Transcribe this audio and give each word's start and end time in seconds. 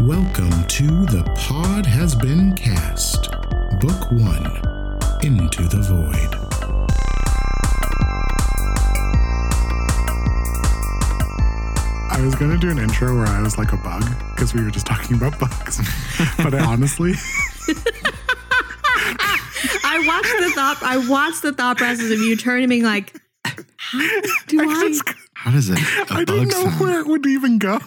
Welcome 0.00 0.64
to 0.64 0.86
The 1.06 1.22
Pod 1.36 1.86
Has 1.86 2.14
Been 2.14 2.54
Cast, 2.54 3.30
Book 3.80 4.10
One 4.12 4.46
Into 5.22 5.62
the 5.64 5.80
Void. 5.82 6.34
I 12.08 12.20
was 12.22 12.34
gonna 12.34 12.56
do 12.56 12.70
an 12.70 12.78
intro 12.78 13.14
where 13.16 13.26
I 13.26 13.42
was 13.42 13.58
like 13.58 13.72
a 13.72 13.76
bug 13.78 14.04
because 14.34 14.54
we 14.54 14.62
were 14.62 14.70
just 14.70 14.86
talking 14.86 15.16
about 15.16 15.38
bugs, 15.38 15.78
but 16.38 16.54
I 16.54 16.64
honestly, 16.64 17.12
I 19.84 20.04
watched 20.06 20.36
the 20.38 20.52
thought. 20.54 20.78
I 20.82 21.08
watched 21.08 21.42
the 21.42 21.52
thought 21.52 21.78
process 21.78 22.10
of 22.10 22.20
you 22.20 22.36
turning 22.36 22.68
being 22.68 22.84
like, 22.84 23.12
"How 23.76 23.98
do 24.46 24.60
I, 24.70 24.88
just, 24.88 25.02
How 25.34 25.50
does 25.50 25.68
it? 25.70 25.78
I 26.10 26.24
didn't 26.24 26.48
know 26.48 26.64
sound? 26.64 26.80
where 26.80 27.00
it 27.00 27.06
would 27.06 27.26
even 27.26 27.58
go. 27.58 27.80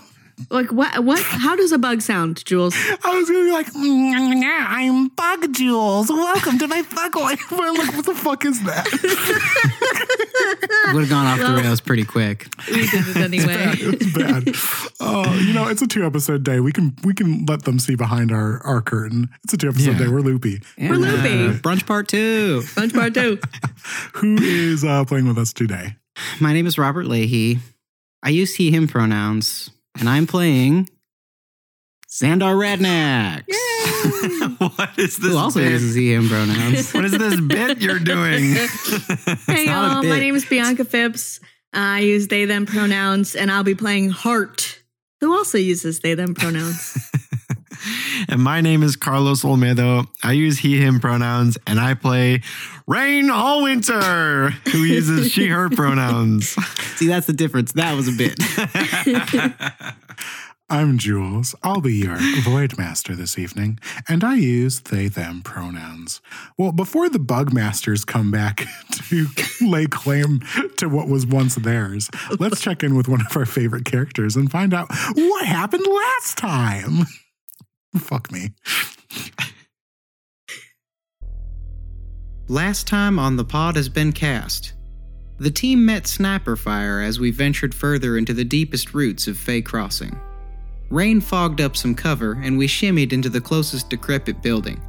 Like 0.50 0.72
what? 0.72 1.04
What? 1.04 1.22
How 1.22 1.56
does 1.56 1.72
a 1.72 1.78
bug 1.78 2.02
sound, 2.02 2.44
Jules? 2.46 2.74
I 3.04 3.16
was 3.18 3.30
gonna 3.30 3.44
be 3.46 3.52
like, 3.52 3.68
"Mm, 3.74 4.44
I'm 4.44 5.08
Bug 5.10 5.54
Jules. 5.54 6.10
Welcome 6.10 6.58
to 6.60 6.68
my 6.68 6.82
bug 6.94 7.16
life. 7.16 7.42
I'm 7.52 7.76
like, 7.76 7.96
what 7.96 8.06
the 8.06 8.16
fuck 8.16 8.46
is 8.46 8.62
that? 8.64 8.86
Would 10.94 11.02
have 11.02 11.10
gone 11.10 11.26
off 11.26 11.40
Well- 11.40 11.56
the 11.56 11.62
rails 11.64 11.82
pretty 11.82 12.06
quick. 12.06 12.48
We 12.70 12.88
did 12.90 13.08
it 13.08 13.18
anyway. 13.18 13.56
it's 13.78 14.14
bad. 14.14 14.56
Oh, 15.00 15.34
you 15.40 15.54
know, 15.54 15.68
it's 15.68 15.82
a 15.82 15.88
two 15.88 16.06
episode 16.06 16.44
day. 16.44 16.60
We 16.60 16.72
can 16.72 16.96
we 17.04 17.14
can 17.14 17.46
let 17.46 17.64
them 17.64 17.80
see 17.80 17.96
behind 17.96 18.32
our 18.32 18.62
our 18.66 18.82
curtain. 18.82 19.30
It's 19.44 19.54
a 19.54 19.58
two 19.58 19.70
episode 19.70 19.92
Yeah. 19.94 20.00
day. 20.00 20.08
We're 20.08 20.22
loopy. 20.22 20.62
And, 20.78 20.98
loopy. 20.98 21.60
brunch 21.60 21.86
part 21.86 22.08
two. 22.08 22.64
Bunch 22.76 22.94
part 22.94 23.14
two. 23.14 23.40
Who 24.16 24.38
is 24.42 24.84
uh, 24.84 25.06
playing 25.06 25.28
with 25.28 25.38
us 25.38 25.54
today? 25.54 25.96
My 26.40 26.54
name 26.54 26.66
is 26.68 26.78
Robert 26.78 27.06
Leahy. 27.06 27.60
I 28.22 28.30
use 28.30 28.56
he, 28.56 28.70
him 28.72 28.88
pronouns, 28.88 29.70
and 29.98 30.10
I'm 30.10 30.28
playing 30.28 30.90
Xandar 32.10 32.56
Radnax. 32.56 33.46
what 34.78 34.98
is 34.98 35.18
this? 35.18 35.32
Who 35.32 35.38
also 35.38 35.60
bit? 35.60 35.72
uses 35.72 35.96
he, 35.96 36.14
him 36.14 36.28
pronouns. 36.28 36.94
What 36.94 37.06
is 37.06 37.12
this 37.12 37.40
bit 37.40 37.80
you're 37.80 38.00
doing? 38.00 38.56
Hey 39.48 39.66
y'all, 39.66 40.04
my 40.04 40.20
name 40.20 40.36
is 40.36 40.46
Bianca 40.46 40.86
Phipps. 40.86 41.40
I 41.74 42.00
use 42.00 42.28
they 42.28 42.46
them 42.46 42.66
pronouns, 42.66 43.36
and 43.36 43.52
I'll 43.52 43.64
be 43.64 43.76
playing 43.76 44.10
H.A.R.T, 44.10 44.78
who 45.22 45.34
also 45.36 45.58
uses 45.58 46.00
they 46.00 46.16
them 46.16 46.34
pronouns. 46.34 46.98
and 48.30 48.42
my 48.42 48.62
name 48.62 48.84
is 48.84 48.96
Carlos 48.96 49.44
Olmedo. 49.44 50.08
I 50.24 50.34
use 50.34 50.60
he, 50.60 50.78
him 50.78 51.00
pronouns, 51.00 51.58
and 51.68 51.80
I 51.80 51.94
play 51.94 52.42
Raine 52.88 53.28
Hallwinter, 53.28 54.52
who 54.70 54.80
uses 54.80 55.32
she, 55.32 55.48
her 55.48 55.70
pronouns. 55.76 56.50
See, 56.98 57.08
that's 57.08 57.28
the 57.28 57.34
difference. 57.34 57.74
That 57.74 57.96
was 57.96 58.08
a 58.08 58.12
bit. 58.12 58.40
I'm 60.72 61.00
Jules. 61.00 61.56
I'll 61.64 61.82
be 61.82 61.96
your 61.96 62.18
Void 62.44 62.78
Master 62.78 63.16
this 63.16 63.40
evening, 63.40 63.80
and 64.08 64.24
I 64.24 64.36
use 64.36 64.82
they 64.82 65.08
them 65.08 65.42
pronouns. 65.42 66.22
Well, 66.60 66.72
before 66.72 67.10
the 67.10 67.18
Bug 67.18 67.52
Masters 67.52 68.06
come 68.06 68.30
back 68.30 68.68
to 69.10 69.26
lay 69.62 69.88
claim 69.88 70.42
to 70.78 70.88
what 70.88 71.08
was 71.08 71.26
once 71.26 71.56
theirs, 71.56 72.12
let's 72.40 72.62
check 72.62 72.84
in 72.84 72.96
with 72.96 73.08
one 73.08 73.22
of 73.22 73.36
our 73.36 73.48
favorite 73.48 73.86
characters 73.86 74.36
and 74.36 74.52
find 74.52 74.72
out 74.72 74.90
what 75.16 75.46
happened 75.48 75.88
last 75.88 76.38
time. 76.38 77.08
Fuck 77.98 78.32
me. 78.32 78.50
Last 82.48 82.88
time 82.88 83.20
on 83.20 83.36
the 83.36 83.46
pod 83.46 83.76
has 83.76 83.90
been 83.90 84.12
cast. 84.12 84.74
The 85.38 85.52
team 85.52 85.86
met 85.86 86.08
Snapper 86.08 86.56
Fire 86.56 87.00
as 87.00 87.20
we 87.20 87.32
ventured 87.32 87.74
further 87.74 88.18
into 88.18 88.34
the 88.34 88.44
deepest 88.44 88.94
roots 88.94 89.28
of 89.28 89.38
Fay 89.38 89.62
Crossing. 89.62 90.20
Raine 90.90 91.22
fogged 91.22 91.62
up 91.62 91.78
some 91.78 91.94
cover, 91.94 92.40
and 92.42 92.58
we 92.58 92.68
shimmied 92.68 93.14
into 93.14 93.30
the 93.30 93.40
closest 93.40 93.90
decrepit 93.90 94.42
building. 94.42 94.82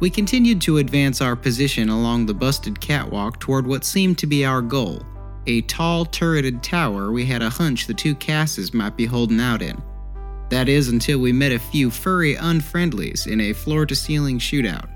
We 0.00 0.10
continued 0.10 0.60
to 0.62 0.78
advance 0.78 1.20
our 1.20 1.36
position 1.36 1.88
along 1.88 2.26
the 2.26 2.34
busted 2.34 2.80
catwalk 2.80 3.40
toward 3.40 3.66
what 3.66 3.84
seemed 3.84 4.18
to 4.18 4.26
be 4.26 4.44
our 4.44 4.62
goal 4.62 5.04
a 5.46 5.62
tall, 5.62 6.04
turreted 6.04 6.62
tower 6.62 7.10
we 7.10 7.24
had 7.24 7.40
a 7.40 7.48
hunch 7.48 7.86
the 7.86 7.94
two 7.94 8.14
Casses 8.14 8.74
might 8.74 8.96
be 8.96 9.06
holding 9.06 9.40
out 9.40 9.62
in. 9.62 9.82
That 10.50 10.68
is, 10.68 10.88
until 10.88 11.18
we 11.18 11.32
met 11.32 11.52
a 11.52 11.58
few 11.58 11.90
furry 11.90 12.34
unfriendlies 12.34 13.26
in 13.26 13.40
a 13.40 13.52
floor 13.52 13.84
to 13.86 13.94
ceiling 13.94 14.38
shootout. 14.38 14.88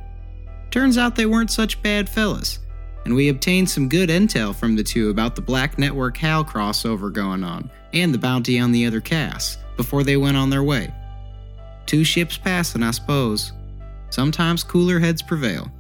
Turns 0.70 0.96
out 0.96 1.14
they 1.14 1.26
weren't 1.26 1.50
such 1.50 1.82
bad 1.82 2.08
fellas, 2.08 2.60
and 3.04 3.14
we 3.14 3.28
obtained 3.28 3.68
some 3.68 3.88
good 3.88 4.08
intel 4.08 4.54
from 4.54 4.76
the 4.76 4.82
two 4.82 5.10
about 5.10 5.36
the 5.36 5.42
Black 5.42 5.78
Network 5.78 6.16
HAL 6.16 6.44
crossover 6.44 7.12
going 7.12 7.44
on 7.44 7.70
and 7.92 8.14
the 8.14 8.18
bounty 8.18 8.58
on 8.58 8.72
the 8.72 8.86
other 8.86 9.00
Cass 9.00 9.58
before 9.76 10.02
they 10.02 10.16
went 10.16 10.36
on 10.36 10.48
their 10.48 10.62
way. 10.62 10.92
Two 11.84 12.04
ships 12.04 12.38
passing, 12.38 12.82
I 12.82 12.92
suppose. 12.92 13.52
Sometimes 14.10 14.64
cooler 14.64 14.98
heads 14.98 15.20
prevail. 15.20 15.70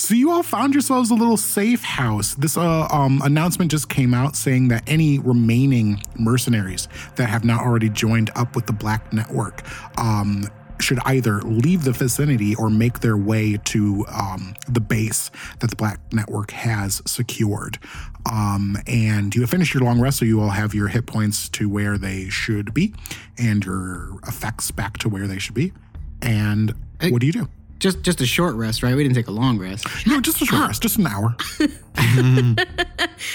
So 0.00 0.14
you 0.14 0.30
all 0.30 0.42
found 0.42 0.72
yourselves 0.72 1.10
a 1.10 1.14
little 1.14 1.36
safe 1.36 1.82
house. 1.82 2.34
This 2.34 2.56
uh, 2.56 2.88
um, 2.90 3.20
announcement 3.22 3.70
just 3.70 3.90
came 3.90 4.14
out 4.14 4.34
saying 4.34 4.68
that 4.68 4.82
any 4.86 5.18
remaining 5.18 6.02
mercenaries 6.18 6.88
that 7.16 7.28
have 7.28 7.44
not 7.44 7.60
already 7.60 7.90
joined 7.90 8.30
up 8.34 8.56
with 8.56 8.64
the 8.64 8.72
Black 8.72 9.12
Network 9.12 9.62
um, 9.98 10.48
should 10.80 11.00
either 11.04 11.42
leave 11.42 11.84
the 11.84 11.92
vicinity 11.92 12.54
or 12.54 12.70
make 12.70 13.00
their 13.00 13.18
way 13.18 13.58
to 13.66 14.06
um, 14.08 14.54
the 14.70 14.80
base 14.80 15.30
that 15.58 15.68
the 15.68 15.76
Black 15.76 16.00
Network 16.14 16.52
has 16.52 17.02
secured. 17.06 17.78
Um, 18.24 18.78
and 18.86 19.34
you 19.34 19.42
have 19.42 19.50
finished 19.50 19.74
your 19.74 19.82
long 19.82 20.00
rest, 20.00 20.20
so 20.20 20.24
you 20.24 20.40
all 20.40 20.48
have 20.48 20.74
your 20.74 20.88
hit 20.88 21.04
points 21.04 21.46
to 21.50 21.68
where 21.68 21.98
they 21.98 22.30
should 22.30 22.72
be, 22.72 22.94
and 23.36 23.62
your 23.66 24.18
effects 24.26 24.70
back 24.70 24.96
to 24.96 25.10
where 25.10 25.26
they 25.26 25.38
should 25.38 25.54
be. 25.54 25.74
And 26.22 26.72
what 27.10 27.20
do 27.20 27.26
you 27.26 27.34
do? 27.34 27.48
Just 27.80 28.02
just 28.02 28.20
a 28.20 28.26
short 28.26 28.54
rest, 28.56 28.82
right? 28.82 28.94
We 28.94 29.02
didn't 29.02 29.16
take 29.16 29.26
a 29.28 29.32
long 29.32 29.58
rest. 29.58 29.86
No, 30.06 30.20
just 30.20 30.40
a 30.42 30.44
short 30.46 30.68
rest, 30.68 30.82
just 30.82 30.98
an 30.98 31.06
hour. 31.06 31.34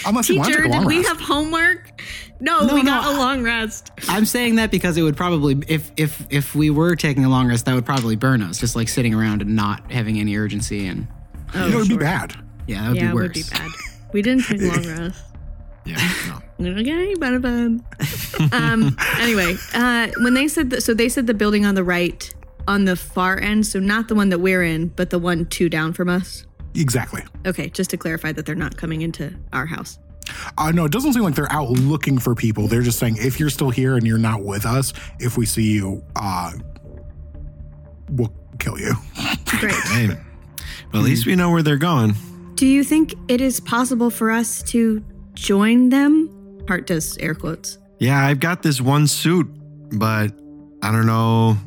Unless 0.06 0.29
you 0.29 0.38
want 0.38 0.51
to 0.51 0.51
Teacher, 0.51 0.63
take 0.63 0.66
a 0.66 0.69
long 0.69 0.81
did 0.81 0.88
we 0.88 0.97
rest. 0.97 1.09
have 1.09 1.19
homework? 1.19 2.01
No, 2.39 2.61
No, 2.66 2.73
we 2.75 2.84
no, 2.84 2.91
got 2.91 3.05
a 3.13 3.16
I- 3.16 3.17
long 3.17 3.44
rest. 3.44 3.91
I'm 4.07 4.25
saying 4.25 4.55
that 4.55 4.72
because 4.72 4.97
it 4.97 5.01
would 5.03 5.17
probably 5.17 5.57
if 5.67 5.91
if 5.97 6.25
if 6.29 6.53
we 6.55 6.69
were 6.69 6.95
taking 6.95 7.25
a 7.25 7.29
long 7.29 7.47
rest, 7.47 7.66
that 7.66 7.75
would 7.75 7.85
probably 7.85 8.16
burn 8.16 8.41
us, 8.41 8.59
just 8.59 8.75
like 8.75 8.88
sitting 8.89 9.13
around 9.13 9.41
and 9.41 9.55
not 9.55 9.91
having 9.91 10.19
any 10.19 10.35
urgency 10.38 10.88
and 10.88 11.07
Oh, 11.53 11.66
you 11.66 11.72
know, 11.72 11.75
it 11.78 11.79
would 11.79 11.88
sure. 11.88 11.97
be 11.97 12.03
bad. 12.03 12.35
yeah, 12.67 12.81
that 12.84 12.88
would 12.89 12.97
yeah, 12.97 13.03
be 13.03 13.07
it 13.09 13.13
worse. 13.16 13.23
would 13.23 13.34
be 13.34 13.44
bad. 13.50 13.72
We 14.13 14.22
didn't 14.22 14.44
take 14.45 14.61
a 14.61 14.66
long 14.66 14.88
rest. 15.00 15.23
yeah, 15.85 16.39
no. 16.59 16.69
Okay, 16.72 17.13
bada 17.16 17.41
bad. 17.41 18.53
um. 18.53 18.97
Anyway, 19.19 19.55
uh, 19.73 20.07
when 20.22 20.34
they 20.34 20.47
said 20.47 20.69
that, 20.72 20.81
so 20.84 20.94
they 20.94 21.07
said 21.09 21.28
the 21.28 21.34
building 21.34 21.66
on 21.66 21.75
the 21.75 21.84
right, 21.84 22.34
on 22.67 22.85
the 22.85 22.95
far 22.95 23.39
end, 23.39 23.65
so 23.65 23.79
not 23.79 24.07
the 24.07 24.15
one 24.15 24.29
that 24.29 24.39
we're 24.39 24.63
in, 24.63 24.87
but 24.89 25.09
the 25.09 25.19
one 25.19 25.45
two 25.45 25.69
down 25.69 25.93
from 25.93 26.09
us. 26.09 26.45
Exactly. 26.73 27.23
Okay, 27.45 27.69
just 27.69 27.89
to 27.91 27.97
clarify 27.97 28.31
that 28.31 28.45
they're 28.45 28.55
not 28.55 28.77
coming 28.77 29.01
into 29.01 29.33
our 29.53 29.65
house. 29.65 29.99
Uh, 30.57 30.71
no, 30.71 30.85
it 30.85 30.91
doesn't 30.91 31.13
seem 31.13 31.23
like 31.23 31.35
they're 31.35 31.51
out 31.51 31.69
looking 31.69 32.17
for 32.17 32.35
people. 32.35 32.67
They're 32.67 32.81
just 32.81 32.99
saying 32.99 33.17
if 33.19 33.39
you're 33.39 33.49
still 33.49 33.69
here 33.69 33.95
and 33.95 34.05
you're 34.05 34.17
not 34.17 34.43
with 34.43 34.65
us, 34.65 34.93
if 35.19 35.37
we 35.37 35.45
see 35.45 35.73
you, 35.73 36.03
uh, 36.15 36.53
we'll 38.09 38.33
kill 38.59 38.79
you. 38.79 38.93
Great. 39.45 39.73
Hey, 39.73 40.07
well, 40.91 41.01
at 41.01 41.05
least 41.05 41.25
we 41.25 41.35
know 41.35 41.51
where 41.51 41.61
they're 41.61 41.77
going. 41.77 42.15
Do 42.55 42.65
you 42.65 42.83
think 42.83 43.13
it 43.27 43.41
is 43.41 43.59
possible 43.59 44.09
for 44.09 44.31
us 44.31 44.63
to 44.63 45.03
join 45.33 45.89
them? 45.89 46.29
H.A.R.T 46.63 46.85
does 46.85 47.17
air 47.19 47.35
quotes. 47.35 47.77
Yeah, 47.99 48.25
I've 48.25 48.39
got 48.39 48.63
this 48.63 48.81
one 48.81 49.07
suit, 49.07 49.47
but 49.97 50.31
I 50.81 50.91
don't 50.91 51.05
know. 51.05 51.57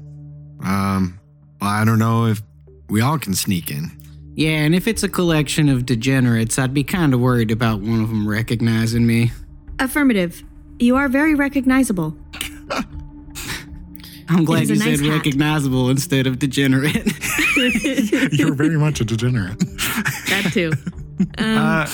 Um, 0.64 1.18
well, 1.60 1.70
I 1.70 1.84
don't 1.84 1.98
know 1.98 2.26
if 2.26 2.42
we 2.88 3.00
all 3.00 3.18
can 3.18 3.34
sneak 3.34 3.70
in. 3.70 3.90
Yeah, 4.34 4.50
and 4.50 4.74
if 4.74 4.86
it's 4.86 5.02
a 5.02 5.08
collection 5.08 5.68
of 5.68 5.84
degenerates, 5.84 6.58
I'd 6.58 6.72
be 6.72 6.84
kind 6.84 7.12
of 7.12 7.20
worried 7.20 7.50
about 7.50 7.80
one 7.80 8.00
of 8.02 8.08
them 8.08 8.28
recognizing 8.28 9.06
me. 9.06 9.32
Affirmative. 9.80 10.42
You 10.78 10.96
are 10.96 11.08
very 11.08 11.34
recognizable. 11.34 12.16
I'm 14.30 14.44
glad 14.44 14.68
you 14.68 14.76
nice 14.76 14.98
said 14.98 15.06
hat. 15.06 15.14
recognizable 15.14 15.88
instead 15.88 16.26
of 16.26 16.38
degenerate. 16.38 16.94
you're 18.32 18.54
very 18.54 18.76
much 18.76 19.00
a 19.00 19.04
degenerate. 19.04 19.58
That 20.28 20.50
too. 20.52 20.72
Um, 21.38 21.56
Uh, 21.58 21.86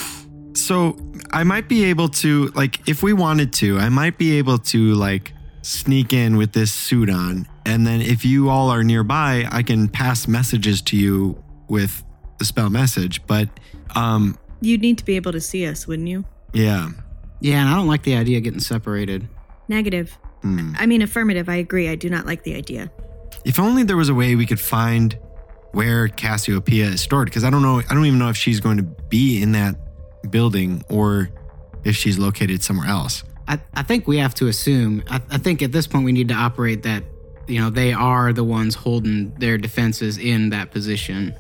so 0.55 0.97
I 1.33 1.45
might 1.45 1.69
be 1.69 1.85
able 1.85 2.09
to, 2.11 2.47
like, 2.55 2.87
if 2.89 3.03
we 3.03 3.13
wanted 3.13 3.53
to, 3.55 3.79
I 3.79 3.89
might 3.89 4.19
be 4.19 4.37
able 4.39 4.59
to, 4.59 4.95
like, 4.95 5.33
sneak 5.63 6.13
in 6.13 6.37
with 6.37 6.53
this 6.53 6.73
suit 6.73 7.09
on. 7.09 7.47
And 7.67 7.87
then 7.87 8.01
if 8.01 8.25
you 8.25 8.49
all 8.51 8.71
are 8.71 8.85
nearby, 8.85 9.47
I 9.51 9.63
can 9.63 9.89
pass 9.89 10.29
messages 10.29 10.83
to 10.83 10.97
you 10.97 11.43
with 11.69 12.03
the 12.39 12.45
spell 12.45 12.71
message. 12.71 13.27
But, 13.27 13.49
um, 13.95 14.39
You'd 14.61 14.81
need 14.83 14.99
to 14.99 15.05
be 15.05 15.17
able 15.17 15.33
to 15.33 15.41
see 15.41 15.67
us, 15.67 15.87
wouldn't 15.87 16.09
you? 16.09 16.25
yeah. 16.53 16.91
yeah, 17.41 17.61
and 17.61 17.69
I 17.69 17.75
don't 17.75 17.87
like 17.87 18.03
the 18.03 18.17
idea 18.17 18.39
of 18.39 18.45
getting 18.45 18.61
separated. 18.61 19.29
Negative. 19.69 20.17
Hmm. 20.43 20.75
I 20.79 20.87
mean, 20.87 21.03
affirmative. 21.03 21.49
I 21.49 21.57
agree. 21.57 21.89
I 21.89 21.95
do 21.97 22.09
not 22.11 22.27
like 22.27 22.43
the 22.45 22.55
idea. 22.55 22.91
If 23.45 23.59
only 23.59 23.83
there 23.83 23.97
was 23.97 24.09
a 24.09 24.15
way 24.15 24.37
we 24.37 24.47
could 24.47 24.61
find 24.61 25.19
where 25.73 26.09
Cassiopeia 26.09 26.87
is 26.87 27.01
stored, 27.01 27.27
because 27.27 27.45
I 27.45 27.51
don't 27.51 27.63
know, 27.63 27.81
I 27.81 27.95
don't 27.95 28.05
even 28.07 28.19
know 28.19 28.29
if 28.29 28.37
she's 28.37 28.61
going 28.61 28.77
to 28.77 28.83
be 28.83 29.43
in 29.43 29.53
that 29.53 29.77
building 30.31 30.83
or 30.89 31.31
if 31.83 31.97
she's 31.97 32.19
located 32.19 32.63
somewhere 32.63 32.89
else. 32.89 33.25
I, 33.49 33.59
I 33.75 33.83
think 33.83 34.07
we 34.07 34.19
have 34.19 34.35
to 34.37 34.47
assume. 34.47 35.03
I, 35.11 35.21
I 35.31 35.39
think 35.39 35.63
at 35.63 35.73
this 35.73 35.87
point 35.87 36.05
we 36.05 36.13
need 36.13 36.29
to 36.29 36.35
operate 36.35 36.85
that. 36.85 37.05
You 37.47 37.61
know, 37.61 37.71
they 37.71 37.93
are 37.93 38.33
the 38.33 38.45
ones 38.45 38.75
holding 38.75 39.35
their 39.35 39.59
defenses 39.59 40.19
in 40.19 40.51
that 40.51 40.71
position. 40.71 41.35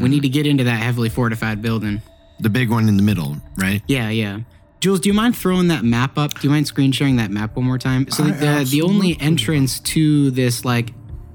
We 0.00 0.08
need 0.08 0.22
to 0.22 0.28
get 0.28 0.46
into 0.46 0.64
that 0.64 0.82
heavily 0.82 1.08
fortified 1.10 1.60
building. 1.60 2.00
The 2.40 2.48
big 2.48 2.70
one 2.70 2.88
in 2.88 2.96
the 2.96 3.02
middle, 3.02 3.36
right? 3.56 3.82
Yeah, 3.86 4.08
yeah. 4.08 4.40
Jules, 4.80 5.00
do 5.00 5.08
you 5.08 5.14
mind 5.14 5.36
throwing 5.36 5.68
that 5.68 5.84
map 5.84 6.18
up? 6.18 6.34
Do 6.34 6.40
you 6.46 6.50
mind 6.50 6.66
screen 6.66 6.92
sharing 6.92 7.16
that 7.16 7.30
map 7.30 7.56
one 7.56 7.64
more 7.64 7.78
time? 7.78 8.10
So 8.10 8.24
I 8.24 8.30
the, 8.32 8.68
the 8.70 8.82
only 8.82 9.16
entrance 9.20 9.80
to 9.80 10.30
this 10.30 10.64
like 10.64 10.92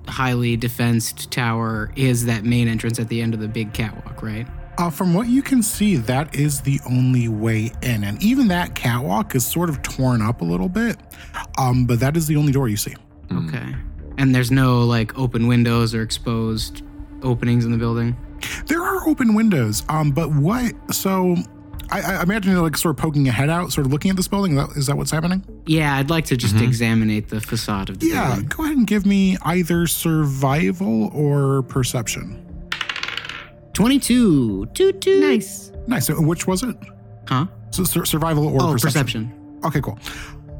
highly 0.07 0.57
defensed 0.57 1.31
tower 1.31 1.91
is 1.95 2.25
that 2.25 2.43
main 2.43 2.67
entrance 2.67 2.99
at 2.99 3.07
the 3.07 3.21
end 3.21 3.33
of 3.33 3.39
the 3.39 3.47
big 3.47 3.73
catwalk, 3.73 4.21
right? 4.21 4.47
Uh, 4.77 4.89
from 4.89 5.13
what 5.13 5.27
you 5.27 5.41
can 5.41 5.61
see, 5.61 5.97
that 5.97 6.33
is 6.35 6.61
the 6.61 6.79
only 6.89 7.27
way 7.27 7.71
in. 7.81 8.03
And 8.03 8.21
even 8.23 8.47
that 8.47 8.75
catwalk 8.75 9.35
is 9.35 9.45
sort 9.45 9.69
of 9.69 9.81
torn 9.81 10.21
up 10.21 10.41
a 10.41 10.45
little 10.45 10.69
bit. 10.69 10.97
Um, 11.57 11.85
but 11.85 11.99
that 11.99 12.15
is 12.15 12.27
the 12.27 12.35
only 12.35 12.51
door 12.51 12.69
you 12.69 12.77
see. 12.77 12.95
Okay. 13.31 13.75
And 14.19 14.35
there's 14.35 14.51
no 14.51 14.83
like 14.85 15.17
open 15.17 15.47
windows 15.47 15.95
or 15.95 16.01
exposed 16.03 16.83
openings 17.23 17.65
in 17.65 17.71
the 17.71 17.77
building. 17.77 18.15
There 18.67 18.83
are 18.83 19.07
open 19.07 19.33
windows, 19.33 19.83
um, 19.89 20.11
but 20.11 20.29
what? 20.31 20.73
So, 20.93 21.35
I, 21.89 22.01
I 22.01 22.21
imagine 22.23 22.51
you're 22.51 22.61
like 22.61 22.77
sort 22.77 22.95
of 22.95 23.01
poking 23.01 23.27
a 23.27 23.31
head 23.31 23.49
out, 23.49 23.71
sort 23.71 23.87
of 23.87 23.91
looking 23.93 24.11
at 24.11 24.17
this 24.17 24.27
building. 24.27 24.57
Is 24.57 24.67
that, 24.67 24.77
is 24.77 24.87
that 24.87 24.97
what's 24.97 25.11
happening? 25.11 25.43
Yeah, 25.65 25.95
I'd 25.95 26.09
like 26.09 26.25
to 26.25 26.37
just 26.37 26.55
examine 26.57 27.07
the 27.07 27.39
facade 27.41 27.89
of 27.89 27.99
the 27.99 28.07
Yeah. 28.07 28.27
building. 28.27 28.43
Yeah, 28.43 28.55
go 28.57 28.63
ahead 28.65 28.77
and 28.77 28.85
give 28.87 29.05
me 29.05 29.37
either 29.43 29.87
survival 29.87 31.07
or 31.13 31.63
perception. 31.63 32.45
22. 33.73 34.65
Toot 34.73 35.01
toot. 35.01 35.21
Nice. 35.21 35.71
Nice. 35.87 36.07
So 36.07 36.21
which 36.21 36.45
was 36.45 36.63
it? 36.63 36.75
Huh? 37.27 37.45
So 37.71 37.83
sur- 37.83 38.05
survival 38.05 38.47
or 38.47 38.61
Oh, 38.61 38.71
perception? 38.73 39.27
perception. 39.29 39.59
Okay, 39.63 39.81
cool. 39.81 39.97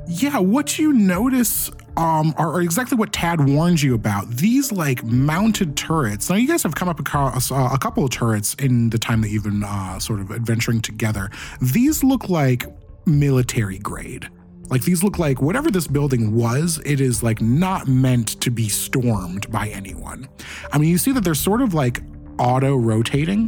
Yeah, 0.08 0.40
what 0.40 0.80
you 0.80 0.94
notice 0.94 1.70
um, 2.00 2.34
are, 2.38 2.62
exactly 2.62 2.98
what 2.98 3.12
Tad 3.12 3.46
warned 3.48 3.82
you 3.82 3.94
about. 3.94 4.30
These 4.30 4.72
like 4.72 5.04
mounted 5.04 5.76
turrets. 5.76 6.30
Now, 6.30 6.38
you 6.38 6.48
guys 6.48 6.64
have 6.64 6.74
come 6.74 6.88
up 6.88 7.00
across 7.00 7.52
uh, 7.52 7.70
a 7.74 7.78
couple 7.78 8.06
of 8.06 8.10
turrets 8.10 8.54
in 8.56 8.90
the 8.90 8.98
time 8.98 9.20
that 9.22 9.30
you've 9.30 9.44
been 9.44 9.64
uh, 9.64 10.00
sort 10.00 10.22
of 10.22 10.32
adventuring 10.32 10.82
together. 10.82 11.30
These 11.62 12.04
look 12.04 12.30
like 12.30 12.66
military 13.06 13.80
grade. 13.80 14.30
Like 14.70 14.84
these 14.84 15.04
look 15.04 15.20
like 15.20 15.42
whatever 15.42 15.70
this 15.70 15.88
building 15.88 16.34
was, 16.36 16.80
it 16.86 17.02
is 17.02 17.22
like 17.22 17.42
not 17.42 17.88
meant 17.88 18.40
to 18.42 18.50
be 18.50 18.70
stormed 18.70 19.52
by 19.52 19.68
anyone. 19.68 20.30
I 20.72 20.78
mean, 20.78 20.90
you 20.90 20.98
see 20.98 21.12
that 21.12 21.24
they're 21.26 21.34
sort 21.36 21.62
of 21.62 21.74
like 21.74 22.02
auto 22.38 22.78
rotating, 22.78 23.48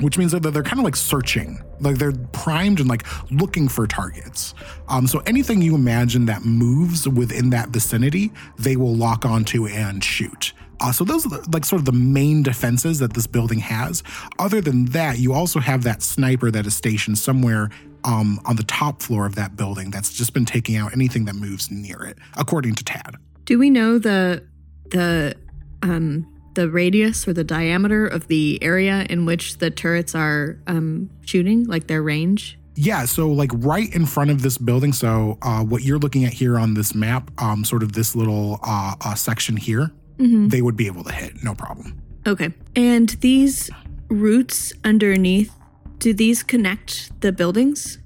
which 0.00 0.18
means 0.18 0.32
that 0.32 0.40
they're 0.40 0.62
kind 0.62 0.80
of 0.80 0.84
like 0.84 0.96
searching, 0.96 1.62
like 1.80 1.96
they're 1.96 2.12
primed 2.32 2.80
and 2.80 2.88
like 2.88 3.04
looking 3.30 3.68
for 3.68 3.86
targets. 3.86 4.54
Um, 4.88 5.06
so 5.06 5.20
anything 5.26 5.62
you 5.62 5.74
imagine 5.74 6.26
that 6.26 6.44
moves 6.44 7.08
within 7.08 7.50
that 7.50 7.70
vicinity, 7.70 8.32
they 8.58 8.76
will 8.76 8.94
lock 8.94 9.24
onto 9.24 9.66
and 9.66 10.02
shoot. 10.02 10.52
Uh, 10.80 10.92
so 10.92 11.04
those 11.04 11.24
are 11.26 11.30
the, 11.30 11.50
like 11.50 11.64
sort 11.64 11.80
of 11.80 11.86
the 11.86 11.92
main 11.92 12.42
defenses 12.42 12.98
that 12.98 13.14
this 13.14 13.26
building 13.26 13.58
has. 13.60 14.02
Other 14.38 14.60
than 14.60 14.86
that, 14.86 15.18
you 15.18 15.32
also 15.32 15.58
have 15.60 15.84
that 15.84 16.02
sniper 16.02 16.50
that 16.50 16.66
is 16.66 16.76
stationed 16.76 17.18
somewhere 17.18 17.70
um, 18.04 18.40
on 18.44 18.56
the 18.56 18.62
top 18.62 19.02
floor 19.02 19.26
of 19.26 19.34
that 19.34 19.56
building 19.56 19.90
that's 19.90 20.12
just 20.12 20.32
been 20.32 20.44
taking 20.44 20.76
out 20.76 20.92
anything 20.92 21.24
that 21.24 21.34
moves 21.34 21.70
near 21.70 22.02
it, 22.04 22.18
according 22.36 22.74
to 22.76 22.84
Tad. 22.84 23.16
Do 23.44 23.58
we 23.58 23.70
know 23.70 23.98
the 23.98 24.44
the 24.90 25.34
um 25.82 26.26
the 26.56 26.68
radius 26.68 27.26
or 27.28 27.32
the 27.32 27.44
diameter 27.44 28.06
of 28.06 28.26
the 28.26 28.58
area 28.60 29.06
in 29.08 29.24
which 29.24 29.58
the 29.58 29.70
turrets 29.70 30.14
are 30.14 30.58
um 30.66 31.08
shooting, 31.24 31.64
like 31.66 31.86
their 31.86 32.02
range? 32.02 32.58
Yeah, 32.74 33.06
so 33.06 33.30
like 33.30 33.50
right 33.54 33.88
in 33.94 34.04
front 34.04 34.30
of 34.30 34.42
this 34.42 34.58
building. 34.58 34.92
So 34.92 35.38
uh, 35.40 35.62
what 35.64 35.82
you're 35.82 35.98
looking 35.98 36.24
at 36.26 36.34
here 36.34 36.58
on 36.58 36.74
this 36.74 36.94
map, 36.94 37.30
um, 37.40 37.64
sort 37.64 37.82
of 37.82 37.92
this 37.94 38.14
little 38.14 38.58
uh, 38.62 38.94
uh, 39.00 39.14
section 39.14 39.56
here, 39.56 39.92
Mm-hmm. 40.18 40.48
they 40.48 40.62
would 40.62 40.76
be 40.78 40.86
able 40.86 41.04
to 41.04 41.12
hit, 41.12 41.44
no 41.44 41.54
problem. 41.54 42.00
Okay. 42.26 42.52
And 42.74 43.10
these 43.20 43.68
roots 44.08 44.72
underneath, 44.82 45.52
do 45.98 46.14
these 46.14 46.42
connect 46.42 47.12
the 47.20 47.32
buildings? 47.32 47.98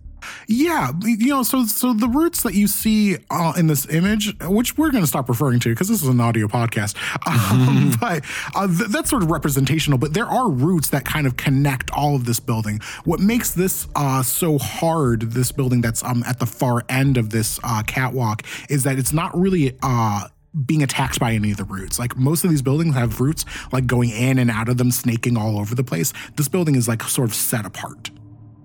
Yeah, 0.46 0.93
you 1.02 1.28
know, 1.28 1.43
so 1.43 1.64
so 1.64 1.93
the 1.93 2.08
roots 2.08 2.43
that 2.43 2.55
you 2.55 2.67
see 2.67 3.19
uh, 3.31 3.52
in 3.56 3.67
this 3.67 3.88
image, 3.88 4.37
which 4.43 4.76
we're 4.76 4.90
going 4.90 5.02
to 5.05 5.08
stop 5.08 5.28
referring 5.28 5.61
to 5.61 5.70
because 5.70 5.88
this 5.88 6.02
is 6.02 6.08
an 6.08 6.20
audio 6.20 6.46
podcast, 6.46 6.96
um, 7.26 7.93
but 8.00 8.25
uh, 8.55 8.67
th- 8.67 8.90
that's 8.90 9.11
sort 9.11 9.22
of 9.22 9.31
representational. 9.31 9.99
But 9.99 10.14
there 10.14 10.26
are 10.26 10.50
roots 10.50 10.90
that 10.90 11.05
kind 11.05 11.26
of 11.26 11.37
connect 11.37 11.90
all 11.93 12.17
of 12.17 12.25
this 12.25 12.40
building. 12.40 12.81
What 13.05 13.20
makes 13.20 13.52
this 13.52 13.88
uh, 13.96 14.22
so 14.22 14.58
hard, 14.58 15.32
this 15.32 15.52
building 15.52 15.81
that's 15.81 16.02
um, 16.05 16.23
at 16.26 16.38
the 16.38 16.46
far 16.46 16.84
end 16.88 17.16
of 17.16 17.31
this 17.31 17.58
uh, 17.62 17.82
catwalk, 17.87 18.43
is 18.69 18.84
that 18.84 18.99
it's 18.99 19.12
not 19.12 19.37
really. 19.38 19.76
Uh, 19.82 20.28
being 20.66 20.82
attacked 20.82 21.20
by 21.20 21.32
any 21.32 21.52
of 21.52 21.56
the 21.56 21.64
roots. 21.64 21.99
Like 21.99 22.16
most 22.16 22.44
of 22.44 22.50
these 22.50 22.62
buildings 22.62 22.94
have 22.94 23.20
roots 23.20 23.44
like 23.73 23.87
going 23.87 24.11
in 24.11 24.38
and 24.38 24.50
out 24.50 24.69
of 24.69 24.78
them, 24.78 24.90
snaking 24.90 25.37
all 25.37 25.58
over 25.58 25.75
the 25.75 25.84
place. 25.84 26.12
This 26.37 26.49
building 26.49 26.75
is 26.75 26.88
like 26.88 27.02
sort 27.05 27.28
of 27.28 27.34
set 27.34 27.64
apart. 27.64 28.11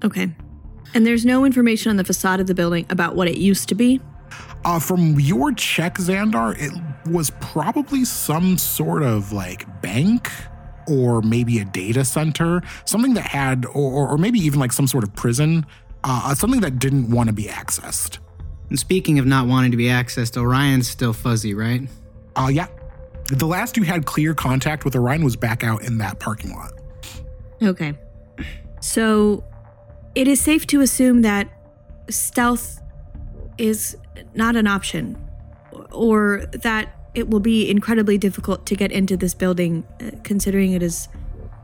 Okay. 0.03 0.31
And 0.93 1.05
there's 1.05 1.25
no 1.25 1.45
information 1.45 1.89
on 1.89 1.97
the 1.97 2.03
facade 2.03 2.39
of 2.39 2.47
the 2.47 2.53
building 2.53 2.85
about 2.89 3.15
what 3.15 3.27
it 3.27 3.37
used 3.37 3.69
to 3.69 3.75
be. 3.75 3.99
Uh, 4.63 4.79
from 4.79 5.19
your 5.19 5.51
check, 5.53 5.95
Xandar, 5.95 6.55
it 6.57 6.71
was 7.09 7.29
probably 7.39 8.03
some 8.03 8.57
sort 8.57 9.03
of 9.03 9.31
like 9.31 9.81
bank 9.81 10.31
or 10.87 11.21
maybe 11.21 11.59
a 11.59 11.65
data 11.65 12.05
center, 12.05 12.61
something 12.85 13.13
that 13.15 13.25
had, 13.25 13.65
or, 13.65 14.09
or 14.09 14.17
maybe 14.17 14.39
even 14.39 14.59
like 14.59 14.71
some 14.71 14.87
sort 14.87 15.03
of 15.03 15.13
prison, 15.15 15.65
uh, 16.03 16.33
something 16.33 16.61
that 16.61 16.79
didn't 16.79 17.09
want 17.09 17.27
to 17.27 17.33
be 17.33 17.45
accessed. 17.45 18.19
And 18.69 18.79
speaking 18.79 19.19
of 19.19 19.25
not 19.25 19.47
wanting 19.47 19.71
to 19.71 19.77
be 19.77 19.85
accessed, 19.85 20.37
Orion's 20.37 20.87
still 20.87 21.13
fuzzy, 21.13 21.53
right? 21.53 21.81
Uh, 22.35 22.49
yeah. 22.51 22.67
The 23.27 23.45
last 23.45 23.77
you 23.77 23.83
had 23.83 24.05
clear 24.05 24.33
contact 24.33 24.85
with 24.85 24.95
Orion 24.95 25.23
was 25.23 25.35
back 25.35 25.63
out 25.63 25.83
in 25.83 25.97
that 25.99 26.19
parking 26.19 26.53
lot. 26.53 26.73
Okay. 27.61 27.93
So 28.81 29.43
it 30.15 30.27
is 30.27 30.41
safe 30.41 30.65
to 30.67 30.81
assume 30.81 31.21
that 31.21 31.49
stealth 32.09 32.81
is 33.57 33.97
not 34.33 34.55
an 34.55 34.67
option, 34.67 35.17
or 35.91 36.45
that 36.51 36.95
it 37.13 37.29
will 37.29 37.39
be 37.39 37.69
incredibly 37.69 38.17
difficult 38.17 38.65
to 38.65 38.75
get 38.75 38.91
into 38.91 39.15
this 39.15 39.33
building, 39.33 39.85
uh, 40.01 40.11
considering 40.23 40.73
it 40.73 40.83
is 40.83 41.07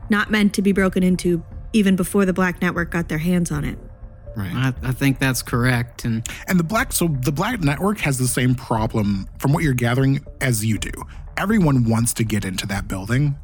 not 0.08 0.30
meant 0.30 0.54
to 0.54 0.62
be 0.62 0.72
broken 0.72 1.02
into 1.02 1.42
even 1.72 1.96
before 1.96 2.24
the 2.24 2.32
Black 2.32 2.60
Network 2.60 2.90
got 2.90 3.08
their 3.08 3.18
hands 3.18 3.50
on 3.50 3.64
it. 3.64 3.78
Right. 4.36 4.52
I, 4.54 4.72
I 4.82 4.92
think 4.92 5.18
that's 5.18 5.42
correct. 5.42 6.04
And 6.04 6.26
And 6.48 6.58
the 6.58 6.64
black, 6.64 6.92
so 6.92 7.08
the 7.08 7.32
black 7.32 7.60
network 7.60 7.98
has 7.98 8.18
the 8.18 8.26
same 8.26 8.54
problem 8.54 9.28
from 9.38 9.52
what 9.52 9.62
you're 9.62 9.74
gathering 9.74 10.24
as 10.40 10.64
you 10.64 10.78
do. 10.78 10.90
Everyone 11.36 11.84
wants 11.84 12.14
to 12.14 12.24
get 12.24 12.44
into 12.44 12.66
that 12.68 12.88
building. 12.88 13.36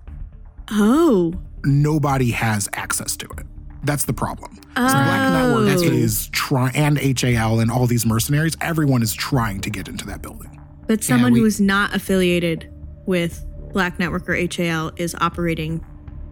Oh. 0.70 1.34
Nobody 1.64 2.30
has 2.30 2.68
access 2.72 3.16
to 3.18 3.26
it. 3.38 3.46
That's 3.88 4.04
the 4.04 4.12
problem. 4.12 4.54
So 4.54 4.60
black 4.74 5.32
Oh. 5.32 5.64
network 5.64 5.82
is 5.92 6.28
trying, 6.28 6.76
and 6.76 6.98
HAL 6.98 7.60
and 7.60 7.70
all 7.70 7.86
these 7.86 8.04
mercenaries, 8.04 8.54
everyone 8.60 9.02
is 9.02 9.14
trying 9.14 9.60
to 9.62 9.70
get 9.70 9.88
into 9.88 10.04
that 10.06 10.20
building. 10.22 10.50
But 10.86 11.02
someone 11.02 11.32
we- 11.32 11.40
who 11.40 11.46
is 11.46 11.58
not 11.60 11.94
affiliated 11.94 12.68
with 13.06 13.44
Black 13.72 13.98
Network 13.98 14.28
or 14.28 14.34
HAL 14.34 14.92
is 14.96 15.14
operating 15.20 15.80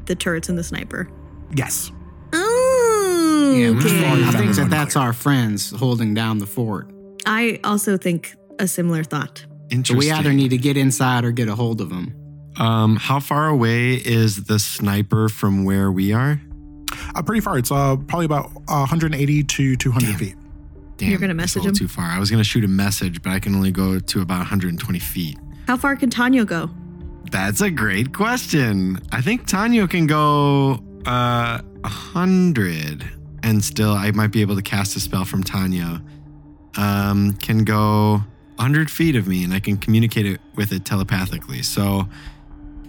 the 0.05 0.15
turrets 0.15 0.49
and 0.51 0.57
the 0.59 0.63
sniper. 0.63 1.09
Yes. 1.55 1.91
Oh, 2.33 3.55
yeah, 3.57 3.69
okay. 3.69 4.25
I 4.27 4.33
think 4.33 4.55
that 4.57 4.69
that's 4.71 4.97
our 4.97 5.13
friends 5.13 5.71
holding 5.71 6.13
down 6.15 6.39
the 6.39 6.47
fort. 6.47 6.91
I 7.25 7.59
also 7.65 7.97
think 7.97 8.35
a 8.59 8.69
similar 8.69 9.03
thought. 9.05 9.47
So 9.49 9.57
Interesting. 9.71 9.99
we 9.99 10.11
either 10.13 10.33
need 10.33 10.51
to 10.51 10.59
get 10.59 10.77
inside 10.77 11.25
or 11.25 11.33
get 11.33 11.49
a 11.49 11.55
hold 11.55 11.81
of 11.81 11.89
them. 11.89 12.13
um, 12.59 12.97
how 12.97 13.21
far 13.21 13.49
away 13.49 13.93
is 13.97 14.45
the 14.45 14.59
sniper 14.59 15.29
from 15.29 15.65
where 15.65 15.93
we 15.93 16.15
are? 16.15 16.41
Uh, 17.15 17.23
pretty 17.23 17.41
far. 17.41 17.59
It's 17.59 17.71
uh, 17.71 17.97
probably 17.97 18.27
about 18.27 18.47
uh, 18.69 18.85
180 18.87 19.45
to 19.45 19.77
200 19.77 20.07
Damn. 20.07 20.19
feet. 20.19 20.35
Damn, 20.97 21.11
You're 21.11 21.19
gonna 21.19 21.35
message 21.35 21.65
him? 21.67 21.75
Too 21.75 21.89
far. 21.89 22.07
I 22.07 22.19
was 22.19 22.31
gonna 22.31 22.45
shoot 22.45 22.65
a 22.65 22.69
message, 22.69 23.23
but 23.23 23.31
I 23.31 23.39
can 23.39 23.55
only 23.55 23.71
go 23.71 23.99
to 23.99 24.21
about 24.23 24.39
120 24.39 24.99
feet. 24.99 25.39
How 25.67 25.77
far 25.77 25.97
can 25.97 26.09
Tanya 26.11 26.45
go? 26.45 26.71
That's 27.31 27.61
a 27.61 27.71
great 27.71 28.15
question. 28.15 28.99
I 29.13 29.21
think 29.21 29.47
Tanya 29.47 29.87
can 29.89 30.07
go 30.07 30.81
uh, 31.05 31.61
hundred, 31.85 33.05
and 33.43 33.63
still 33.63 33.93
I 33.93 34.11
might 34.13 34.31
be 34.33 34.41
able 34.41 34.57
to 34.57 34.63
cast 34.63 34.97
a 34.97 35.01
spell 35.01 35.25
from 35.25 35.43
Tanya. 35.43 36.03
Um, 36.77 37.33
can 37.35 37.65
go 37.65 38.23
hundred 38.59 38.91
feet 38.91 39.17
of 39.17 39.27
me, 39.29 39.45
and 39.45 39.53
I 39.53 39.61
can 39.61 39.77
communicate 39.77 40.25
it 40.25 40.41
with 40.55 40.73
it 40.73 40.85
telepathically. 40.85 41.63
So, 41.63 42.09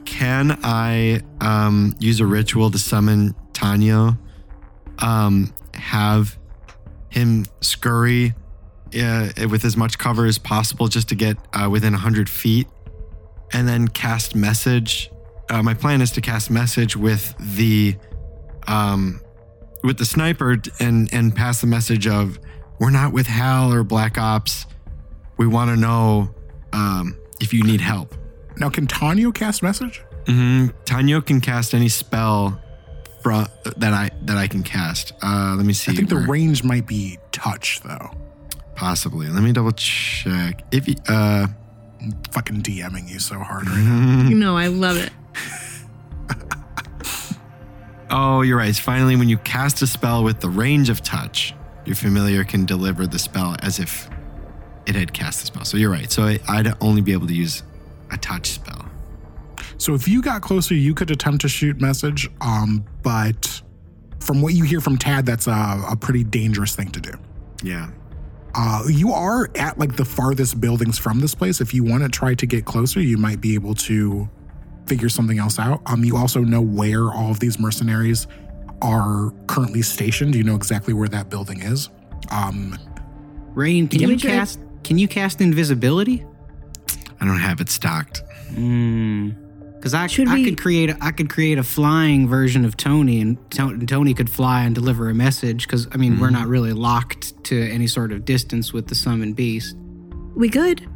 can 0.08 0.58
I 0.64 1.22
um, 1.42 1.94
use 2.00 2.22
a 2.22 2.26
ritual 2.26 2.72
to 2.72 2.80
summon 2.80 3.36
Tanya? 3.52 4.18
Um, 5.00 5.54
have 5.74 6.40
him 7.10 7.46
scurry 7.62 8.34
uh, 9.00 9.30
with 9.50 9.66
as 9.66 9.76
much 9.76 9.98
cover 10.00 10.26
as 10.26 10.38
possible, 10.38 10.88
just 10.88 11.10
to 11.10 11.16
get 11.16 11.38
uh, 11.54 11.70
within 11.70 11.94
hundred 11.94 12.30
feet 12.30 12.68
and 13.54 13.68
then 13.68 13.90
cast 13.90 14.34
message. 14.34 15.12
Uh, 15.50 15.62
my 15.62 15.74
plan 15.74 16.02
is 16.02 16.12
to 16.12 16.22
cast 16.22 16.50
message 16.50 16.96
with 16.96 17.36
the 17.38 17.96
um, 18.66 19.20
with 19.84 19.98
the 19.98 20.06
sniper 20.06 20.56
and 20.80 21.14
and 21.14 21.36
pass 21.36 21.60
the 21.60 21.68
message 21.68 22.08
of 22.08 22.40
we're 22.80 22.92
not 22.92 23.12
with 23.12 23.28
Hal 23.28 23.74
or 23.74 23.84
Black 23.84 24.18
Ops. 24.18 24.66
We 25.36 25.48
want 25.48 25.70
to 25.70 25.76
know 25.76 26.34
um, 26.72 27.18
if 27.42 27.54
you 27.54 27.64
need 27.64 27.82
help. 27.82 28.16
Now, 28.60 28.70
can 28.70 28.88
Tanyo 28.88 29.34
cast 29.34 29.62
message? 29.64 30.04
hmm 30.26 30.68
Tanyo 30.86 31.26
can 31.26 31.40
cast 31.42 31.74
any 31.74 31.88
spell 31.90 32.60
fro- 33.22 33.46
that 33.78 33.94
I 33.94 34.10
that 34.24 34.38
I 34.38 34.48
can 34.48 34.64
cast. 34.64 35.14
Uh, 35.22 35.54
let 35.56 35.66
me 35.66 35.74
see. 35.74 35.92
I 35.92 35.96
think 35.96 36.10
the 36.10 36.18
range 36.18 36.64
might 36.64 36.86
be 36.88 37.18
touch 37.32 37.80
though. 37.82 38.12
possibly. 38.76 39.28
Let 39.30 39.42
me 39.44 39.52
double 39.54 39.72
check. 39.72 40.64
If 40.72 40.88
you, 40.88 40.96
uh, 41.08 41.48
Fucking 42.32 42.62
DMing 42.62 43.10
you 43.10 43.20
so 43.20 43.40
hard 43.40 43.68
right 43.68 43.76
now. 43.84 44.30
No, 44.30 44.56
I 44.58 44.68
love 44.68 44.98
it. 44.98 45.12
oh, 48.10 48.42
you're 48.42 48.58
right. 48.58 48.70
It's 48.70 48.80
finally 48.80 49.16
when 49.16 49.30
you 49.30 49.38
cast 49.40 49.82
a 49.82 49.88
spell 49.88 50.24
with 50.24 50.40
the 50.40 50.50
range 50.50 50.90
of 50.90 51.02
touch, 51.02 51.54
your 51.86 51.96
familiar 51.96 52.44
can 52.44 52.66
deliver 52.66 53.08
the 53.08 53.20
spell 53.20 53.56
as 53.62 53.80
if 53.80 54.10
it 54.86 54.96
had 54.96 55.12
cast 55.14 55.40
the 55.42 55.48
spell. 55.48 55.66
So 55.66 55.78
you're 55.78 55.92
right. 55.92 56.12
So 56.12 56.24
I, 56.24 56.40
I'd 56.48 56.72
only 56.82 57.02
be 57.02 57.14
able 57.14 57.28
to 57.28 57.34
use 57.34 57.64
a 58.12 58.18
touch 58.18 58.52
spell. 58.52 58.86
So 59.78 59.94
if 59.94 60.08
you 60.08 60.22
got 60.22 60.42
closer, 60.42 60.74
you 60.74 60.94
could 60.94 61.12
attempt 61.12 61.42
to 61.42 61.50
shoot 61.50 61.80
message. 61.80 62.30
Um, 62.42 62.86
but 63.04 63.62
from 64.20 64.42
what 64.42 64.54
you 64.54 64.64
hear 64.64 64.82
from 64.82 64.98
Tad, 64.98 65.26
that's 65.26 65.48
a, 65.48 65.84
a 65.90 65.96
pretty 65.96 66.24
dangerous 66.24 66.76
thing 66.76 66.90
to 66.92 67.00
do. 67.00 67.12
Yeah. 67.64 67.90
Uh, 68.56 68.84
you 68.90 69.12
are 69.12 69.50
at 69.56 69.78
like 69.78 69.96
the 69.96 70.06
farthest 70.06 70.60
buildings 70.60 70.98
from 70.98 71.20
this 71.20 71.36
place. 71.36 71.62
If 71.62 71.74
you 71.74 71.84
want 71.84 72.04
to 72.04 72.10
try 72.10 72.34
to 72.34 72.46
get 72.46 72.66
closer, 72.66 73.00
you 73.00 73.18
might 73.18 73.40
be 73.40 73.54
able 73.54 73.76
to 73.76 74.28
figure 74.88 75.10
something 75.10 75.38
else 75.38 75.60
out. 75.60 75.82
Um, 75.86 76.04
you 76.04 76.18
also 76.18 76.42
know 76.42 76.62
where 76.62 77.12
all 77.12 77.30
of 77.30 77.40
these 77.40 77.60
mercenaries 77.60 78.26
are 78.82 79.32
currently 79.48 79.82
stationed. 79.82 80.34
You 80.34 80.44
know 80.44 80.56
exactly 80.56 80.94
where 80.94 81.10
that 81.10 81.30
building 81.30 81.62
is. 81.62 81.90
Um, 82.32 82.78
Raine, 83.54 83.88
can 83.88 84.00
Can 84.00 84.10
you 84.10 84.18
cast? 84.18 84.60
Can 84.84 84.98
you 84.98 85.08
cast 85.08 85.42
invisibility? 85.42 86.26
I 87.20 87.26
don't 87.26 87.40
have 87.40 87.60
it 87.62 87.70
stocked. 87.70 88.22
Because 88.50 89.94
I, 89.94 90.08
Should 90.08 90.28
I 90.28 90.36
we- 90.36 90.46
could 90.46 90.60
create 90.60 90.90
a, 90.90 90.98
I 91.02 91.12
could 91.12 91.30
create 91.30 91.58
a 91.58 91.64
flying 91.64 92.28
version 92.28 92.66
of 92.66 92.78
Tony, 92.78 93.22
and, 93.22 93.38
To- 93.52 93.78
Tony 93.86 94.14
could 94.14 94.30
fly 94.30 94.64
and 94.64 94.74
deliver 94.76 95.10
a 95.10 95.14
message. 95.16 95.66
Because 95.68 95.88
I 95.92 95.98
mean, 95.98 96.20
we're 96.20 96.30
not 96.30 96.48
really 96.48 96.74
locked 96.74 97.44
to 97.46 97.70
any 97.72 97.88
sort 97.88 98.12
of 98.12 98.26
distance 98.26 98.74
with 98.74 98.88
the 98.88 98.96
summoned 98.96 99.36
beast. 99.36 99.76
We 100.36 100.50
good? 100.50 100.88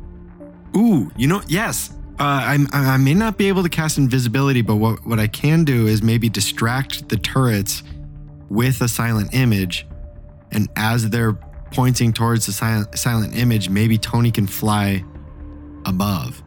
Ooh, 0.75 1.11
you 1.17 1.27
know, 1.27 1.41
yes. 1.47 1.91
Uh, 2.19 2.23
I, 2.23 2.65
I 2.73 2.97
may 2.97 3.13
not 3.15 3.37
be 3.37 3.47
able 3.47 3.63
to 3.63 3.69
cast 3.69 3.97
invisibility, 3.97 4.61
but 4.61 4.75
what, 4.75 5.05
what 5.07 5.19
I 5.19 5.27
can 5.27 5.63
do 5.63 5.87
is 5.87 6.03
maybe 6.03 6.29
distract 6.29 7.09
the 7.09 7.17
turrets 7.17 7.81
with 8.49 8.81
a 8.81 8.87
silent 8.87 9.33
image. 9.33 9.87
And 10.51 10.69
as 10.75 11.09
they're 11.09 11.33
pointing 11.71 12.13
towards 12.13 12.45
the 12.45 12.51
silent, 12.51 12.97
silent 12.97 13.35
image, 13.35 13.69
maybe 13.69 13.97
Tony 13.97 14.29
can 14.31 14.45
fly 14.45 15.03
above. 15.85 16.41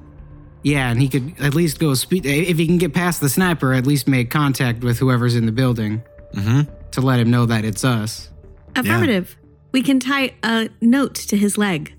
Yeah, 0.62 0.90
and 0.90 1.00
he 1.00 1.08
could 1.08 1.34
at 1.40 1.54
least 1.54 1.78
go 1.78 1.92
speed. 1.94 2.24
If 2.24 2.56
he 2.56 2.66
can 2.66 2.78
get 2.78 2.94
past 2.94 3.20
the 3.20 3.28
sniper, 3.28 3.74
at 3.74 3.86
least 3.86 4.08
make 4.08 4.30
contact 4.30 4.82
with 4.82 4.98
whoever's 4.98 5.36
in 5.36 5.46
the 5.46 5.52
building 5.52 6.02
Mm-hmm. 6.34 6.62
to 6.90 7.00
let 7.00 7.20
him 7.20 7.30
know 7.30 7.46
that 7.46 7.64
it's 7.64 7.84
us. 7.84 8.28
Affirmative. 8.74 9.36
We 9.70 9.82
can 9.82 10.00
tie 10.00 10.34
a 10.42 10.68
note 10.80 11.14
to 11.16 11.36
his 11.36 11.56
leg. 11.56 11.94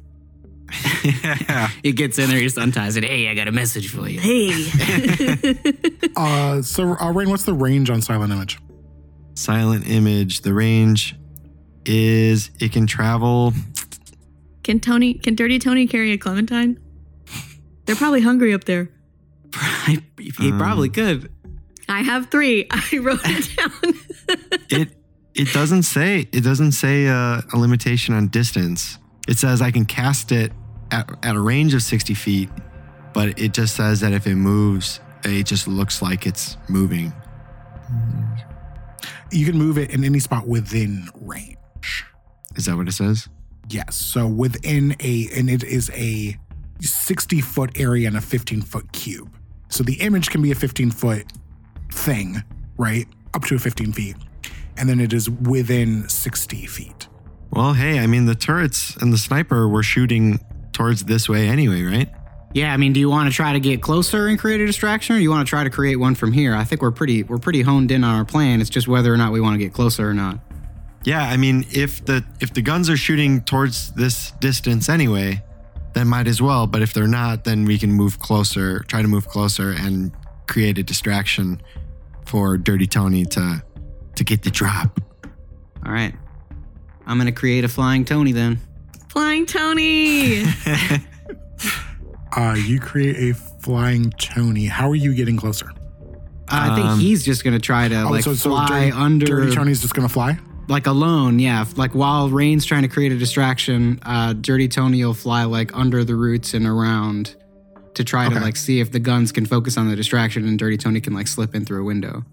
yeah. 1.05 1.69
He 1.83 1.93
gets 1.93 2.19
in 2.19 2.27
there, 2.29 2.37
he 2.39 2.43
just 2.43 2.57
unties 2.57 2.97
it. 2.97 3.05
Hey, 3.05 3.29
I 3.29 3.33
got 3.35 3.47
a 3.47 3.51
message 3.53 3.89
for 3.89 4.09
you. 4.09 4.19
Hey. 4.19 4.49
uh, 6.17 6.61
so, 6.63 6.97
uh, 6.99 7.11
Raine, 7.13 7.29
what's 7.29 7.43
the 7.45 7.53
range 7.53 7.89
on 7.89 8.01
silent 8.01 8.33
image? 8.33 8.59
Silent 9.35 9.87
image. 9.87 10.41
The 10.41 10.53
range 10.53 11.15
is 11.85 12.49
it 12.59 12.71
can 12.73 12.87
travel. 12.87 13.53
can 14.63 14.79
Tony, 14.79 15.13
can 15.13 15.35
Dirty 15.35 15.59
Tony 15.59 15.87
carry 15.87 16.11
a 16.11 16.17
Clementine? 16.17 16.79
They're 17.85 17.95
probably 17.95 18.21
hungry 18.21 18.53
up 18.53 18.63
there. 18.63 18.89
he 19.85 20.51
probably 20.51 20.89
could. 20.89 21.31
I 21.87 22.01
have 22.01 22.29
three. 22.29 22.67
I 22.71 22.97
wrote 22.97 23.21
it 23.23 23.55
down. 23.57 24.59
It 24.69 24.89
it 25.33 25.51
doesn't 25.53 25.83
say 25.83 26.27
it 26.31 26.43
doesn't 26.43 26.71
say 26.71 27.07
uh, 27.07 27.41
a 27.53 27.57
limitation 27.57 28.13
on 28.15 28.27
distance. 28.29 28.97
It 29.27 29.37
says 29.37 29.61
I 29.61 29.71
can 29.71 29.85
cast 29.85 30.31
it 30.31 30.51
at, 30.91 31.09
at 31.23 31.35
a 31.35 31.39
range 31.39 31.73
of 31.73 31.83
sixty 31.83 32.13
feet, 32.13 32.49
but 33.13 33.39
it 33.39 33.53
just 33.53 33.75
says 33.75 33.99
that 34.01 34.13
if 34.13 34.27
it 34.27 34.35
moves, 34.35 34.99
it 35.23 35.45
just 35.45 35.67
looks 35.67 36.01
like 36.01 36.25
it's 36.25 36.57
moving. 36.69 37.13
You 39.31 39.45
can 39.45 39.57
move 39.57 39.77
it 39.77 39.91
in 39.91 40.03
any 40.03 40.19
spot 40.19 40.47
within 40.47 41.09
range. 41.21 42.05
Is 42.55 42.65
that 42.65 42.77
what 42.77 42.87
it 42.87 42.93
says? 42.93 43.27
Yes. 43.69 43.95
So 43.95 44.27
within 44.27 44.95
a, 44.99 45.27
and 45.35 45.49
it 45.49 45.63
is 45.63 45.89
a 45.93 46.37
60 46.81 47.41
foot 47.41 47.79
area 47.79 48.07
and 48.07 48.17
a 48.17 48.21
15 48.21 48.61
foot 48.61 48.91
cube. 48.91 49.29
So 49.69 49.83
the 49.83 49.95
image 50.01 50.29
can 50.29 50.41
be 50.41 50.51
a 50.51 50.55
15 50.55 50.91
foot 50.91 51.25
thing, 51.91 52.43
right? 52.77 53.07
Up 53.33 53.43
to 53.45 53.57
15 53.57 53.93
feet. 53.93 54.15
And 54.77 54.89
then 54.89 54.99
it 54.99 55.13
is 55.13 55.29
within 55.29 56.07
60 56.09 56.65
feet. 56.65 57.07
Well, 57.51 57.73
hey, 57.73 57.99
I 57.99 58.07
mean 58.07 58.25
the 58.25 58.35
turrets 58.35 58.95
and 58.97 59.13
the 59.13 59.17
sniper 59.17 59.67
were 59.67 59.83
shooting 59.83 60.39
towards 60.73 61.05
this 61.05 61.29
way 61.29 61.47
anyway, 61.47 61.83
right? 61.83 62.09
Yeah, 62.53 62.73
I 62.73 62.77
mean, 62.77 62.93
do 62.93 63.01
you 63.01 63.09
want 63.09 63.29
to 63.29 63.35
try 63.35 63.51
to 63.51 63.59
get 63.59 63.81
closer 63.81 64.27
and 64.27 64.39
create 64.39 64.61
a 64.61 64.65
distraction, 64.65 65.17
or 65.17 65.19
you 65.19 65.29
want 65.29 65.45
to 65.45 65.49
try 65.49 65.65
to 65.65 65.69
create 65.69 65.97
one 65.97 66.15
from 66.15 66.31
here? 66.31 66.55
I 66.55 66.63
think 66.63 66.81
we're 66.81 66.91
pretty 66.91 67.23
we're 67.23 67.37
pretty 67.37 67.61
honed 67.61 67.91
in 67.91 68.03
on 68.05 68.15
our 68.15 68.23
plan. 68.23 68.61
It's 68.61 68.69
just 68.69 68.87
whether 68.87 69.13
or 69.13 69.17
not 69.17 69.33
we 69.33 69.41
want 69.41 69.55
to 69.55 69.57
get 69.57 69.73
closer 69.73 70.09
or 70.09 70.13
not. 70.13 70.39
Yeah, 71.03 71.21
I 71.21 71.35
mean 71.35 71.65
if 71.73 72.05
the 72.05 72.23
if 72.39 72.53
the 72.53 72.61
guns 72.61 72.89
are 72.89 72.95
shooting 72.95 73.41
towards 73.41 73.91
this 73.93 74.31
distance 74.39 74.87
anyway, 74.87 75.43
then 75.95 76.07
might 76.07 76.27
as 76.27 76.39
well. 76.41 76.67
But 76.67 76.83
if 76.83 76.93
they're 76.93 77.07
not, 77.07 77.43
then 77.45 77.65
we 77.65 77.79
can 77.79 77.91
move 77.91 78.19
closer, 78.19 78.81
try 78.81 79.01
to 79.01 79.07
move 79.07 79.27
closer 79.27 79.71
and 79.71 80.11
create 80.47 80.77
a 80.77 80.83
distraction 80.83 81.59
for 82.25 82.57
Dirty 82.57 82.85
Tony 82.85 83.25
to 83.25 83.63
to 84.15 84.23
get 84.23 84.43
the 84.43 84.51
drop. 84.51 84.99
All 85.85 85.91
right, 85.91 86.13
I'm 87.07 87.17
gonna 87.17 87.31
create 87.31 87.63
a 87.63 87.67
flying 87.67 88.05
Tony 88.05 88.31
then. 88.31 88.59
Flying 89.09 89.45
Tony. 89.47 90.43
Uh, 92.37 92.53
you 92.67 92.81
create 92.81 93.15
a 93.31 93.33
flying 93.61 94.11
Tony. 94.19 94.65
How 94.65 94.89
are 94.89 94.95
you 94.95 95.13
getting 95.15 95.37
closer? 95.37 95.67
I 96.49 96.75
think 96.75 96.85
Um, 96.85 96.99
he's 96.99 97.23
just 97.23 97.45
gonna 97.45 97.59
try 97.61 97.87
to 97.87 98.09
like 98.09 98.25
fly 98.25 98.67
Dirty, 98.89 98.91
under, 98.91 99.25
Dirty 99.25 99.55
Tony's 99.55 99.81
just 99.81 99.93
going 99.93 100.05
to 100.05 100.13
fly? 100.13 100.37
Like 100.67 100.87
alone. 100.87 101.37
Yeah, 101.39 101.65
like 101.75 101.93
while 101.93 102.29
Raine's 102.29 102.65
trying 102.65 102.81
to 102.81 102.87
create 102.87 103.11
a 103.11 103.17
distraction, 103.17 103.99
uh, 104.03 104.33
Dirty 104.33 104.67
Tony 104.67 105.03
will 105.05 105.13
fly 105.13 105.43
like 105.43 105.75
under 105.77 106.03
the 106.03 106.15
roots 106.15 106.53
and 106.53 106.65
around 106.65 107.35
to 107.93 108.03
try 108.03 108.27
to 108.27 108.39
like 108.39 108.55
see 108.55 108.79
if 108.79 108.91
the 108.91 108.99
guns 108.99 109.31
can 109.31 109.45
focus 109.45 109.77
on 109.77 109.87
the 109.89 109.95
distraction, 109.95 110.47
and 110.47 110.57
Dirty 110.57 110.77
Tony 110.77 110.99
can 111.01 111.13
like 111.13 111.27
slip 111.27 111.53
in 111.55 111.65
through 111.65 111.81
a 111.81 111.85
window. 111.85 112.23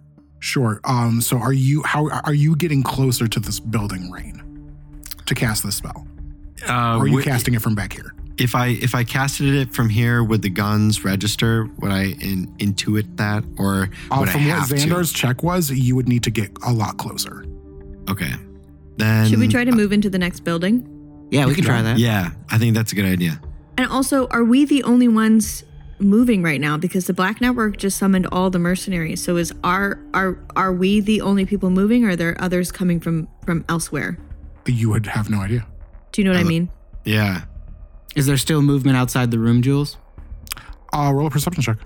Sure. 0.41 0.81
Um, 0.85 1.21
so 1.21 1.37
are 1.37 1.53
you 1.53 1.83
how 1.85 2.09
are 2.09 2.35
you 2.35 2.57
getting 2.57 2.83
closer 2.83 3.29
to 3.29 3.39
this 3.39 3.61
building, 3.61 4.11
Raine, 4.11 4.43
to 5.27 5.35
cast 5.35 5.63
this 5.63 5.77
spell? 5.77 6.07
Uh, 6.67 6.73
Or 6.73 6.75
are 7.03 7.07
you 7.07 7.17
wi- 7.19 7.25
casting 7.25 7.55
it 7.55 7.61
from 7.63 7.75
back 7.75 7.93
here? 7.93 8.15
if 8.39 8.55
I 8.55 8.69
if 8.69 8.95
I 8.95 9.05
casted 9.05 9.55
it 9.55 9.75
from 9.75 9.89
here, 9.91 10.25
would 10.25 10.41
the 10.43 10.49
guns 10.51 11.05
register? 11.05 11.69
Would 11.81 11.93
I 11.93 12.05
in, 12.21 12.47
intuit 12.59 13.19
that, 13.19 13.45
or 13.59 13.91
Uh, 14.11 14.17
would 14.21 14.29
I 14.31 14.33
from 14.33 14.47
what 14.49 14.59
have 14.59 14.69
Xandar's 14.69 15.13
check 15.13 15.43
was, 15.43 15.71
you 15.71 15.95
would 15.97 16.09
need 16.09 16.23
to 16.25 16.31
get 16.31 16.51
a 16.65 16.73
lot 16.73 16.97
closer. 16.97 17.45
To? 18.15 18.25
Okay, 18.25 18.35
then 18.97 19.29
Should 19.29 19.39
we 19.39 19.49
try 19.49 19.65
to 19.65 19.73
move 19.73 19.93
into 19.93 20.09
the 20.11 20.19
next 20.19 20.41
building? 20.41 20.89
Yeah, 21.31 21.47
we 21.47 21.55
can 21.55 21.65
try 21.65 21.81
that. 21.83 21.99
Yeah, 21.99 22.31
I 22.51 22.59
think 22.59 22.75
that's 22.75 22.93
a 22.93 22.95
good 22.95 23.07
idea. 23.07 23.41
And 23.79 23.87
also, 23.91 24.27
are 24.29 24.45
we 24.45 24.65
the 24.67 24.83
only 24.85 25.09
ones 25.09 25.65
moving 25.99 26.43
right 26.43 26.61
now? 26.61 26.77
Because 26.77 27.07
the 27.07 27.15
Black 27.15 27.41
Network 27.41 27.79
just 27.79 27.97
summoned 27.97 28.27
all 28.31 28.51
the 28.51 28.59
mercenaries. 28.59 29.23
So 29.25 29.37
is 29.37 29.53
our 29.65 29.99
are 30.13 30.39
are 30.57 30.73
we 30.73 31.01
the 31.01 31.21
only 31.23 31.47
people 31.47 31.71
moving, 31.71 32.05
or 32.05 32.11
are 32.11 32.17
there 32.17 32.37
others 32.39 32.71
coming 32.71 33.01
from 33.01 33.29
from 33.47 33.65
elsewhere? 33.69 34.19
You 34.67 34.91
would 34.91 35.07
have 35.07 35.31
no 35.31 35.39
idea. 35.41 35.67
Do 36.13 36.21
you 36.21 36.25
know 36.27 36.33
what 36.33 36.41
I 36.41 36.45
Uh, 36.45 36.49
mean? 36.49 36.69
Yeah, 37.05 37.43
Is 38.15 38.27
there 38.27 38.37
still 38.37 38.61
movement 38.63 38.97
outside 38.99 39.31
the 39.31 39.39
room, 39.39 39.63
Jules? 39.63 39.97
Uh, 40.93 41.11
roll 41.15 41.27
a 41.29 41.31
perception 41.31 41.63
check. 41.63 41.79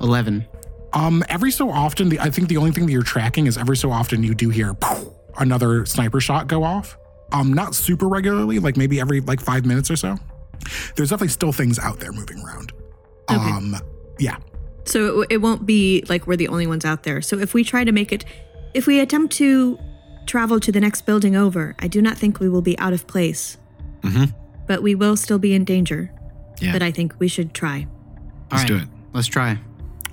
Eleven. 0.00 0.46
Um, 0.92 1.22
every 1.28 1.50
so 1.50 1.70
often, 1.70 2.08
the, 2.08 2.20
I 2.20 2.30
think 2.30 2.48
the 2.48 2.56
only 2.56 2.70
thing 2.70 2.86
that 2.86 2.92
you're 2.92 3.02
tracking 3.02 3.46
is 3.46 3.58
every 3.58 3.76
so 3.76 3.90
often 3.90 4.22
you 4.22 4.34
do 4.34 4.48
hear 4.48 4.74
"Pow!" 4.74 5.14
another 5.38 5.84
sniper 5.86 6.20
shot 6.20 6.48
go 6.48 6.64
off. 6.64 6.96
Um, 7.32 7.52
not 7.52 7.74
super 7.74 8.08
regularly, 8.08 8.58
like 8.58 8.76
maybe 8.76 9.00
every 9.00 9.20
like 9.20 9.40
five 9.40 9.66
minutes 9.66 9.90
or 9.90 9.96
so. 9.96 10.16
There's 10.96 11.10
definitely 11.10 11.28
still 11.28 11.52
things 11.52 11.78
out 11.78 12.00
there 12.00 12.12
moving 12.12 12.42
around. 12.44 12.72
Okay. 13.30 13.38
Um, 13.38 13.76
yeah. 14.18 14.36
So 14.84 15.20
it, 15.22 15.32
it 15.32 15.36
won't 15.38 15.66
be 15.66 16.04
like 16.08 16.26
we're 16.26 16.36
the 16.36 16.48
only 16.48 16.66
ones 16.66 16.84
out 16.84 17.02
there. 17.02 17.20
So 17.20 17.38
if 17.38 17.52
we 17.52 17.64
try 17.64 17.84
to 17.84 17.92
make 17.92 18.12
it, 18.12 18.24
if 18.72 18.86
we 18.86 19.00
attempt 19.00 19.34
to 19.34 19.78
travel 20.26 20.58
to 20.60 20.72
the 20.72 20.80
next 20.80 21.02
building 21.02 21.36
over, 21.36 21.76
I 21.78 21.88
do 21.88 22.00
not 22.00 22.16
think 22.16 22.40
we 22.40 22.48
will 22.48 22.62
be 22.62 22.78
out 22.78 22.92
of 22.94 23.06
place. 23.06 23.58
Mhm. 24.02 24.34
But 24.66 24.82
we 24.82 24.94
will 24.94 25.16
still 25.16 25.38
be 25.38 25.54
in 25.54 25.64
danger. 25.64 26.10
Yeah. 26.60 26.72
But 26.72 26.82
I 26.82 26.90
think 26.90 27.14
we 27.18 27.28
should 27.28 27.52
try. 27.54 27.86
All 28.50 28.58
let's 28.58 28.62
right, 28.62 28.68
do 28.68 28.76
it. 28.76 28.88
Let's 29.12 29.26
try. 29.28 29.58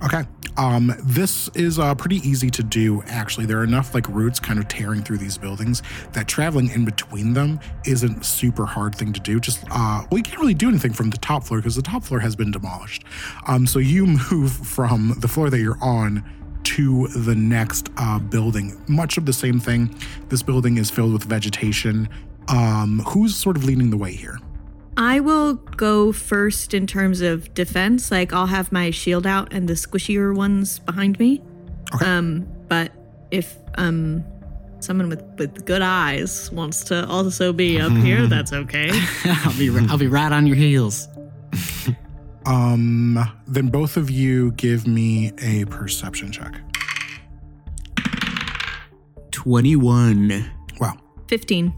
Okay. 0.04 0.24
Um, 0.58 0.94
this 1.02 1.48
is 1.48 1.78
uh, 1.78 1.94
pretty 1.94 2.16
easy 2.16 2.48
to 2.50 2.62
do, 2.62 3.02
actually. 3.06 3.44
There 3.46 3.58
are 3.58 3.64
enough 3.64 3.94
like 3.94 4.08
roots 4.08 4.40
kind 4.40 4.58
of 4.58 4.68
tearing 4.68 5.02
through 5.02 5.18
these 5.18 5.36
buildings 5.36 5.82
that 6.12 6.28
traveling 6.28 6.70
in 6.70 6.84
between 6.84 7.34
them 7.34 7.60
isn't 7.84 8.24
super 8.24 8.64
hard 8.64 8.94
thing 8.94 9.12
to 9.12 9.20
do. 9.20 9.38
Just, 9.38 9.64
uh, 9.70 10.04
well, 10.10 10.16
you 10.16 10.22
can't 10.22 10.38
really 10.38 10.54
do 10.54 10.68
anything 10.68 10.92
from 10.92 11.10
the 11.10 11.18
top 11.18 11.44
floor 11.44 11.60
because 11.60 11.76
the 11.76 11.82
top 11.82 12.04
floor 12.04 12.20
has 12.20 12.34
been 12.34 12.50
demolished. 12.50 13.04
Um, 13.46 13.66
so 13.66 13.78
you 13.78 14.06
move 14.30 14.52
from 14.52 15.14
the 15.18 15.28
floor 15.28 15.50
that 15.50 15.60
you're 15.60 15.82
on 15.82 16.24
to 16.64 17.06
the 17.08 17.34
next 17.34 17.90
uh, 17.96 18.18
building. 18.18 18.82
Much 18.88 19.18
of 19.18 19.26
the 19.26 19.32
same 19.32 19.60
thing. 19.60 19.94
This 20.28 20.42
building 20.42 20.78
is 20.78 20.90
filled 20.90 21.12
with 21.12 21.24
vegetation. 21.24 22.08
Um, 22.48 23.00
who's 23.08 23.36
sort 23.36 23.56
of 23.56 23.64
leading 23.64 23.90
the 23.90 23.96
way 23.96 24.12
here? 24.12 24.38
I 24.96 25.20
will 25.20 25.54
go 25.54 26.10
first 26.12 26.72
in 26.74 26.86
terms 26.86 27.20
of 27.20 27.52
defense. 27.54 28.10
Like 28.10 28.32
I'll 28.32 28.46
have 28.46 28.72
my 28.72 28.90
shield 28.90 29.26
out 29.26 29.52
and 29.52 29.68
the 29.68 29.74
squishier 29.74 30.34
ones 30.34 30.78
behind 30.78 31.18
me. 31.18 31.42
Okay. 31.94 32.06
Um, 32.06 32.46
but 32.68 32.92
if 33.30 33.56
um 33.76 34.24
someone 34.80 35.08
with 35.08 35.22
with 35.38 35.64
good 35.66 35.82
eyes 35.82 36.50
wants 36.52 36.84
to 36.84 37.06
also 37.08 37.52
be 37.52 37.80
up 37.80 37.92
here, 38.04 38.26
that's 38.26 38.52
okay. 38.52 38.90
I'll 39.24 39.58
be 39.58 39.68
ri- 39.70 39.86
I'll 39.90 39.98
be 39.98 40.06
right 40.08 40.32
on 40.32 40.46
your 40.46 40.56
heels. 40.56 41.08
Um, 42.46 43.18
then 43.48 43.66
both 43.70 43.96
of 43.96 44.08
you 44.08 44.52
give 44.52 44.86
me 44.86 45.32
a 45.42 45.64
perception 45.64 46.30
check. 46.30 46.54
Twenty-one. 49.32 50.48
Wow. 50.80 50.96
Fifteen. 51.26 51.74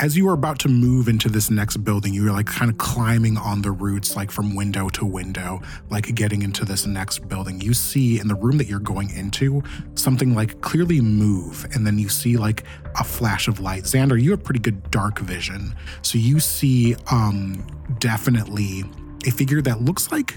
As 0.00 0.16
you 0.16 0.28
are 0.28 0.32
about 0.32 0.58
to 0.60 0.68
move 0.68 1.06
into 1.06 1.28
this 1.28 1.50
next 1.50 1.78
building, 1.78 2.12
you 2.12 2.26
are 2.26 2.32
like 2.32 2.46
kind 2.46 2.68
of 2.68 2.78
climbing 2.78 3.36
on 3.36 3.62
the 3.62 3.70
roots, 3.70 4.16
like 4.16 4.30
from 4.30 4.56
window 4.56 4.88
to 4.88 5.04
window, 5.04 5.62
like 5.88 6.12
getting 6.16 6.42
into 6.42 6.64
this 6.64 6.84
next 6.84 7.28
building. 7.28 7.60
You 7.60 7.74
see 7.74 8.18
in 8.18 8.26
the 8.26 8.34
room 8.34 8.58
that 8.58 8.66
you're 8.66 8.80
going 8.80 9.10
into 9.10 9.62
something 9.94 10.34
like 10.34 10.60
clearly 10.62 11.00
move, 11.00 11.64
and 11.72 11.86
then 11.86 11.96
you 11.96 12.08
see 12.08 12.36
like 12.36 12.64
a 12.98 13.04
flash 13.04 13.46
of 13.46 13.60
light. 13.60 13.84
Xandar, 13.84 14.20
you 14.20 14.32
have 14.32 14.42
pretty 14.42 14.58
good 14.58 14.90
dark 14.90 15.20
vision, 15.20 15.72
so 16.02 16.18
you 16.18 16.40
see 16.40 16.96
um 17.12 17.64
definitely 18.00 18.82
a 19.26 19.30
figure 19.30 19.62
that 19.62 19.80
looks 19.80 20.10
like 20.10 20.34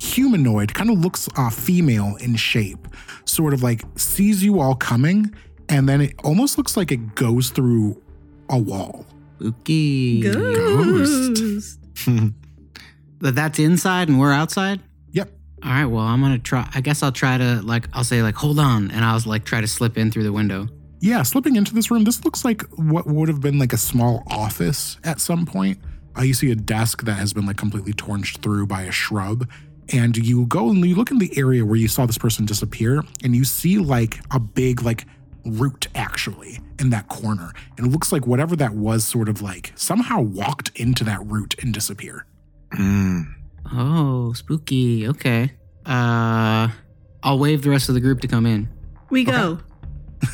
humanoid, 0.00 0.74
kind 0.74 0.90
of 0.90 0.98
looks 0.98 1.30
uh, 1.36 1.48
female 1.48 2.16
in 2.16 2.36
shape, 2.36 2.86
sort 3.24 3.54
of 3.54 3.62
like 3.62 3.82
sees 3.96 4.44
you 4.44 4.60
all 4.60 4.74
coming, 4.74 5.34
and 5.70 5.88
then 5.88 6.02
it 6.02 6.14
almost 6.22 6.58
looks 6.58 6.76
like 6.76 6.92
it 6.92 7.14
goes 7.14 7.48
through 7.48 8.00
a 8.52 8.58
wall. 8.58 9.04
Spooky. 9.36 10.20
Ghost. 10.20 11.78
But 13.22 13.36
that's 13.36 13.60
inside 13.60 14.08
and 14.08 14.18
we're 14.18 14.32
outside. 14.32 14.80
Yep. 15.12 15.30
All 15.62 15.70
right. 15.70 15.86
Well, 15.86 16.02
I'm 16.02 16.20
gonna 16.20 16.40
try. 16.40 16.68
I 16.74 16.80
guess 16.80 17.04
I'll 17.04 17.12
try 17.12 17.38
to 17.38 17.62
like. 17.62 17.86
I'll 17.92 18.02
say 18.02 18.20
like, 18.20 18.34
hold 18.34 18.58
on, 18.58 18.90
and 18.90 19.04
I'll 19.04 19.20
like 19.24 19.44
try 19.44 19.60
to 19.60 19.68
slip 19.68 19.96
in 19.96 20.10
through 20.10 20.24
the 20.24 20.32
window. 20.32 20.66
Yeah, 20.98 21.22
slipping 21.22 21.54
into 21.54 21.72
this 21.72 21.88
room, 21.88 22.02
this 22.02 22.24
looks 22.24 22.44
like 22.44 22.62
what 22.70 23.06
would 23.06 23.28
have 23.28 23.40
been 23.40 23.60
like 23.60 23.72
a 23.72 23.76
small 23.76 24.24
office 24.26 24.98
at 25.04 25.20
some 25.20 25.46
point. 25.46 25.78
Uh, 26.18 26.22
you 26.22 26.34
see 26.34 26.50
a 26.50 26.56
desk 26.56 27.04
that 27.04 27.14
has 27.14 27.32
been 27.32 27.46
like 27.46 27.56
completely 27.56 27.92
torn 27.92 28.24
through 28.24 28.66
by 28.66 28.82
a 28.82 28.92
shrub. 28.92 29.48
And 29.92 30.16
you 30.16 30.46
go 30.46 30.70
and 30.70 30.84
you 30.84 30.96
look 30.96 31.12
in 31.12 31.18
the 31.18 31.36
area 31.38 31.64
where 31.64 31.76
you 31.76 31.86
saw 31.86 32.06
this 32.06 32.18
person 32.18 32.44
disappear, 32.44 33.04
and 33.22 33.36
you 33.36 33.44
see 33.44 33.78
like 33.78 34.18
a 34.32 34.40
big 34.40 34.82
like 34.82 35.06
root 35.44 35.88
actually 35.94 36.60
in 36.78 36.90
that 36.90 37.08
corner. 37.08 37.52
And 37.76 37.86
it 37.86 37.90
looks 37.90 38.12
like 38.12 38.26
whatever 38.26 38.56
that 38.56 38.74
was 38.74 39.04
sort 39.04 39.28
of 39.28 39.42
like 39.42 39.72
somehow 39.74 40.20
walked 40.20 40.70
into 40.78 41.04
that 41.04 41.24
root 41.26 41.54
and 41.62 41.72
disappeared. 41.72 42.22
Mm. 42.72 43.24
Oh, 43.72 44.32
spooky. 44.32 45.08
Okay. 45.08 45.52
Uh, 45.84 46.68
I'll 47.22 47.38
wave 47.38 47.62
the 47.62 47.70
rest 47.70 47.88
of 47.88 47.94
the 47.94 48.00
group 48.00 48.20
to 48.20 48.28
come 48.28 48.46
in. 48.46 48.68
We 49.10 49.24
go. 49.24 49.58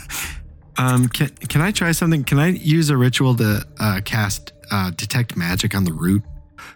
Um, 0.78 1.08
can 1.08 1.28
can 1.30 1.60
I 1.60 1.72
try 1.72 1.90
something? 1.90 2.22
Can 2.22 2.38
I 2.38 2.48
use 2.48 2.88
a 2.88 2.96
ritual 2.96 3.34
to 3.36 3.66
uh, 3.80 4.00
cast 4.04 4.52
uh, 4.70 4.92
detect 4.92 5.36
magic 5.36 5.74
on 5.74 5.84
the 5.84 5.92
root? 5.92 6.22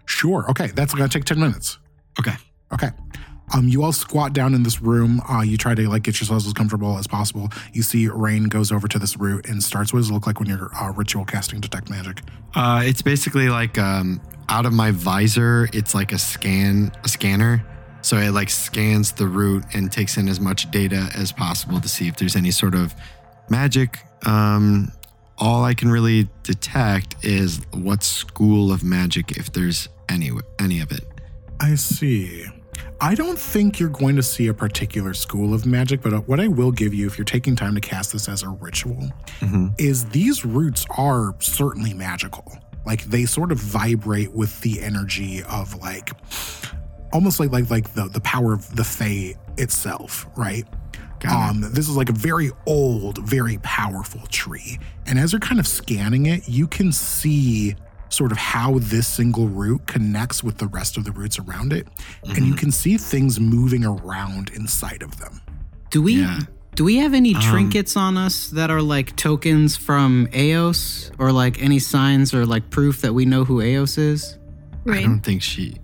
Sure. 0.06 0.44
Okay. 0.50 0.66
That's 0.74 0.92
going 0.92 1.08
to 1.08 1.18
take 1.18 1.24
10 1.24 1.38
minutes. 1.38 1.78
Okay. 2.18 2.34
Okay. 2.72 2.88
Um, 3.54 3.68
you 3.68 3.82
all 3.82 3.92
squat 3.92 4.32
down 4.32 4.54
in 4.54 4.62
this 4.62 4.80
room. 4.80 5.20
Uh, 5.28 5.42
you 5.42 5.56
try 5.56 5.74
to 5.74 5.88
like 5.88 6.02
get 6.02 6.20
yourselves 6.20 6.46
as 6.46 6.52
comfortable 6.52 6.98
as 6.98 7.06
possible. 7.06 7.50
You 7.72 7.82
see 7.82 8.08
Raine 8.08 8.44
goes 8.44 8.72
over 8.72 8.88
to 8.88 8.98
this 8.98 9.16
root 9.16 9.48
and 9.48 9.62
starts. 9.62 9.92
What 9.92 10.00
does 10.00 10.10
it 10.10 10.12
look 10.12 10.26
like 10.26 10.40
when 10.40 10.48
you're 10.48 10.70
uh, 10.74 10.92
ritual 10.92 11.24
casting 11.24 11.60
detect 11.60 11.90
magic? 11.90 12.22
Uh, 12.54 12.82
it's 12.84 13.02
basically 13.02 13.48
like 13.48 13.78
um, 13.78 14.20
out 14.48 14.66
of 14.66 14.72
my 14.72 14.90
visor. 14.90 15.68
It's 15.72 15.94
like 15.94 16.12
a 16.12 16.18
scan, 16.18 16.92
a 17.04 17.08
scanner. 17.08 17.64
So 18.02 18.16
it 18.16 18.32
like 18.32 18.50
scans 18.50 19.12
the 19.12 19.26
root 19.26 19.64
and 19.74 19.90
takes 19.92 20.16
in 20.16 20.28
as 20.28 20.40
much 20.40 20.70
data 20.70 21.08
as 21.14 21.30
possible 21.30 21.80
to 21.80 21.88
see 21.88 22.08
if 22.08 22.16
there's 22.16 22.34
any 22.34 22.50
sort 22.50 22.74
of 22.74 22.94
magic. 23.48 23.98
Um, 24.26 24.92
all 25.38 25.64
I 25.64 25.74
can 25.74 25.90
really 25.90 26.28
detect 26.42 27.16
is 27.24 27.60
what 27.72 28.02
school 28.02 28.72
of 28.72 28.82
magic, 28.82 29.32
if 29.32 29.52
there's 29.52 29.88
any 30.08 30.30
any 30.58 30.80
of 30.80 30.90
it. 30.90 31.04
I 31.60 31.76
see. 31.76 32.46
I 33.02 33.16
don't 33.16 33.36
think 33.38 33.80
you're 33.80 33.88
going 33.88 34.14
to 34.14 34.22
see 34.22 34.46
a 34.46 34.54
particular 34.54 35.12
school 35.12 35.54
of 35.54 35.66
magic, 35.66 36.02
but 36.02 36.12
uh, 36.12 36.20
what 36.20 36.38
I 36.38 36.46
will 36.46 36.70
give 36.70 36.94
you 36.94 37.08
if 37.08 37.18
you're 37.18 37.24
taking 37.24 37.56
time 37.56 37.74
to 37.74 37.80
cast 37.80 38.12
this 38.12 38.28
as 38.28 38.44
a 38.44 38.48
ritual 38.48 39.10
is 39.76 40.04
these 40.10 40.44
roots 40.44 40.86
are 40.96 41.34
certainly 41.40 41.94
magical. 41.94 42.56
Like 42.86 43.02
they 43.04 43.24
sort 43.24 43.50
of 43.50 43.58
vibrate 43.58 44.32
with 44.32 44.60
the 44.60 44.80
energy 44.80 45.42
of 45.42 45.74
like 45.82 46.10
almost 47.12 47.40
like 47.40 47.50
like 47.50 47.70
like 47.70 47.92
the 47.94 48.08
the 48.08 48.20
power 48.20 48.52
of 48.52 48.74
the 48.76 48.84
Fae 48.84 49.34
itself, 49.58 50.26
right? 50.36 50.64
Um, 51.50 51.60
this 51.72 51.88
is 51.88 51.96
like 51.96 52.08
a 52.08 52.12
very 52.12 52.50
old, 52.66 53.18
very 53.18 53.58
powerful 53.62 54.22
tree. 54.28 54.78
And 55.06 55.18
as 55.18 55.32
you're 55.32 55.40
kind 55.40 55.58
of 55.60 55.66
scanning 55.66 56.26
it, 56.26 56.48
you 56.48 56.66
can 56.68 56.92
see 56.92 57.74
sort 58.12 58.32
of 58.32 58.38
how 58.38 58.78
this 58.78 59.06
single 59.06 59.48
root 59.48 59.86
connects 59.86 60.44
with 60.44 60.58
the 60.58 60.66
rest 60.68 60.96
of 60.96 61.04
the 61.04 61.12
roots 61.12 61.38
around 61.38 61.72
it. 61.72 61.86
And 62.24 62.38
you 62.38 62.52
mm-hmm. 62.52 62.54
can 62.56 62.70
see 62.70 62.96
things 62.98 63.40
moving 63.40 63.84
around 63.84 64.50
inside 64.50 65.02
of 65.02 65.18
them. 65.18 65.40
Do 65.90 66.02
we? 66.02 66.14
Yeah. 66.14 66.40
Do 66.74 66.84
we 66.84 66.96
have 66.96 67.12
any 67.12 67.34
um, 67.34 67.42
trinkets 67.42 67.96
on 67.96 68.16
us 68.16 68.48
that 68.50 68.70
are 68.70 68.80
like 68.80 69.14
tokens 69.16 69.76
from 69.76 70.26
Eos, 70.34 71.10
or 71.18 71.30
like 71.30 71.62
any 71.62 71.78
signs 71.78 72.32
or 72.32 72.46
like 72.46 72.70
proof 72.70 73.02
that 73.02 73.12
we 73.12 73.26
know 73.26 73.44
who 73.44 73.60
Eos 73.60 73.98
is? 73.98 74.38
Right. 74.84 74.94
I 74.94 74.98
Right. 74.98 75.06
don't 75.06 75.20
think 75.20 75.42
she 75.42 75.76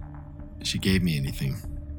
she 0.63 0.79
gave 0.79 1.03
me 1.03 1.17
anything. 1.17 1.57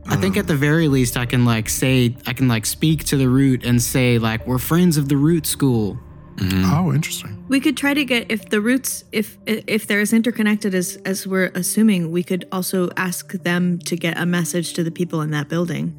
I 0.08 0.16
think 0.16 0.38
at 0.38 0.48
the 0.48 0.56
very 0.56 0.88
least 0.88 1.18
I 1.18 1.26
can 1.28 1.46
like 1.46 1.70
say 1.70 2.16
I 2.26 2.34
can 2.34 2.48
like 2.48 2.66
speak 2.66 3.04
to 3.06 3.18
the 3.18 3.30
root 3.30 3.64
and 3.64 3.80
say 3.82 4.18
like 4.18 4.46
we're 4.48 4.58
friends 4.58 4.98
of 4.98 5.08
the 5.08 5.18
root 5.18 5.46
school. 5.46 6.00
Oh, 6.42 6.94
interesting. 6.94 7.44
We 7.50 7.60
could 7.60 7.76
try 7.78 7.94
to 7.94 8.06
get 8.06 8.32
if 8.32 8.50
the 8.50 8.62
roots 8.62 9.04
if 9.12 9.38
if 9.46 9.88
they're 9.88 10.00
as 10.02 10.14
interconnected 10.14 10.74
as 10.74 10.98
as 11.06 11.28
we're 11.28 11.52
assuming, 11.56 12.12
we 12.12 12.24
could 12.24 12.46
also 12.52 12.90
ask 12.98 13.32
them 13.44 13.80
to 13.80 13.96
get 13.96 14.18
a 14.18 14.26
message 14.26 14.74
to 14.74 14.84
the 14.84 14.92
people 14.92 15.22
in 15.22 15.32
that 15.32 15.50
building. 15.50 15.94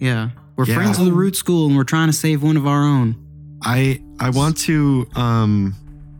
Yeah. 0.00 0.30
We're 0.56 0.66
Yeah. 0.66 0.74
friends 0.76 0.98
of 0.98 1.04
the 1.06 1.12
root 1.12 1.36
school 1.36 1.66
and 1.66 1.76
we're 1.76 1.84
trying 1.84 2.08
to 2.08 2.12
save 2.12 2.42
one 2.42 2.56
of 2.56 2.66
our 2.66 2.82
own. 2.82 3.16
I 3.62 4.00
I 4.18 4.30
want 4.30 4.56
to 4.68 5.06
um 5.14 5.74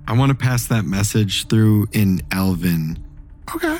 I 0.08 0.12
want 0.16 0.30
to 0.30 0.36
pass 0.36 0.66
that 0.68 0.84
message 0.84 1.48
through 1.48 1.88
in 1.92 2.22
Elven. 2.30 2.98
Okay. 3.54 3.78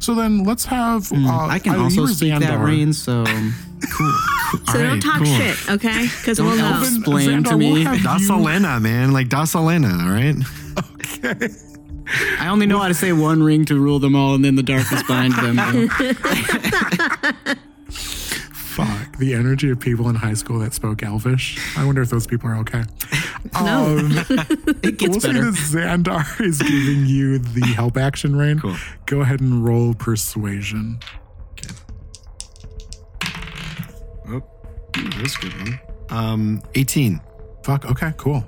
So 0.00 0.14
then 0.14 0.44
let's 0.44 0.64
have. 0.66 1.02
Mm, 1.08 1.26
uh, 1.26 1.46
I 1.46 1.58
can 1.58 1.72
either 1.72 1.78
you 1.78 1.84
also 1.84 2.02
or 2.04 2.08
speak 2.08 2.30
that 2.38 2.42
Xandar- 2.42 2.64
rain, 2.64 2.92
so 2.92 3.24
Cool. 3.92 4.12
So 4.72 4.78
All 4.78 4.78
don't 4.84 5.00
talk 5.00 5.18
cool. 5.18 5.26
shit, 5.36 5.70
okay? 5.70 6.02
Because 6.20 6.40
we'll 6.40 6.50
Don't 6.50 6.58
know. 6.58 6.76
elf- 6.78 6.96
Explain 6.96 7.44
to 7.44 7.56
me. 7.56 7.72
we'll 7.72 7.82
have 7.84 8.02
Das 8.02 8.28
Elena, 8.30 8.80
man. 8.80 9.12
Like 9.12 9.28
Das 9.28 9.54
Elena, 9.54 9.88
all 10.04 10.10
right? 10.10 10.36
Okay. 11.24 11.48
I 12.40 12.48
only 12.48 12.64
know 12.66 12.78
how 12.78 12.88
to 12.88 12.94
say 12.94 13.12
one 13.12 13.42
ring 13.42 13.64
to 13.66 13.78
rule 13.78 13.98
them 13.98 14.14
all 14.16 14.34
and 14.34 14.42
then 14.44 14.54
the 14.54 14.62
darkness 14.62 15.02
behind 15.02 15.34
them. 15.34 15.58
Fuck. 19.18 19.26
The 19.26 19.34
energy 19.34 19.70
of 19.70 19.80
people 19.80 20.08
in 20.08 20.14
high 20.14 20.34
school 20.34 20.58
that 20.60 20.74
spoke 20.74 21.02
Elvish. 21.02 21.58
I 21.76 21.84
wonder 21.84 22.02
if 22.02 22.10
those 22.10 22.26
people 22.26 22.48
are 22.50 22.56
okay. 22.58 22.84
No. 23.54 23.98
Um, 23.98 24.10
it 24.82 24.98
gets 24.98 25.10
we'll 25.10 25.20
say 25.20 25.32
better. 25.32 25.50
that 25.50 25.54
Xandar 25.54 26.40
is 26.44 26.60
giving 26.60 27.06
you 27.06 27.38
the 27.38 27.66
help 27.66 27.96
action, 27.96 28.36
Raine. 28.36 28.58
Cool. 28.58 28.76
Go 29.06 29.20
ahead 29.20 29.40
and 29.40 29.64
roll 29.64 29.94
persuasion. 29.94 30.98
Oh, 34.28 34.42
that's 34.94 35.36
a 35.36 35.40
good 35.40 35.54
one. 35.60 35.80
Um, 36.10 36.62
18. 36.74 37.20
Fuck. 37.62 37.86
Okay, 37.86 38.12
cool. 38.16 38.44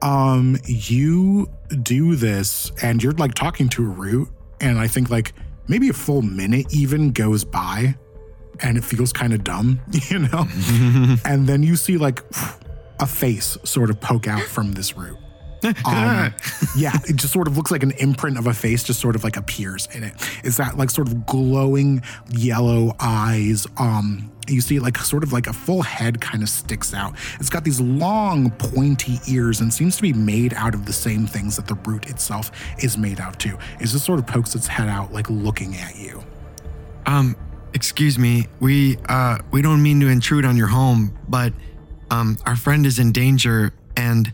Um, 0.00 0.56
you 0.64 1.50
do 1.82 2.14
this 2.14 2.70
and 2.82 3.02
you're 3.02 3.12
like 3.12 3.34
talking 3.34 3.68
to 3.70 3.84
a 3.84 3.88
root, 3.88 4.28
and 4.60 4.78
I 4.78 4.86
think 4.86 5.10
like 5.10 5.32
maybe 5.68 5.88
a 5.88 5.92
full 5.94 6.22
minute 6.22 6.72
even 6.72 7.10
goes 7.12 7.44
by 7.44 7.96
and 8.60 8.76
it 8.76 8.84
feels 8.84 9.12
kind 9.12 9.32
of 9.32 9.44
dumb, 9.44 9.80
you 10.08 10.18
know? 10.20 10.46
and 11.24 11.46
then 11.46 11.62
you 11.62 11.76
see 11.76 11.98
like 11.98 12.22
a 13.00 13.06
face 13.06 13.56
sort 13.64 13.90
of 13.90 14.00
poke 14.00 14.28
out 14.28 14.42
from 14.42 14.72
this 14.72 14.96
root. 14.96 15.18
Um, 15.86 16.34
yeah, 16.76 16.92
it 17.08 17.16
just 17.16 17.32
sort 17.32 17.48
of 17.48 17.56
looks 17.56 17.70
like 17.70 17.82
an 17.82 17.92
imprint 17.92 18.36
of 18.36 18.46
a 18.46 18.52
face, 18.52 18.82
just 18.82 19.00
sort 19.00 19.16
of 19.16 19.24
like 19.24 19.38
appears 19.38 19.88
in 19.94 20.04
it. 20.04 20.12
it. 20.14 20.46
Is 20.46 20.58
that 20.58 20.76
like 20.76 20.90
sort 20.90 21.08
of 21.08 21.24
glowing 21.24 22.02
yellow 22.28 22.94
eyes? 23.00 23.66
Um, 23.78 24.30
you 24.46 24.60
see 24.60 24.78
like 24.78 24.98
sort 24.98 25.22
of 25.22 25.32
like 25.32 25.46
a 25.46 25.52
full 25.54 25.82
head 25.82 26.20
kind 26.20 26.42
of 26.42 26.50
sticks 26.50 26.92
out. 26.92 27.14
It's 27.40 27.48
got 27.48 27.64
these 27.64 27.80
long 27.80 28.50
pointy 28.50 29.18
ears 29.28 29.60
and 29.60 29.72
seems 29.72 29.96
to 29.96 30.02
be 30.02 30.12
made 30.12 30.52
out 30.52 30.74
of 30.74 30.84
the 30.84 30.92
same 30.92 31.26
things 31.26 31.56
that 31.56 31.66
the 31.66 31.76
root 31.76 32.10
itself 32.10 32.50
is 32.82 32.98
made 32.98 33.20
out 33.20 33.38
to. 33.40 33.58
It 33.80 33.86
just 33.86 34.04
sort 34.04 34.18
of 34.18 34.26
pokes 34.26 34.54
its 34.54 34.66
head 34.66 34.88
out 34.88 35.12
like 35.12 35.30
looking 35.30 35.76
at 35.76 35.96
you. 35.96 36.22
Um, 37.06 37.36
excuse 37.74 38.18
me. 38.18 38.46
We 38.60 38.96
uh 39.08 39.38
we 39.50 39.60
don't 39.62 39.82
mean 39.82 40.00
to 40.00 40.08
intrude 40.08 40.44
on 40.44 40.56
your 40.56 40.68
home, 40.68 41.16
but 41.28 41.52
um 42.10 42.38
our 42.46 42.56
friend 42.56 42.86
is 42.86 42.98
in 42.98 43.12
danger 43.12 43.72
and 43.96 44.32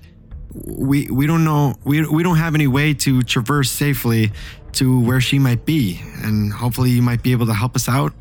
we 0.53 1.09
we 1.11 1.27
don't 1.27 1.45
know 1.45 1.75
we 1.85 2.07
we 2.09 2.23
don't 2.23 2.37
have 2.37 2.55
any 2.55 2.67
way 2.67 2.95
to 2.95 3.23
traverse 3.23 3.71
safely 3.71 4.31
to 4.73 5.01
where 5.01 5.21
she 5.21 5.39
might 5.39 5.65
be 5.65 6.01
and 6.23 6.53
hopefully 6.53 6.91
you 6.91 7.03
might 7.03 7.23
be 7.23 7.33
able 7.33 7.47
to 7.47 7.55
help 7.55 7.75
us 7.75 7.89
out. 7.89 8.13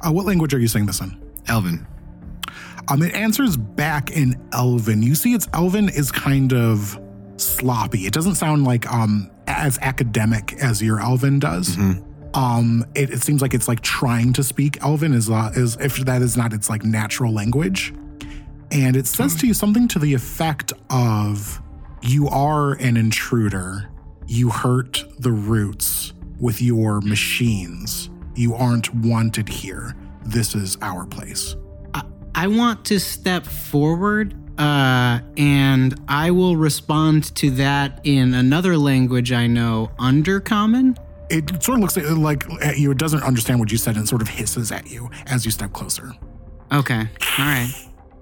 Uh, 0.00 0.10
what 0.12 0.26
language 0.26 0.52
are 0.54 0.58
you 0.58 0.68
saying 0.68 0.86
this 0.86 1.00
in? 1.00 1.16
Elvin. 1.48 1.86
Um, 2.88 3.02
it 3.02 3.14
answers 3.14 3.56
back 3.56 4.10
in 4.12 4.40
Elven. 4.52 5.02
You 5.02 5.14
see, 5.16 5.34
its 5.34 5.48
Elven 5.52 5.88
is 5.88 6.12
kind 6.12 6.52
of 6.52 6.98
sloppy. 7.36 8.06
It 8.06 8.12
doesn't 8.12 8.36
sound 8.36 8.64
like 8.64 8.90
um 8.92 9.30
as 9.48 9.78
academic 9.80 10.54
as 10.60 10.82
your 10.82 11.00
Elven 11.00 11.38
does. 11.38 11.76
Um, 12.34 12.84
it, 12.94 13.10
it 13.10 13.22
seems 13.22 13.42
like 13.42 13.54
it's 13.54 13.68
like 13.68 13.80
trying 13.80 14.32
to 14.34 14.42
speak 14.42 14.82
Elven 14.82 15.12
is 15.12 15.30
uh, 15.30 15.52
is 15.54 15.76
if 15.76 15.96
that 15.98 16.22
is 16.22 16.36
not 16.36 16.52
its 16.52 16.68
like 16.68 16.84
natural 16.84 17.32
language, 17.32 17.94
and 18.70 18.96
it 18.96 19.06
says 19.06 19.34
to 19.36 19.46
you 19.46 19.54
something 19.54 19.88
to 19.88 19.98
the 19.98 20.12
effect 20.14 20.72
of, 20.90 21.60
"You 22.02 22.28
are 22.28 22.74
an 22.74 22.96
intruder. 22.96 23.88
You 24.26 24.50
hurt 24.50 25.04
the 25.18 25.32
roots 25.32 26.12
with 26.40 26.60
your 26.60 27.00
machines. 27.00 28.10
You 28.34 28.54
aren't 28.54 28.94
wanted 28.94 29.48
here. 29.48 29.94
This 30.24 30.54
is 30.54 30.76
our 30.82 31.06
place." 31.06 31.56
I 32.38 32.48
want 32.48 32.84
to 32.86 33.00
step 33.00 33.46
forward 33.46 34.34
uh, 34.58 35.20
and 35.36 35.94
I 36.08 36.30
will 36.30 36.56
respond 36.56 37.34
to 37.36 37.50
that 37.52 38.00
in 38.04 38.34
another 38.34 38.76
language 38.76 39.32
I 39.32 39.46
know, 39.46 39.90
Undercommon. 39.98 40.96
It 41.30 41.62
sort 41.62 41.78
of 41.78 41.82
looks 41.82 41.96
like, 41.96 42.10
like 42.46 42.64
at 42.64 42.78
you. 42.78 42.90
It 42.90 42.98
doesn't 42.98 43.22
understand 43.22 43.60
what 43.60 43.70
you 43.70 43.78
said 43.78 43.96
and 43.96 44.08
sort 44.08 44.22
of 44.22 44.28
hisses 44.28 44.72
at 44.72 44.90
you 44.90 45.10
as 45.26 45.44
you 45.44 45.50
step 45.50 45.72
closer. 45.72 46.12
Okay, 46.72 47.00
all 47.38 47.44
right. 47.44 47.72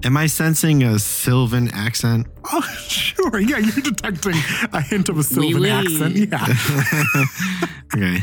Am 0.05 0.19
I 0.19 0.27
sensing 0.27 0.83
a 0.83 0.99
Sylvan 0.99 1.69
accent? 1.73 2.27
Oh, 2.53 2.61
sure. 2.88 3.40
Yeah, 3.40 3.59
you're 3.59 3.83
detecting 3.83 4.35
a 4.73 4.81
hint 4.83 5.09
of 5.09 5.19
a 5.19 5.23
Sylvan 5.23 5.62
oui. 5.62 5.71
accent. 5.71 6.17
Yeah. 6.17 6.47
Okay. 7.95 8.21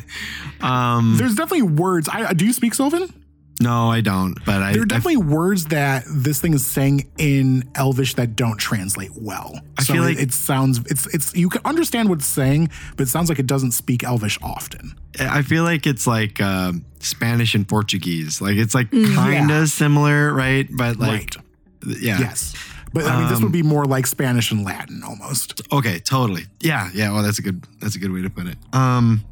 um 0.60 1.16
There's 1.16 1.34
definitely 1.34 1.62
words. 1.62 2.08
I 2.12 2.32
do 2.32 2.46
you 2.46 2.52
speak 2.52 2.74
Sylvan? 2.74 3.12
No, 3.60 3.90
I 3.90 4.00
don't, 4.00 4.34
but 4.44 4.62
I 4.62 4.72
There 4.72 4.80
are 4.82 4.84
I 4.84 4.86
definitely 4.88 5.18
words 5.18 5.66
that 5.66 6.04
this 6.08 6.40
thing 6.40 6.54
is 6.54 6.64
saying 6.66 7.10
in 7.18 7.68
Elvish 7.74 8.14
that 8.14 8.34
don't 8.36 8.56
translate 8.56 9.10
well. 9.16 9.60
I 9.78 9.82
so 9.82 9.92
feel 9.94 10.02
like- 10.02 10.18
it 10.18 10.32
sounds 10.32 10.78
it's 10.86 11.06
it's 11.14 11.34
you 11.34 11.48
can 11.48 11.60
understand 11.64 12.08
what 12.08 12.18
it's 12.18 12.26
saying, 12.26 12.70
but 12.96 13.04
it 13.04 13.10
sounds 13.10 13.28
like 13.28 13.38
it 13.38 13.46
doesn't 13.46 13.72
speak 13.72 14.02
Elvish 14.04 14.38
often. 14.42 14.94
I 15.18 15.42
feel 15.42 15.64
like 15.64 15.86
it's 15.86 16.06
like 16.06 16.40
um 16.40 16.84
Spanish 17.00 17.54
and 17.54 17.66
Portuguese. 17.68 18.40
Like 18.40 18.56
it's 18.56 18.74
like 18.74 18.90
kind 18.90 19.50
of 19.50 19.56
Yeah. 19.58 19.64
similar, 19.66 20.32
right? 20.32 20.68
But 20.70 20.98
like, 20.98 21.10
right. 21.36 22.00
yeah. 22.00 22.18
Yes. 22.18 22.54
But 22.92 23.04
I 23.06 23.20
mean, 23.20 23.28
this 23.28 23.36
Um, 23.36 23.44
would 23.44 23.52
be 23.52 23.62
more 23.62 23.84
like 23.84 24.04
Spanish 24.06 24.50
and 24.50 24.64
Latin 24.64 25.02
almost. 25.04 25.62
Okay, 25.70 26.00
totally. 26.00 26.46
Yeah, 26.60 26.90
yeah. 26.92 27.12
Well, 27.12 27.22
that's 27.22 27.38
a 27.38 27.42
good. 27.42 27.64
That's 27.78 27.94
a 27.94 28.00
good 28.00 28.10
way 28.10 28.20
to 28.22 28.30
put 28.30 28.48
it. 28.48 28.56
Um, 28.72 29.22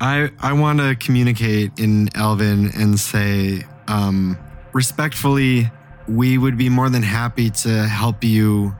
I 0.00 0.30
I 0.40 0.52
want 0.52 0.78
to 0.80 0.94
communicate 0.96 1.78
in 1.78 2.08
Elven 2.14 2.70
and 2.76 2.98
say, 3.00 3.64
um, 3.88 4.36
respectfully, 4.72 5.70
we 6.08 6.38
would 6.38 6.56
be 6.58 6.68
more 6.68 6.88
than 6.90 7.02
happy 7.02 7.50
to 7.50 7.86
help 7.86 8.22
you 8.22 8.74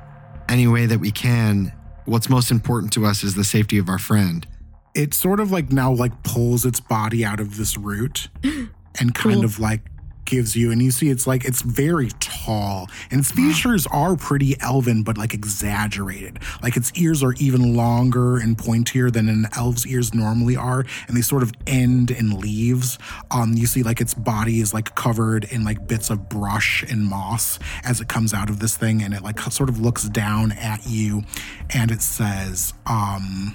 any 0.48 0.66
way 0.68 0.87
that 0.87 0.98
we 1.00 1.11
can. 1.11 1.72
What's 2.05 2.29
most 2.29 2.50
important 2.50 2.92
to 2.94 3.05
us 3.07 3.24
is 3.24 3.35
the 3.35 3.44
safety 3.44 3.79
of 3.79 3.88
our 3.88 3.98
friend. 3.98 4.46
it 4.94 5.12
sort 5.12 5.40
of 5.40 5.50
like 5.50 5.72
now 5.72 5.92
like 5.92 6.22
pulls 6.22 6.64
its 6.64 6.81
body 6.81 7.24
out 7.24 7.40
of 7.40 7.57
this 7.57 7.76
root 7.76 8.29
and 8.44 9.14
kind 9.14 9.37
Cool. 9.37 9.44
of 9.44 9.59
like 9.59 9.83
gives 10.26 10.54
you 10.56 10.70
and 10.70 10.82
you 10.82 10.90
see 10.90 11.08
it's 11.08 11.26
like 11.26 11.44
it's 11.44 11.62
very 11.62 12.08
tall 12.20 12.88
and 13.10 13.20
its 13.20 13.32
features 13.32 13.86
are 13.86 14.16
pretty 14.16 14.60
elven 14.60 15.02
but 15.02 15.16
like 15.16 15.32
exaggerated. 15.32 16.38
Like 16.62 16.76
its 16.76 16.92
ears 16.94 17.22
are 17.22 17.32
even 17.34 17.74
longer 17.76 18.38
and 18.38 18.56
pointier 18.56 19.12
than 19.12 19.28
an 19.28 19.46
elf's 19.56 19.86
ears 19.86 20.14
normally 20.14 20.56
are 20.56 20.84
and 21.08 21.16
they 21.16 21.22
sort 21.22 21.42
of 21.42 21.52
end 21.66 22.10
in 22.10 22.38
leaves. 22.38 22.98
Um 23.30 23.54
you 23.54 23.66
see 23.66 23.82
like 23.82 24.00
its 24.00 24.14
body 24.14 24.60
is 24.60 24.74
like 24.74 24.94
covered 24.94 25.44
in 25.44 25.64
like 25.64 25.86
bits 25.86 26.10
of 26.10 26.28
brush 26.28 26.82
and 26.82 27.04
moss 27.04 27.58
as 27.84 28.00
it 28.00 28.08
comes 28.08 28.34
out 28.34 28.50
of 28.50 28.58
this 28.58 28.76
thing 28.76 29.02
and 29.02 29.14
it 29.14 29.22
like 29.22 29.40
sort 29.40 29.68
of 29.68 29.80
looks 29.80 30.08
down 30.08 30.52
at 30.52 30.86
you 30.86 31.22
and 31.70 31.90
it 31.90 32.02
says 32.02 32.74
um 32.86 33.54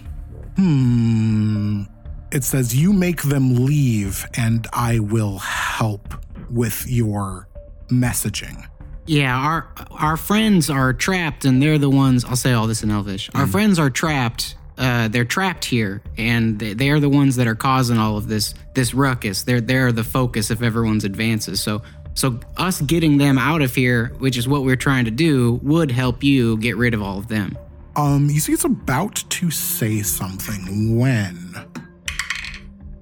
Hmm. 0.56 1.84
It 2.32 2.44
says, 2.44 2.76
You 2.76 2.94
make 2.94 3.24
them 3.24 3.66
leave, 3.66 4.26
and 4.36 4.68
I 4.74 5.00
will 5.00 5.40
help 5.40 6.14
with 6.52 6.86
your 6.88 7.48
messaging. 7.90 8.68
Yeah, 9.06 9.36
our 9.36 9.68
our 9.92 10.18
friends 10.18 10.70
are 10.70 10.94
trapped, 10.94 11.46
and 11.46 11.62
they're 11.62 11.78
the 11.78 11.90
ones. 11.90 12.24
I'll 12.24 12.36
say 12.36 12.54
all 12.54 12.68
this 12.68 12.84
in 12.84 12.92
Elvish. 12.92 13.30
Our 13.34 13.48
friends 13.48 13.80
are 13.80 13.90
trapped. 13.90 14.56
Uh, 14.78 15.08
they're 15.10 15.26
trapped 15.26 15.66
here, 15.66 16.02
and 16.18 16.58
they, 16.58 16.74
they 16.74 16.90
are 16.90 17.00
the 17.00 17.10
ones 17.10 17.36
that 17.36 17.48
are 17.48 17.56
causing 17.56 17.98
all 17.98 18.18
of 18.18 18.28
this 18.28 18.54
this 18.74 18.94
ruckus. 18.94 19.44
They're 19.44 19.62
they're 19.62 19.92
the 19.92 20.04
focus 20.04 20.50
of 20.50 20.64
everyone's 20.64 21.04
advances. 21.04 21.62
So 21.62 21.82
so 22.14 22.40
us 22.58 22.82
getting 22.82 23.18
them 23.18 23.38
out 23.38 23.62
of 23.62 23.74
here, 23.74 24.14
which 24.20 24.38
is 24.38 24.48
what 24.48 24.64
we're 24.64 24.76
trying 24.76 25.06
to 25.06 25.12
do, 25.12 25.60
would 25.64 25.92
help 25.92 26.24
you 26.24 26.58
get 26.58 26.78
rid 26.78 26.94
of 26.94 27.02
all 27.02 27.18
of 27.18 27.28
them. 27.28 27.58
Um, 27.96 28.30
you 28.30 28.40
see, 28.40 28.54
it's 28.54 28.64
about 28.64 29.16
to 29.16 29.52
say 29.52 30.02
something 30.02 30.98
when 30.98 31.56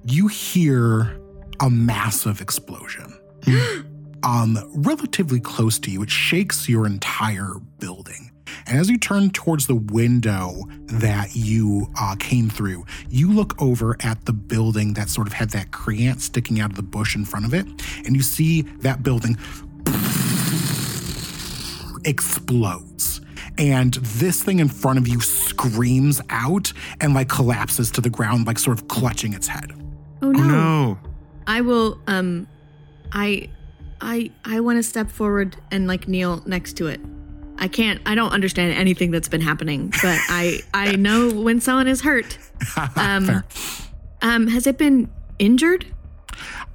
you 0.04 0.26
hear 0.26 1.20
a 1.60 1.70
massive 1.70 2.40
explosion. 2.40 3.09
um, 4.22 4.58
relatively 4.74 5.40
close 5.40 5.78
to 5.80 5.90
you, 5.90 6.02
it 6.02 6.10
shakes 6.10 6.68
your 6.68 6.86
entire 6.86 7.54
building. 7.78 8.30
And 8.66 8.78
as 8.78 8.90
you 8.90 8.98
turn 8.98 9.30
towards 9.30 9.66
the 9.66 9.74
window 9.74 10.64
that 10.86 11.34
you 11.34 11.88
uh, 11.98 12.16
came 12.18 12.50
through, 12.50 12.84
you 13.08 13.32
look 13.32 13.60
over 13.60 13.96
at 14.00 14.26
the 14.26 14.32
building 14.32 14.94
that 14.94 15.08
sort 15.08 15.26
of 15.26 15.32
had 15.32 15.50
that 15.50 15.70
creant 15.70 16.20
sticking 16.20 16.60
out 16.60 16.70
of 16.70 16.76
the 16.76 16.82
bush 16.82 17.16
in 17.16 17.24
front 17.24 17.46
of 17.46 17.54
it, 17.54 17.66
and 18.06 18.16
you 18.16 18.22
see 18.22 18.62
that 18.80 19.02
building 19.02 19.36
explodes. 22.04 23.20
And 23.58 23.94
this 23.94 24.42
thing 24.42 24.58
in 24.58 24.68
front 24.68 24.98
of 24.98 25.06
you 25.06 25.20
screams 25.20 26.20
out 26.30 26.72
and 27.00 27.14
like 27.14 27.28
collapses 27.28 27.90
to 27.92 28.00
the 28.00 28.10
ground, 28.10 28.46
like 28.46 28.58
sort 28.58 28.80
of 28.80 28.88
clutching 28.88 29.34
its 29.34 29.48
head. 29.48 29.72
Oh 30.22 30.30
no. 30.30 30.40
Oh 30.40 30.46
no! 30.46 30.98
I 31.46 31.60
will 31.60 31.98
um 32.06 32.46
I 33.12 33.48
I 34.00 34.30
I 34.44 34.60
want 34.60 34.78
to 34.78 34.82
step 34.82 35.10
forward 35.10 35.56
and 35.70 35.86
like 35.86 36.08
kneel 36.08 36.42
next 36.46 36.74
to 36.78 36.86
it. 36.86 37.00
I 37.58 37.68
can't 37.68 38.00
I 38.06 38.14
don't 38.14 38.32
understand 38.32 38.72
anything 38.74 39.10
that's 39.10 39.28
been 39.28 39.40
happening, 39.40 39.88
but 39.90 40.18
I 40.28 40.60
I 40.72 40.96
know 40.96 41.30
when 41.30 41.60
someone 41.60 41.88
is 41.88 42.00
hurt. 42.02 42.38
Um 42.96 43.26
Fair. 43.26 43.44
um 44.22 44.46
has 44.46 44.66
it 44.66 44.78
been 44.78 45.10
injured? 45.38 45.86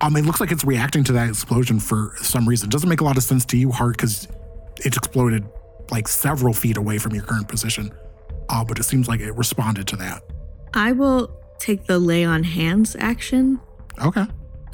Um, 0.02 0.16
it 0.18 0.26
looks 0.26 0.42
like 0.42 0.52
it's 0.52 0.66
reacting 0.66 1.04
to 1.06 1.14
that 1.14 1.30
explosion 1.30 1.80
for 1.80 2.14
some 2.18 2.48
reason. 2.48 2.68
It 2.70 2.72
doesn't 2.72 2.90
make 2.90 3.02
a 3.02 3.04
lot 3.04 3.18
of 3.18 3.24
sense 3.24 3.46
to 3.46 3.58
you, 3.58 3.70
H.A.R.T, 3.70 3.94
because 3.94 4.28
it 4.84 4.96
exploded 4.98 5.46
like 5.90 6.08
several 6.08 6.54
feet 6.54 6.76
away 6.78 6.98
from 6.98 7.16
your 7.16 7.24
current 7.24 7.48
position. 7.48 7.92
Uh, 8.50 8.64
but 8.64 8.78
it 8.78 8.84
seems 8.84 9.08
like 9.08 9.22
it 9.22 9.32
responded 9.32 9.88
to 9.88 9.96
that. 9.96 10.22
I 10.74 10.92
will 10.92 11.32
take 11.60 11.86
the 11.86 11.98
lay 11.98 12.26
on 12.26 12.44
hands 12.44 12.96
action. 13.00 13.60
Okay. 14.04 14.26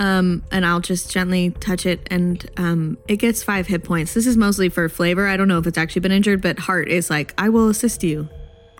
Um 0.02 0.44
and 0.52 0.66
I'll 0.66 0.80
just 0.80 1.12
gently 1.12 1.52
touch 1.60 1.86
it 1.86 2.08
and 2.10 2.44
um 2.58 2.98
it 3.08 3.18
gets 3.18 3.44
5 3.44 3.68
hit 3.68 3.84
points. 3.84 4.14
This 4.16 4.26
is 4.26 4.36
mostly 4.36 4.68
for 4.68 4.90
flavor. 4.90 5.28
I 5.28 5.38
don't 5.38 5.48
know 5.48 5.60
if 5.60 5.68
it's 5.68 5.78
actually 5.78 6.02
been 6.02 6.12
injured, 6.12 6.42
but 6.42 6.58
H.A.R.T 6.60 6.92
is 6.92 7.10
like, 7.12 7.34
"I 7.38 7.50
will 7.50 7.70
assist 7.70 8.04
you." 8.04 8.28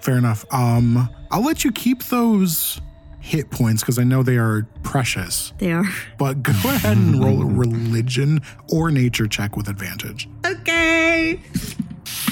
Fair 0.02 0.18
enough. 0.18 0.46
Um, 0.52 1.08
I'll 1.30 1.44
let 1.46 1.64
you 1.64 1.72
keep 1.72 2.04
those 2.06 2.82
hit 3.20 3.52
points 3.52 3.84
because 3.84 4.00
I 4.00 4.04
know 4.04 4.24
they 4.24 4.38
are 4.38 4.68
precious. 4.82 5.54
They 5.60 5.72
are. 5.72 5.86
But 6.18 6.42
go 6.42 6.52
ahead 6.66 6.98
and 6.98 7.24
roll 7.24 7.44
a 7.44 7.46
religion 7.46 8.42
or 8.74 8.90
nature 8.90 9.28
check 9.28 9.56
with 9.56 9.68
advantage. 9.70 10.28
Okay. 10.44 11.40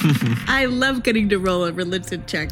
I 0.48 0.66
love 0.66 1.04
getting 1.04 1.30
to 1.30 1.38
roll 1.38 1.66
a 1.66 1.72
religion 1.72 2.24
check. 2.26 2.50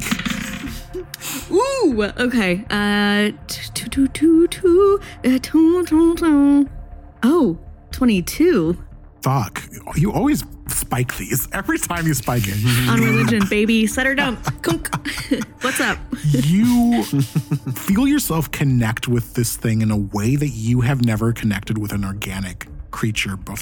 Ooh, 1.51 2.11
okay. 2.17 2.65
Uh, 2.69 3.31
two, 3.47 3.87
two, 3.89 4.07
two, 4.09 4.47
two, 4.47 4.99
uh, 5.25 5.39
two, 5.41 5.85
two, 5.85 6.15
two. 6.15 6.69
Oh, 7.23 7.57
22. 7.91 8.77
Fuck. 9.21 9.63
You 9.95 10.11
always 10.11 10.43
spike 10.67 11.17
these 11.17 11.47
every 11.53 11.79
time 11.79 12.05
you 12.05 12.13
spike 12.13 12.43
it. 12.45 12.89
On 12.89 12.99
religion, 12.99 13.47
baby. 13.49 13.87
Set 13.87 14.05
her. 14.05 14.15
Kunk. 14.61 14.89
What's 15.61 15.79
up? 15.79 15.97
you 16.31 17.03
feel 17.73 18.07
yourself 18.07 18.51
connect 18.51 19.07
with 19.07 19.33
this 19.33 19.55
thing 19.55 19.81
in 19.81 19.91
a 19.91 19.97
way 19.97 20.35
that 20.35 20.49
you 20.49 20.81
have 20.81 21.03
never 21.03 21.33
connected 21.33 21.77
with 21.77 21.91
an 21.91 22.05
organic 22.05 22.67
creature 22.91 23.37
before. 23.37 23.57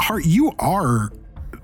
H.A.R.T, 0.00 0.28
you 0.28 0.52
are 0.58 1.10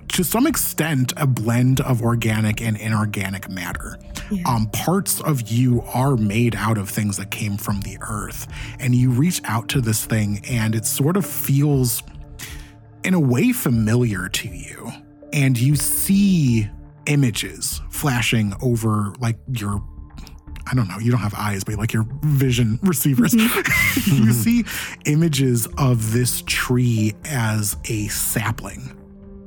to 0.09 0.25
some 0.25 0.47
extent 0.47 1.13
a 1.17 1.27
blend 1.27 1.81
of 1.81 2.03
organic 2.03 2.61
and 2.61 2.77
inorganic 2.77 3.49
matter. 3.49 3.99
Um, 4.47 4.69
parts 4.73 5.21
of 5.21 5.51
you 5.51 5.83
are 5.95 6.17
made 6.17 6.55
out 6.55 6.77
of 6.77 6.89
things 6.89 7.17
that 7.17 7.31
came 7.31 7.57
from 7.57 7.81
the 7.81 7.99
earth, 8.01 8.47
and 8.79 8.95
you 8.95 9.11
reach 9.11 9.41
out 9.45 9.69
to 9.71 9.81
this 9.81 10.05
thing, 10.05 10.43
and 10.49 10.75
it 10.75 10.85
sort 10.85 11.17
of 11.17 11.25
feels, 11.25 12.03
in 13.05 13.15
a 13.15 13.21
way, 13.21 13.53
familiar 13.53 14.29
to 14.29 14.49
you. 14.49 14.91
And 15.33 15.59
you 15.59 15.77
see 15.77 16.69
images 17.07 17.81
flashing 17.91 18.55
over 18.61 19.15
like 19.19 19.39
your 19.53 19.83
I 20.71 20.75
don't 20.75 20.87
know, 20.87 20.99
you 20.99 21.11
don't 21.11 21.21
have 21.21 21.35
eyes, 21.35 21.65
but 21.65 21.77
like 21.77 21.95
your 21.95 22.07
vision 22.23 22.79
receivers. 22.83 23.33
you 24.07 24.33
see 24.33 24.65
images 25.07 25.67
of 25.79 26.13
this 26.13 26.43
tree 26.47 27.15
as 27.25 27.77
a 27.87 28.09
sapling. 28.09 28.98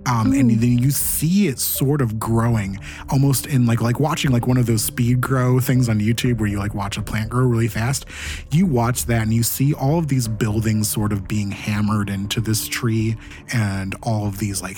Um, 0.07 0.33
and 0.33 0.49
then 0.49 0.79
you 0.79 0.89
see 0.89 1.47
it 1.47 1.59
sort 1.59 2.01
of 2.01 2.19
growing 2.19 2.79
almost 3.09 3.45
in 3.45 3.67
like 3.67 3.81
like 3.81 3.99
watching 3.99 4.31
like 4.31 4.47
one 4.47 4.57
of 4.57 4.65
those 4.65 4.83
speed 4.83 5.21
grow 5.21 5.59
things 5.59 5.89
on 5.89 5.99
YouTube 5.99 6.39
where 6.39 6.49
you 6.49 6.57
like 6.57 6.73
watch 6.73 6.97
a 6.97 7.03
plant 7.03 7.29
grow 7.29 7.45
really 7.45 7.67
fast. 7.67 8.05
You 8.51 8.65
watch 8.65 9.05
that 9.05 9.21
and 9.23 9.33
you 9.33 9.43
see 9.43 9.73
all 9.73 9.99
of 9.99 10.07
these 10.07 10.27
buildings 10.27 10.89
sort 10.89 11.13
of 11.13 11.27
being 11.27 11.51
hammered 11.51 12.09
into 12.09 12.41
this 12.41 12.67
tree 12.67 13.15
and 13.53 13.95
all 14.01 14.25
of 14.25 14.39
these 14.39 14.61
like 14.61 14.77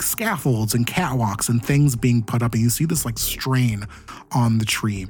scaffolds 0.00 0.74
and 0.74 0.86
catwalks 0.86 1.48
and 1.48 1.64
things 1.64 1.94
being 1.94 2.22
put 2.22 2.42
up 2.42 2.54
and 2.54 2.62
you 2.62 2.70
see 2.70 2.86
this 2.86 3.04
like 3.04 3.18
strain 3.18 3.86
on 4.32 4.58
the 4.58 4.64
tree 4.64 5.06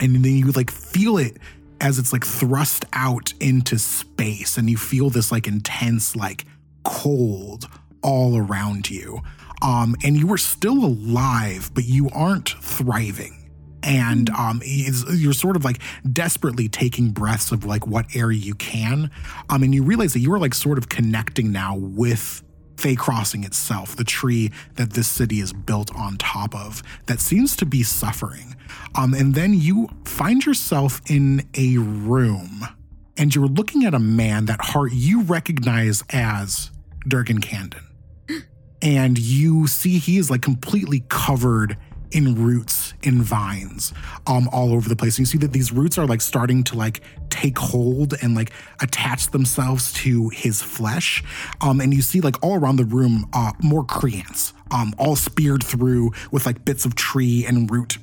and 0.00 0.14
then 0.16 0.36
you 0.36 0.50
like 0.52 0.70
feel 0.70 1.16
it 1.16 1.38
as 1.80 1.98
it's 1.98 2.12
like 2.12 2.24
thrust 2.24 2.84
out 2.92 3.32
into 3.40 3.78
space 3.78 4.56
and 4.58 4.70
you 4.70 4.76
feel 4.76 5.10
this 5.10 5.32
like 5.32 5.46
intense 5.46 6.14
like 6.14 6.44
cold 6.84 7.66
all 8.02 8.36
around 8.36 8.90
you 8.90 9.20
um 9.62 9.94
and 10.04 10.16
you 10.16 10.32
are 10.32 10.38
still 10.38 10.84
alive 10.84 11.70
but 11.74 11.84
you 11.84 12.08
aren't 12.10 12.50
thriving 12.60 13.50
and 13.82 14.30
um 14.30 14.60
you're 14.64 15.32
sort 15.32 15.56
of 15.56 15.64
like 15.64 15.80
desperately 16.12 16.68
taking 16.68 17.10
breaths 17.10 17.52
of 17.52 17.64
like 17.64 17.86
what 17.86 18.06
air 18.14 18.30
you 18.30 18.54
can 18.54 19.10
um 19.48 19.62
and 19.62 19.74
you 19.74 19.82
realize 19.82 20.12
that 20.12 20.20
you 20.20 20.32
are 20.32 20.38
like 20.38 20.54
sort 20.54 20.78
of 20.78 20.88
connecting 20.88 21.52
now 21.52 21.76
with 21.76 22.42
Fey 22.82 22.96
Crossing 22.96 23.44
itself, 23.44 23.94
the 23.94 24.02
tree 24.02 24.50
that 24.74 24.94
this 24.94 25.06
city 25.06 25.38
is 25.38 25.52
built 25.52 25.94
on 25.94 26.16
top 26.16 26.52
of, 26.52 26.82
that 27.06 27.20
seems 27.20 27.54
to 27.56 27.64
be 27.64 27.84
suffering. 27.84 28.56
Um, 28.96 29.14
and 29.14 29.36
then 29.36 29.54
you 29.54 29.88
find 30.04 30.44
yourself 30.44 31.00
in 31.08 31.48
a 31.56 31.78
room 31.78 32.66
and 33.16 33.32
you're 33.34 33.46
looking 33.46 33.84
at 33.84 33.94
a 33.94 34.00
man 34.00 34.46
that 34.46 34.60
heart 34.60 34.90
you 34.92 35.22
recognize 35.22 36.02
as 36.10 36.72
Durgan 37.06 37.40
Candon. 37.40 37.84
And 38.82 39.18
you 39.18 39.66
see 39.66 39.98
he 39.98 40.18
is 40.18 40.30
like 40.30 40.42
completely 40.42 41.04
covered 41.08 41.78
in 42.10 42.34
roots 42.34 42.92
in 43.02 43.22
vines 43.22 43.94
um 44.26 44.48
all 44.52 44.72
over 44.74 44.86
the 44.88 44.96
place. 44.96 45.16
And 45.16 45.20
you 45.20 45.26
see 45.26 45.38
that 45.38 45.52
these 45.52 45.72
roots 45.72 45.96
are 45.96 46.06
like 46.06 46.20
starting 46.20 46.62
to 46.64 46.76
like 46.76 47.00
take 47.30 47.58
hold 47.58 48.14
and 48.22 48.34
like 48.34 48.52
attach 48.80 49.30
themselves 49.30 49.92
to 49.94 50.28
his 50.28 50.62
flesh. 50.62 51.24
Um 51.62 51.80
and 51.80 51.94
you 51.94 52.02
see 52.02 52.20
like 52.20 52.36
all 52.42 52.54
around 52.54 52.76
the 52.76 52.84
room 52.84 53.28
uh 53.32 53.52
more 53.62 53.84
creants 53.84 54.52
um 54.70 54.92
all 54.98 55.16
speared 55.16 55.64
through 55.64 56.12
with 56.30 56.44
like 56.44 56.64
bits 56.64 56.84
of 56.84 56.94
tree 56.94 57.46
and 57.46 57.70
root 57.70 57.96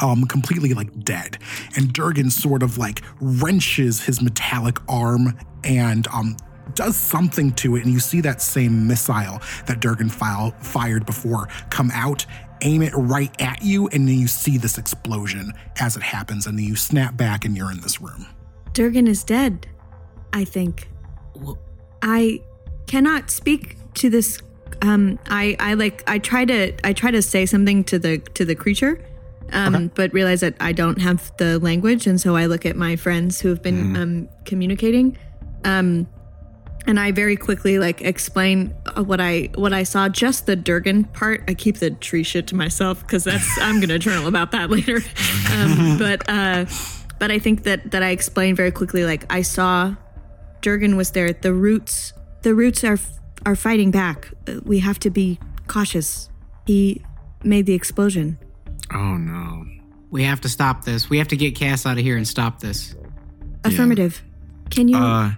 um 0.00 0.24
completely 0.24 0.74
like 0.74 1.04
dead 1.04 1.38
and 1.76 1.92
durgan 1.92 2.30
sort 2.30 2.62
of 2.62 2.78
like 2.78 3.02
wrenches 3.20 4.02
his 4.02 4.22
metallic 4.22 4.78
arm 4.88 5.38
and 5.64 6.08
um 6.08 6.36
does 6.74 6.96
something 6.96 7.52
to 7.52 7.76
it 7.76 7.84
and 7.84 7.92
you 7.92 8.00
see 8.00 8.20
that 8.20 8.40
same 8.40 8.86
missile 8.86 9.40
that 9.66 9.80
durgan 9.80 10.08
file, 10.08 10.52
fired 10.60 11.04
before 11.06 11.48
come 11.70 11.90
out 11.92 12.24
aim 12.62 12.82
it 12.82 12.92
right 12.94 13.40
at 13.40 13.62
you 13.62 13.88
and 13.88 14.08
then 14.08 14.18
you 14.18 14.26
see 14.26 14.56
this 14.56 14.78
explosion 14.78 15.52
as 15.80 15.96
it 15.96 16.02
happens 16.02 16.46
and 16.46 16.58
then 16.58 16.64
you 16.64 16.76
snap 16.76 17.16
back 17.16 17.44
and 17.44 17.56
you're 17.56 17.70
in 17.70 17.80
this 17.80 18.00
room. 18.00 18.26
Durgan 18.72 19.06
is 19.06 19.22
dead, 19.22 19.66
I 20.32 20.44
think. 20.44 20.88
I 22.00 22.40
cannot 22.86 23.30
speak 23.30 23.76
to 23.94 24.08
this 24.08 24.40
um 24.80 25.18
I 25.26 25.56
I 25.60 25.74
like 25.74 26.02
I 26.06 26.18
try 26.18 26.44
to 26.44 26.72
I 26.84 26.92
try 26.92 27.10
to 27.10 27.22
say 27.22 27.46
something 27.46 27.84
to 27.84 27.98
the 27.98 28.18
to 28.18 28.44
the 28.44 28.54
creature 28.54 29.04
um 29.52 29.90
but 29.94 30.12
realize 30.12 30.40
that 30.40 30.54
I 30.60 30.72
don't 30.72 31.00
have 31.00 31.30
the 31.36 31.58
language 31.58 32.06
and 32.06 32.20
so 32.20 32.36
I 32.36 32.46
look 32.46 32.64
at 32.64 32.74
my 32.74 32.96
friends 32.96 33.40
who 33.40 33.48
have 33.50 33.62
been 33.62 33.96
um 33.96 34.28
communicating. 34.44 35.18
Um 35.64 36.06
and 36.86 36.98
I 36.98 37.12
very 37.12 37.36
quickly 37.36 37.78
like 37.78 38.00
explain 38.02 38.74
uh, 38.96 39.02
what 39.02 39.20
I 39.20 39.50
what 39.54 39.72
I 39.72 39.82
saw 39.84 40.08
just 40.08 40.46
the 40.46 40.56
Durgan 40.56 41.04
part 41.04 41.44
I 41.48 41.54
keep 41.54 41.78
the 41.78 41.90
tree 41.90 42.22
shit 42.22 42.46
to 42.48 42.56
myself 42.56 43.06
cuz 43.06 43.24
that's 43.24 43.58
I'm 43.60 43.76
going 43.76 43.88
to 43.90 43.98
journal 43.98 44.26
about 44.26 44.50
that 44.52 44.70
later 44.76 44.98
um 45.52 45.98
but 45.98 46.28
uh 46.28 46.64
but 47.18 47.30
I 47.30 47.38
think 47.38 47.62
that 47.62 47.92
that 47.92 48.02
I 48.02 48.10
explained 48.10 48.56
very 48.56 48.72
quickly. 48.72 49.04
Like 49.04 49.32
I 49.32 49.42
saw, 49.42 49.94
Durgan 50.60 50.96
was 50.96 51.12
there. 51.12 51.32
The 51.32 51.52
roots, 51.54 52.12
the 52.42 52.52
roots 52.52 52.82
are 52.82 52.98
are 53.46 53.54
fighting 53.54 53.92
back. 53.92 54.32
Uh, 54.48 54.58
We 54.64 54.80
have 54.80 54.98
to 55.00 55.10
be 55.10 55.38
cautious. 55.68 56.28
He 56.66 57.00
made 57.44 57.66
the 57.66 57.74
explosion. 57.74 58.38
Oh 58.92 59.16
no. 59.16 59.64
We 60.10 60.24
have 60.24 60.40
to 60.40 60.48
stop 60.48 60.84
this. 60.84 61.08
We 61.08 61.18
have 61.18 61.28
to 61.28 61.36
get 61.36 61.54
Cass 61.54 61.86
out 61.86 61.96
of 61.96 62.02
here 62.02 62.16
and 62.16 62.26
stop 62.26 62.58
this. 62.58 62.96
Affirmative. 63.62 64.20
Can 64.70 64.88
you? 64.88 64.96
Uh, 64.96 65.30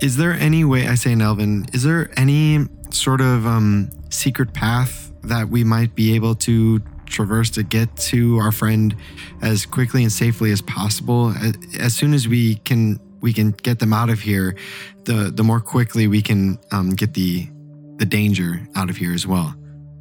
is 0.00 0.16
there 0.16 0.32
any 0.32 0.64
way 0.64 0.86
I 0.88 0.94
say 0.96 1.12
in 1.12 1.22
Elven? 1.22 1.66
Is 1.72 1.82
there 1.82 2.10
any 2.16 2.66
sort 2.90 3.20
of 3.20 3.46
um 3.46 3.90
secret 4.10 4.52
path 4.54 5.12
that 5.22 5.48
we 5.48 5.64
might 5.64 5.94
be 5.94 6.14
able 6.14 6.34
to 6.34 6.80
traverse 7.06 7.50
to 7.50 7.62
get 7.62 7.94
to 7.96 8.38
our 8.38 8.52
friend 8.52 8.94
as 9.42 9.66
quickly 9.66 10.02
and 10.02 10.12
safely 10.12 10.50
as 10.52 10.60
possible? 10.62 11.30
As, 11.30 11.54
as 11.78 11.94
soon 11.96 12.14
as 12.14 12.26
we 12.28 12.56
can, 12.56 12.98
we 13.20 13.32
can 13.32 13.50
get 13.52 13.78
them 13.78 13.92
out 13.92 14.10
of 14.10 14.20
here. 14.20 14.56
The 15.04 15.30
the 15.34 15.42
more 15.44 15.60
quickly 15.60 16.06
we 16.06 16.22
can 16.22 16.58
um, 16.72 16.90
get 16.90 17.14
the 17.14 17.48
the 17.96 18.04
danger 18.06 18.66
out 18.74 18.90
of 18.90 18.96
here 18.96 19.12
as 19.14 19.26
well. 19.26 19.54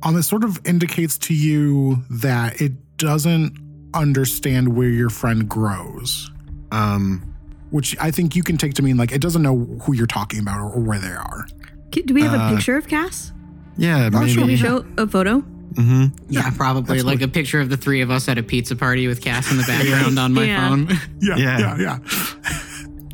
um 0.04 0.16
it 0.18 0.24
sort 0.24 0.44
of 0.44 0.60
indicates 0.66 1.18
to 1.20 1.34
you 1.34 1.98
that 2.10 2.60
it 2.62 2.74
doesn't 2.98 3.58
understand 3.94 4.76
where 4.76 4.90
your 4.90 5.10
friend 5.10 5.48
grows 5.48 6.32
Um, 6.72 7.33
which 7.74 7.98
I 8.00 8.12
think 8.12 8.36
you 8.36 8.44
can 8.44 8.56
take 8.58 8.76
to 8.76 8.84
mean 8.84 8.98
like 8.98 9.12
it 9.12 9.20
doesn't 9.20 9.42
know 9.42 9.58
who 9.82 9.94
you're 9.94 10.06
talking 10.06 10.40
about 10.40 10.60
or, 10.60 10.70
or 10.70 10.80
where 10.80 11.00
they 11.00 11.08
are. 11.12 11.48
Do 11.90 12.14
we 12.14 12.22
have 12.22 12.34
a 12.34 12.38
uh, 12.38 12.56
picture 12.56 12.78
of 12.78 12.88
Cass? 12.88 13.32
yeah, 13.78 14.12
Oh, 14.14 14.28
sure, 14.28 14.42
Can 14.42 14.48
we 14.48 14.56
show 14.56 14.86
a 15.00 15.08
photo? 15.08 15.40
hmm 15.40 16.06
Yeah, 16.30 16.52
probably 16.52 16.98
like 17.02 17.16
absolutely. 17.22 17.24
a 17.26 17.28
picture 17.30 17.60
of 17.60 17.70
the 17.70 17.78
three 17.78 18.02
of 18.02 18.12
us 18.12 18.30
at 18.30 18.38
a 18.38 18.44
pizza 18.44 18.76
party 18.76 19.08
with 19.08 19.22
Cass 19.24 19.50
in 19.50 19.58
the 19.58 19.64
background 19.68 20.20
on 20.20 20.34
my 20.34 20.44
Yeah. 20.44 20.70
phone. 20.70 20.88
Yeah, 21.20 21.36
Yeah. 21.38 21.60
yeah, 21.60 21.78
yeah. 21.80 22.00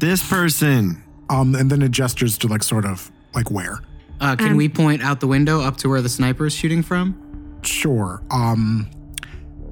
This 0.01 0.27
person. 0.29 1.01
Um, 1.29 1.55
and 1.55 1.69
then 1.69 1.81
it 1.81 1.91
gestures 1.91 2.37
to 2.39 2.47
like 2.47 2.63
sort 2.63 2.83
of 2.85 3.09
like 3.33 3.49
where. 3.51 3.79
Uh, 4.19 4.35
can 4.35 4.51
Um, 4.51 4.57
we 4.57 4.67
point 4.67 5.01
out 5.01 5.21
the 5.21 5.27
window 5.27 5.61
up 5.61 5.77
to 5.77 5.87
where 5.89 6.01
the 6.01 6.09
sniper 6.09 6.47
is 6.47 6.53
shooting 6.53 6.81
from? 6.83 7.15
Sure. 7.61 8.21
Um, 8.29 8.89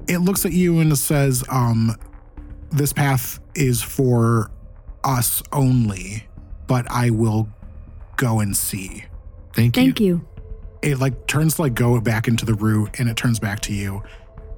it 0.06 0.18
looks 0.18 0.46
at 0.46 0.52
you 0.52 0.78
and 0.80 0.92
it 0.92 0.96
says, 0.96 1.44
um, 1.50 1.94
"This 2.70 2.92
path 2.94 3.38
is 3.54 3.82
for 3.82 4.50
us 5.04 5.42
only, 5.52 6.26
but 6.66 6.90
I 6.90 7.10
will 7.10 7.48
go 8.16 8.40
and 8.40 8.56
see." 8.56 9.04
Thank, 9.54 9.76
you. 9.76 9.82
Thank 9.82 10.00
you. 10.00 10.26
It 10.82 10.98
like 10.98 11.26
turns 11.26 11.58
like 11.58 11.74
go 11.74 12.00
back 12.00 12.28
into 12.28 12.44
the 12.44 12.54
root, 12.54 12.98
and 13.00 13.08
it 13.08 13.16
turns 13.16 13.38
back 13.38 13.60
to 13.60 13.72
you, 13.72 14.02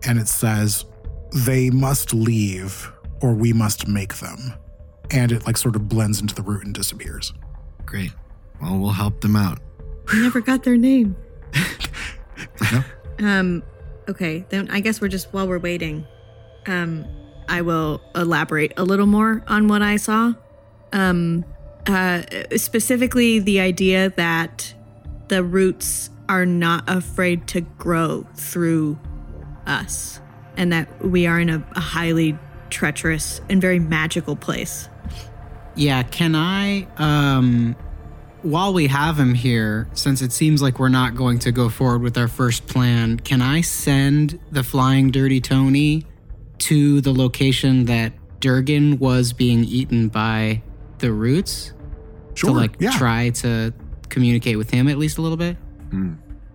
and 0.04 0.18
it 0.18 0.28
says, 0.28 0.84
"They 1.32 1.70
must 1.70 2.12
leave, 2.12 2.90
or 3.22 3.32
we 3.32 3.52
must 3.52 3.88
make 3.88 4.16
them." 4.16 4.52
And 5.10 5.32
it 5.32 5.46
like 5.46 5.56
sort 5.56 5.76
of 5.76 5.88
blends 5.88 6.20
into 6.20 6.34
the 6.34 6.42
root 6.42 6.64
and 6.64 6.74
disappears. 6.74 7.32
Great. 7.86 8.12
Well, 8.60 8.78
we'll 8.78 8.90
help 8.90 9.20
them 9.22 9.34
out. 9.36 9.58
We 10.12 10.20
never 10.20 10.40
got 10.40 10.62
their 10.64 10.76
name. 10.76 11.16
No. 12.72 12.84
Um. 13.18 13.62
Okay. 14.08 14.44
Then 14.50 14.70
I 14.70 14.80
guess 14.80 15.00
we're 15.00 15.08
just 15.08 15.32
while 15.32 15.48
we're 15.48 15.58
waiting. 15.58 16.06
Um. 16.66 17.04
I 17.50 17.62
will 17.62 18.00
elaborate 18.14 18.72
a 18.76 18.84
little 18.84 19.06
more 19.06 19.42
on 19.48 19.68
what 19.68 19.82
I 19.82 19.96
saw. 19.96 20.32
Um. 20.92 21.44
Uh. 21.86 22.22
Specifically, 22.56 23.40
the 23.40 23.60
idea 23.60 24.10
that 24.10 24.72
the 25.28 25.42
roots 25.42 26.10
are 26.28 26.46
not 26.46 26.84
afraid 26.88 27.48
to 27.48 27.60
grow 27.60 28.26
through 28.36 28.98
us, 29.66 30.20
and 30.56 30.72
that 30.72 31.04
we 31.04 31.26
are 31.26 31.40
in 31.40 31.50
a, 31.50 31.66
a 31.72 31.80
highly 31.80 32.38
treacherous 32.70 33.40
and 33.50 33.60
very 33.60 33.80
magical 33.80 34.36
place. 34.36 34.88
Yeah, 35.74 36.02
can 36.04 36.34
I 36.34 36.86
um 36.96 37.76
while 38.42 38.72
we 38.72 38.86
have 38.86 39.18
him 39.18 39.34
here, 39.34 39.88
since 39.92 40.22
it 40.22 40.32
seems 40.32 40.62
like 40.62 40.78
we're 40.78 40.88
not 40.88 41.14
going 41.14 41.38
to 41.40 41.52
go 41.52 41.68
forward 41.68 42.02
with 42.02 42.16
our 42.16 42.28
first 42.28 42.66
plan, 42.66 43.20
can 43.20 43.42
I 43.42 43.60
send 43.60 44.38
the 44.50 44.62
flying 44.62 45.10
dirty 45.10 45.40
Tony 45.40 46.06
to 46.60 47.00
the 47.00 47.12
location 47.12 47.84
that 47.86 48.12
Durgan 48.40 48.98
was 48.98 49.32
being 49.32 49.64
eaten 49.64 50.08
by 50.08 50.62
the 50.98 51.12
roots? 51.12 51.72
Sure. 52.34 52.50
To 52.50 52.56
like 52.56 52.76
yeah. 52.78 52.92
try 52.92 53.30
to 53.30 53.74
communicate 54.08 54.56
with 54.56 54.70
him 54.70 54.88
at 54.88 54.98
least 54.98 55.18
a 55.18 55.22
little 55.22 55.36
bit? 55.36 55.56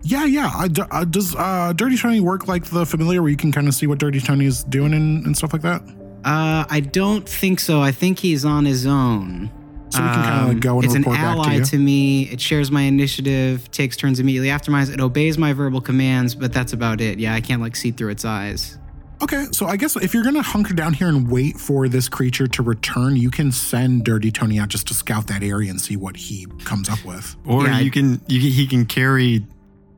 Yeah, 0.02 0.24
yeah. 0.24 0.50
Uh, 0.54 0.68
d- 0.68 0.82
uh, 0.90 1.04
does 1.04 1.34
uh, 1.34 1.72
Dirty 1.74 1.96
Tony 1.96 2.20
work 2.20 2.48
like 2.48 2.64
the 2.66 2.86
familiar, 2.86 3.22
where 3.22 3.30
you 3.30 3.36
can 3.36 3.52
kind 3.52 3.68
of 3.68 3.74
see 3.74 3.86
what 3.86 3.98
Dirty 3.98 4.20
Tony 4.20 4.46
is 4.46 4.62
doing 4.64 4.94
and, 4.94 5.26
and 5.26 5.36
stuff 5.36 5.52
like 5.52 5.62
that? 5.62 5.82
Uh, 6.24 6.64
I 6.68 6.80
don't 6.80 7.28
think 7.28 7.60
so. 7.60 7.80
I 7.80 7.92
think 7.92 8.18
he's 8.18 8.44
on 8.44 8.64
his 8.64 8.86
own. 8.86 9.50
So 9.90 10.02
we 10.02 10.08
can 10.08 10.22
kind 10.22 10.42
of 10.42 10.48
like 10.48 10.60
go 10.60 10.80
and 10.80 10.84
Um, 10.90 10.96
it's 10.96 11.06
an 11.06 11.14
ally 11.14 11.60
to 11.60 11.76
you. 11.76 11.82
me. 11.82 12.22
It 12.24 12.40
shares 12.40 12.70
my 12.70 12.82
initiative, 12.82 13.70
takes 13.70 13.96
turns 13.96 14.18
immediately 14.18 14.50
after 14.50 14.70
mine. 14.70 14.90
It 14.90 15.00
obeys 15.00 15.38
my 15.38 15.52
verbal 15.52 15.80
commands, 15.80 16.34
but 16.34 16.52
that's 16.52 16.72
about 16.72 17.00
it. 17.00 17.18
Yeah, 17.18 17.34
I 17.34 17.40
can't 17.40 17.62
like 17.62 17.76
see 17.76 17.92
through 17.92 18.10
its 18.10 18.24
eyes. 18.24 18.78
Okay, 19.22 19.46
so 19.50 19.66
I 19.66 19.76
guess 19.76 19.96
if 19.96 20.12
you're 20.14 20.22
gonna 20.24 20.42
hunker 20.42 20.74
down 20.74 20.92
here 20.92 21.08
and 21.08 21.28
wait 21.30 21.58
for 21.58 21.88
this 21.88 22.08
creature 22.08 22.46
to 22.46 22.62
return, 22.62 23.16
you 23.16 23.30
can 23.30 23.50
send 23.50 24.04
Dirty 24.04 24.30
Tony 24.30 24.58
out 24.58 24.68
just 24.68 24.86
to 24.88 24.94
scout 24.94 25.26
that 25.28 25.42
area 25.42 25.70
and 25.70 25.80
see 25.80 25.96
what 25.96 26.16
he 26.16 26.46
comes 26.64 26.88
up 26.88 27.02
with. 27.04 27.34
Or 27.46 27.64
Yeah, 27.64 27.76
I- 27.78 27.80
you 27.80 27.90
can 27.90 28.20
you 28.28 28.40
can, 28.40 28.50
he 28.50 28.66
can 28.66 28.84
carry 28.86 29.46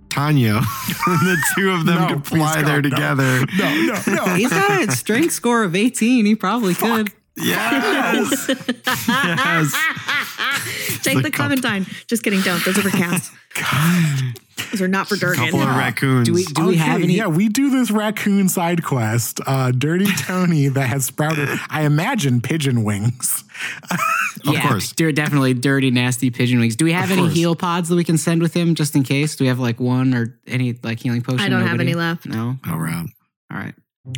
Tanya, 0.09 0.55
the 1.07 1.37
two 1.57 1.71
of 1.71 1.85
them 1.85 1.97
No, 2.01 2.07
can 2.07 2.23
fly 2.23 2.63
there 2.63 2.81
God, 2.81 2.85
no. 2.85 2.91
together. 2.91 3.47
No, 3.59 3.75
no, 4.07 4.25
no. 4.25 4.25
He's 4.37 4.51
got 4.51 4.89
a 4.89 4.93
strength 4.93 5.33
score 5.35 5.65
of 5.65 5.75
18. 5.77 6.25
He 6.25 6.35
probably 6.35 6.75
could. 6.75 7.11
Yes, 7.37 8.49
yes. 9.09 9.75
Take 11.03 11.23
the 11.23 11.31
Clementine. 11.33 11.87
Just 12.07 12.23
kidding. 12.23 12.41
Don't. 12.41 12.65
Those 12.65 12.79
are 12.79 12.83
for 12.83 12.91
cats. 12.91 13.31
Those 14.73 14.83
are 14.83 14.89
not 14.89 15.09
for 15.09 15.17
Durgan. 15.17 15.45
Couple 15.45 15.61
of 15.63 15.69
raccoons. 15.69 16.27
Do 16.27 16.35
we 16.35 16.45
do 16.45 16.67
we 16.67 16.77
have 16.77 17.03
any? 17.03 17.15
Yeah, 17.15 17.27
we 17.29 17.49
do 17.49 17.71
this 17.71 17.91
raccoon 17.91 18.49
side 18.49 18.85
quest. 18.85 19.41
Uh, 19.47 19.71
Dirty 19.71 20.07
Tony 20.19 20.69
that 20.69 20.87
has 20.89 21.05
sprouted, 21.07 21.49
I 21.71 21.83
imagine, 21.85 22.41
pigeon 22.41 22.85
wings. 22.85 23.45
Of 24.47 24.55
yeah, 24.55 24.69
course. 24.69 24.93
dir- 24.93 25.11
definitely 25.13 25.55
dirty, 25.55 25.91
nasty 25.91 26.31
pigeon 26.31 26.61
wings. 26.61 26.77
Do 26.77 26.85
we 26.85 26.93
have 26.93 27.05
Of 27.05 27.13
any 27.13 27.23
course. 27.23 27.35
heal 27.35 27.57
pods 27.57 27.89
that 27.89 27.97
we 27.97 28.05
can 28.05 28.19
send 28.19 28.41
with 28.43 28.55
him 28.55 28.75
just 28.75 28.95
in 28.95 29.03
case? 29.03 29.37
Do 29.37 29.45
we 29.45 29.49
have 29.49 29.59
like 29.59 29.81
one 29.81 30.15
or 30.15 30.39
any 30.47 30.79
like 30.83 31.01
healing 31.01 31.23
potion? 31.23 31.41
I 31.41 31.49
don't 31.49 31.67
have 31.67 31.81
any 31.81 31.95
left. 31.95 32.27
No. 32.27 32.57
All 32.69 32.79
right. 32.79 33.07
All 33.51 33.59
right. 33.59 33.75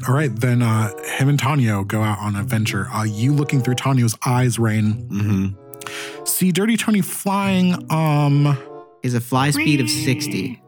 All 0.06 0.14
right, 0.14 0.30
then 0.34 0.62
uh, 0.62 0.90
him 1.16 1.28
and 1.28 1.36
Tanyo 1.38 1.84
go 1.86 2.02
out 2.02 2.18
on 2.20 2.36
a 2.36 2.44
venture. 2.44 2.86
Uh, 2.92 3.02
you 3.02 3.32
looking 3.32 3.60
through 3.60 3.74
Tanyo's 3.74 4.16
eyes, 4.24 4.56
Raine, 4.56 5.08
Mm-hmm. 5.10 6.24
see 6.24 6.52
Dirty 6.52 6.76
Tony 6.76 7.00
flying. 7.00 7.90
Um, 7.90 8.56
is 9.02 9.14
a 9.14 9.20
fly 9.20 9.50
speed 9.50 9.80
of 9.80 9.88
60. 9.88 10.62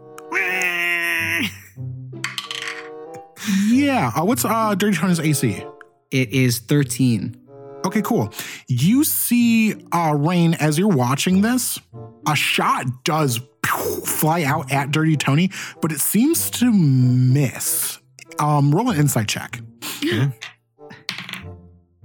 yeah. 3.69 4.13
Uh, 4.15 4.25
what's 4.25 4.45
uh, 4.45 4.75
Dirty 4.75 4.97
Tony's 4.97 5.21
AC? 5.21 5.65
It 6.11 6.31
is 6.31 6.59
13. 6.61 7.37
Okay, 7.85 8.03
cool. 8.03 8.33
You 8.69 9.05
see, 9.05 9.75
uh, 9.93 10.15
Raine, 10.17 10.55
as 10.55 10.79
you're 10.79 10.89
watching 10.89 11.41
this, 11.43 11.79
a 12.29 12.37
shot 12.37 13.05
does 13.05 13.41
fly 14.05 14.45
out 14.45 14.71
at 14.71 14.91
Dirty 14.91 15.17
Tony, 15.17 15.51
but 15.81 15.91
it 15.91 16.01
seems 16.01 16.51
to 16.51 16.73
miss. 16.73 17.99
Um, 18.39 18.75
roll 18.75 18.91
an 18.91 18.99
insight 18.99 19.29
check. 19.29 19.61
Okay. 20.05 20.31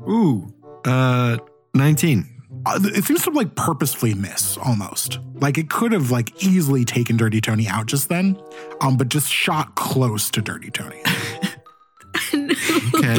Ooh, 0.10 0.52
uh, 0.86 1.38
19 1.74 2.37
it 2.66 3.04
seems 3.04 3.24
to 3.24 3.32
like 3.32 3.56
purposefully 3.56 4.14
miss 4.14 4.58
almost. 4.58 5.20
Like 5.36 5.58
it 5.58 5.70
could 5.70 5.92
have 5.92 6.12
like 6.12 6.44
easily 6.44 6.86
taken 6.86 7.18
Dirty 7.18 7.42
Tony 7.42 7.68
out 7.68 7.86
just 7.86 8.10
then, 8.10 8.40
um, 8.82 8.98
but 8.98 9.10
just 9.10 9.30
shot 9.30 9.76
close 9.76 10.30
to 10.32 10.42
Dirty 10.42 10.72
Tony. 10.72 11.02
Okay. 12.96 13.16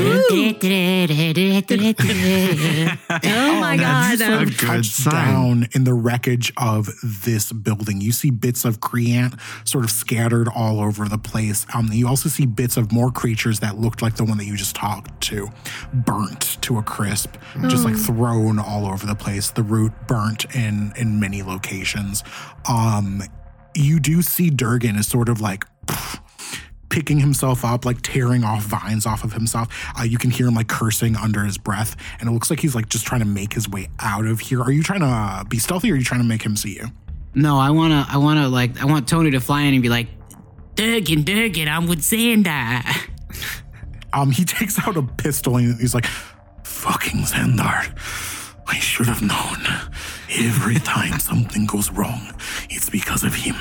Oh 3.24 3.60
my 3.60 3.74
Um, 3.74 3.78
god. 3.80 4.10
You 4.12 4.16
sort 4.18 4.30
A 4.30 4.42
of 4.42 4.48
good 4.48 4.66
touch 4.66 4.86
sign. 4.86 5.12
down 5.14 5.68
in 5.74 5.84
the 5.84 5.94
wreckage 5.94 6.52
of 6.56 6.88
this 7.02 7.52
building. 7.52 8.00
You 8.00 8.12
see 8.12 8.30
bits 8.30 8.64
of 8.64 8.80
Creant 8.80 9.34
sort 9.64 9.84
of 9.84 9.90
scattered 9.90 10.48
all 10.48 10.80
over 10.80 11.08
the 11.08 11.18
place. 11.18 11.66
Um, 11.74 11.88
you 11.92 12.06
also 12.08 12.28
see 12.28 12.46
bits 12.46 12.76
of 12.76 12.92
more 12.92 13.10
creatures 13.10 13.60
that 13.60 13.78
looked 13.78 14.02
like 14.02 14.16
the 14.16 14.24
one 14.24 14.38
that 14.38 14.44
you 14.46 14.56
just 14.56 14.74
talked 14.76 15.20
to, 15.22 15.48
burnt 15.92 16.60
to 16.62 16.78
a 16.78 16.82
crisp, 16.82 17.36
just 17.68 17.84
like 17.84 17.96
thrown 17.96 18.58
all 18.58 18.86
over 18.86 19.06
the 19.06 19.14
place. 19.14 19.50
The 19.50 19.62
root 19.62 19.92
burnt 20.06 20.44
in 20.54 20.92
in 20.96 21.20
many 21.20 21.42
locations. 21.42 22.22
Um, 22.68 23.22
you 23.74 24.00
do 24.00 24.22
see 24.22 24.50
Durgan 24.50 24.96
is 24.96 25.06
sort 25.06 25.28
of 25.28 25.40
like 25.40 25.64
picking 26.88 27.20
himself 27.20 27.64
up, 27.64 27.84
like 27.84 28.00
tearing 28.02 28.44
off 28.44 28.64
vines 28.64 29.06
off 29.06 29.24
of 29.24 29.32
himself. 29.32 29.68
Uh, 29.98 30.02
you 30.04 30.18
can 30.18 30.30
hear 30.30 30.46
him 30.46 30.54
like 30.54 30.68
cursing 30.68 31.16
under 31.16 31.44
his 31.44 31.58
breath, 31.58 31.96
and 32.20 32.28
it 32.28 32.32
looks 32.32 32.50
like 32.50 32.60
he's 32.60 32.74
like 32.74 32.88
just 32.88 33.06
trying 33.06 33.20
to 33.20 33.26
make 33.26 33.52
his 33.52 33.68
way 33.68 33.88
out 34.00 34.26
of 34.26 34.40
here. 34.40 34.62
Are 34.62 34.72
you 34.72 34.82
trying 34.82 35.00
to 35.00 35.06
uh, 35.06 35.44
be 35.44 35.58
stealthy, 35.58 35.90
or 35.90 35.94
are 35.94 35.98
you 35.98 36.04
trying 36.04 36.20
to 36.20 36.26
make 36.26 36.42
him 36.42 36.56
see 36.56 36.74
you? 36.74 36.88
No, 37.34 37.58
I 37.58 37.70
wanna, 37.70 38.06
I 38.08 38.18
wanna 38.18 38.48
like, 38.48 38.80
I 38.80 38.86
want 38.86 39.06
Tony 39.06 39.30
to 39.32 39.40
fly 39.40 39.62
in 39.62 39.74
and 39.74 39.82
be 39.82 39.88
like, 39.88 40.08
Durgan, 40.74 41.22
Durgan, 41.22 41.68
I'm 41.68 41.86
with 41.86 42.00
Xandar. 42.00 42.84
Um, 44.12 44.30
he 44.30 44.44
takes 44.44 44.78
out 44.86 44.96
a 44.96 45.02
pistol 45.02 45.56
and 45.56 45.78
he's 45.78 45.94
like, 45.94 46.06
"Fucking 46.64 47.20
Xandar, 47.24 47.92
I 48.66 48.78
should 48.78 49.06
have 49.06 49.20
known. 49.20 49.90
Every 50.30 50.76
time 50.76 51.18
something 51.20 51.66
goes 51.66 51.90
wrong, 51.90 52.32
it's 52.70 52.88
because 52.88 53.22
of 53.22 53.34
him." 53.34 53.56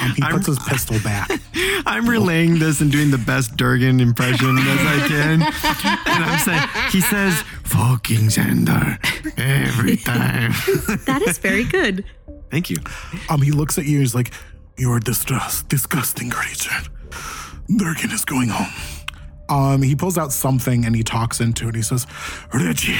Um, 0.00 0.14
he 0.14 0.22
puts 0.22 0.46
his 0.46 0.58
pistol 0.60 0.98
back. 1.00 1.30
I'm 1.86 2.08
relaying 2.08 2.58
this 2.58 2.80
and 2.80 2.90
doing 2.90 3.10
the 3.10 3.18
best 3.18 3.56
Durgan 3.56 4.00
impression 4.00 4.58
as 4.58 4.80
I 4.80 5.08
can. 5.08 5.42
and 5.42 6.24
I'm 6.24 6.38
saying, 6.40 6.68
he 6.90 7.00
says, 7.00 7.42
fucking 7.64 8.28
Xandar 8.28 8.98
every 9.38 9.96
time. 9.96 10.52
that 11.06 11.22
is 11.26 11.38
very 11.38 11.64
good. 11.64 12.04
Thank 12.50 12.70
you. 12.70 12.76
Um, 13.28 13.42
he 13.42 13.50
looks 13.50 13.78
at 13.78 13.84
you. 13.84 14.00
He's 14.00 14.14
like, 14.14 14.32
"You 14.76 14.92
are 14.92 15.00
distress, 15.00 15.62
disgusting 15.64 16.30
creature. 16.30 16.70
Durgan 17.76 18.10
is 18.10 18.24
going 18.24 18.48
home." 18.48 18.72
Um, 19.50 19.82
he 19.82 19.94
pulls 19.94 20.16
out 20.18 20.32
something 20.32 20.84
and 20.84 20.94
he 20.96 21.02
talks 21.02 21.40
into 21.40 21.68
it. 21.68 21.74
He 21.74 21.82
says, 21.82 22.06
"Reggie, 22.54 22.96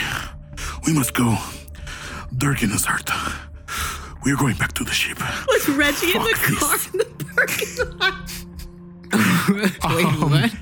we 0.86 0.92
must 0.92 1.14
go. 1.14 1.36
Durgan 2.36 2.72
is 2.72 2.84
hurt. 2.84 3.10
We 4.24 4.32
are 4.32 4.36
going 4.36 4.56
back 4.56 4.72
to 4.74 4.84
the 4.84 4.92
ship." 4.92 5.18
Was 5.48 5.68
Reggie 5.68 6.14
in 6.16 6.22
the 6.22 6.34
Fuck 6.36 6.58
car 6.58 6.76
this. 6.76 6.86
in 6.92 6.98
the 6.98 7.04
parking 7.34 7.98
lot? 7.98 8.30
Wait, 9.96 10.04
um, 10.04 10.30
what? 10.30 10.52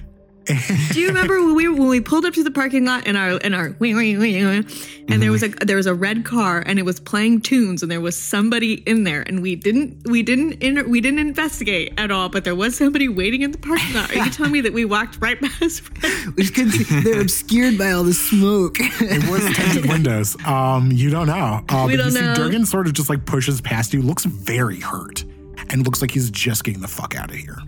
Do 0.92 1.00
you 1.00 1.08
remember 1.08 1.42
when 1.44 1.54
we 1.54 1.68
when 1.68 1.88
we 1.88 2.00
pulled 2.00 2.24
up 2.24 2.34
to 2.34 2.44
the 2.44 2.50
parking 2.50 2.84
lot 2.84 3.06
in 3.06 3.16
our 3.16 3.38
in 3.38 3.52
our 3.54 3.70
wing, 3.80 3.96
wing, 3.96 4.18
wing, 4.18 4.46
wing, 4.46 4.66
and 5.08 5.20
there 5.20 5.32
was 5.32 5.42
a 5.42 5.48
there 5.48 5.76
was 5.76 5.86
a 5.86 5.94
red 5.94 6.24
car 6.24 6.62
and 6.64 6.78
it 6.78 6.84
was 6.84 7.00
playing 7.00 7.40
tunes 7.40 7.82
and 7.82 7.90
there 7.90 8.00
was 8.00 8.16
somebody 8.16 8.74
in 8.88 9.04
there 9.04 9.22
and 9.22 9.42
we 9.42 9.56
didn't 9.56 10.08
we 10.08 10.22
didn't 10.22 10.62
inter, 10.62 10.84
we 10.86 11.00
didn't 11.00 11.18
investigate 11.18 11.92
at 11.98 12.10
all 12.10 12.28
but 12.28 12.44
there 12.44 12.54
was 12.54 12.76
somebody 12.76 13.08
waiting 13.08 13.42
in 13.42 13.50
the 13.50 13.58
parking 13.58 13.94
lot. 13.94 14.10
Are 14.14 14.24
you 14.24 14.30
telling 14.30 14.52
me 14.52 14.60
that 14.60 14.72
we 14.72 14.84
walked 14.84 15.18
right 15.20 15.40
past? 15.40 15.82
We 16.36 16.42
just 16.42 16.54
couldn't 16.54 16.72
see, 16.72 17.00
they're 17.00 17.20
obscured 17.20 17.78
by 17.78 17.90
all 17.92 18.04
the 18.04 18.12
smoke. 18.14 18.76
It 18.78 19.28
was 19.30 19.44
tinted 19.56 19.86
windows. 19.90 20.36
Um, 20.44 20.90
you 20.92 21.10
don't 21.10 21.26
know. 21.26 21.64
Uh, 21.68 21.84
We 21.86 21.96
but 21.96 22.04
don't 22.04 22.12
you 22.14 22.20
know. 22.20 22.34
see 22.34 22.40
Durgan 22.42 22.66
sort 22.66 22.86
of 22.86 22.92
just 22.92 23.08
like 23.08 23.24
pushes 23.26 23.60
past 23.60 23.92
you. 23.94 24.02
Looks 24.02 24.24
very 24.24 24.80
hurt, 24.80 25.24
and 25.70 25.84
looks 25.84 26.00
like 26.02 26.10
he's 26.10 26.30
just 26.30 26.64
getting 26.64 26.80
the 26.82 26.88
fuck 26.88 27.14
out 27.16 27.30
of 27.30 27.36
here. 27.36 27.58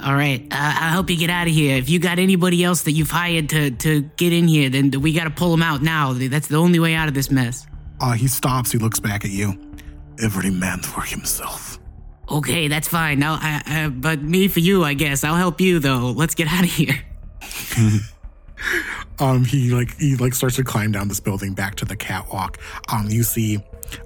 All 0.00 0.14
right, 0.14 0.40
uh, 0.52 0.56
I 0.56 0.90
hope 0.90 1.10
you 1.10 1.16
get 1.16 1.28
out 1.28 1.48
of 1.48 1.52
here. 1.52 1.76
If 1.76 1.88
you 1.88 1.98
got 1.98 2.20
anybody 2.20 2.62
else 2.62 2.82
that 2.82 2.92
you've 2.92 3.10
hired 3.10 3.48
to, 3.50 3.72
to 3.72 4.02
get 4.16 4.32
in 4.32 4.46
here, 4.46 4.70
then 4.70 4.90
we 5.00 5.12
gotta 5.12 5.30
pull 5.30 5.50
them 5.50 5.62
out 5.62 5.82
now. 5.82 6.12
That's 6.12 6.46
the 6.46 6.56
only 6.56 6.78
way 6.78 6.94
out 6.94 7.08
of 7.08 7.14
this 7.14 7.30
mess. 7.30 7.66
Uh, 8.00 8.12
he 8.12 8.28
stops. 8.28 8.70
He 8.70 8.78
looks 8.78 9.00
back 9.00 9.24
at 9.24 9.30
you. 9.30 9.58
Every 10.22 10.50
man 10.50 10.80
for 10.80 11.00
himself. 11.00 11.78
Okay, 12.30 12.68
that's 12.68 12.86
fine. 12.86 13.18
Now, 13.18 13.38
I, 13.40 13.86
uh, 13.86 13.88
but 13.88 14.22
me 14.22 14.46
for 14.48 14.60
you, 14.60 14.84
I 14.84 14.94
guess. 14.94 15.24
I'll 15.24 15.34
help 15.34 15.60
you 15.60 15.80
though. 15.80 16.12
Let's 16.14 16.34
get 16.34 16.48
out 16.48 16.64
of 16.64 16.70
here. 16.70 16.94
Um, 19.20 19.44
he 19.44 19.70
like 19.70 19.96
he 19.96 20.14
like 20.16 20.34
starts 20.34 20.56
to 20.56 20.64
climb 20.64 20.92
down 20.92 21.08
this 21.08 21.18
building 21.18 21.52
back 21.52 21.74
to 21.76 21.84
the 21.84 21.96
catwalk. 21.96 22.58
Um, 22.92 23.08
you 23.08 23.24
see, 23.24 23.58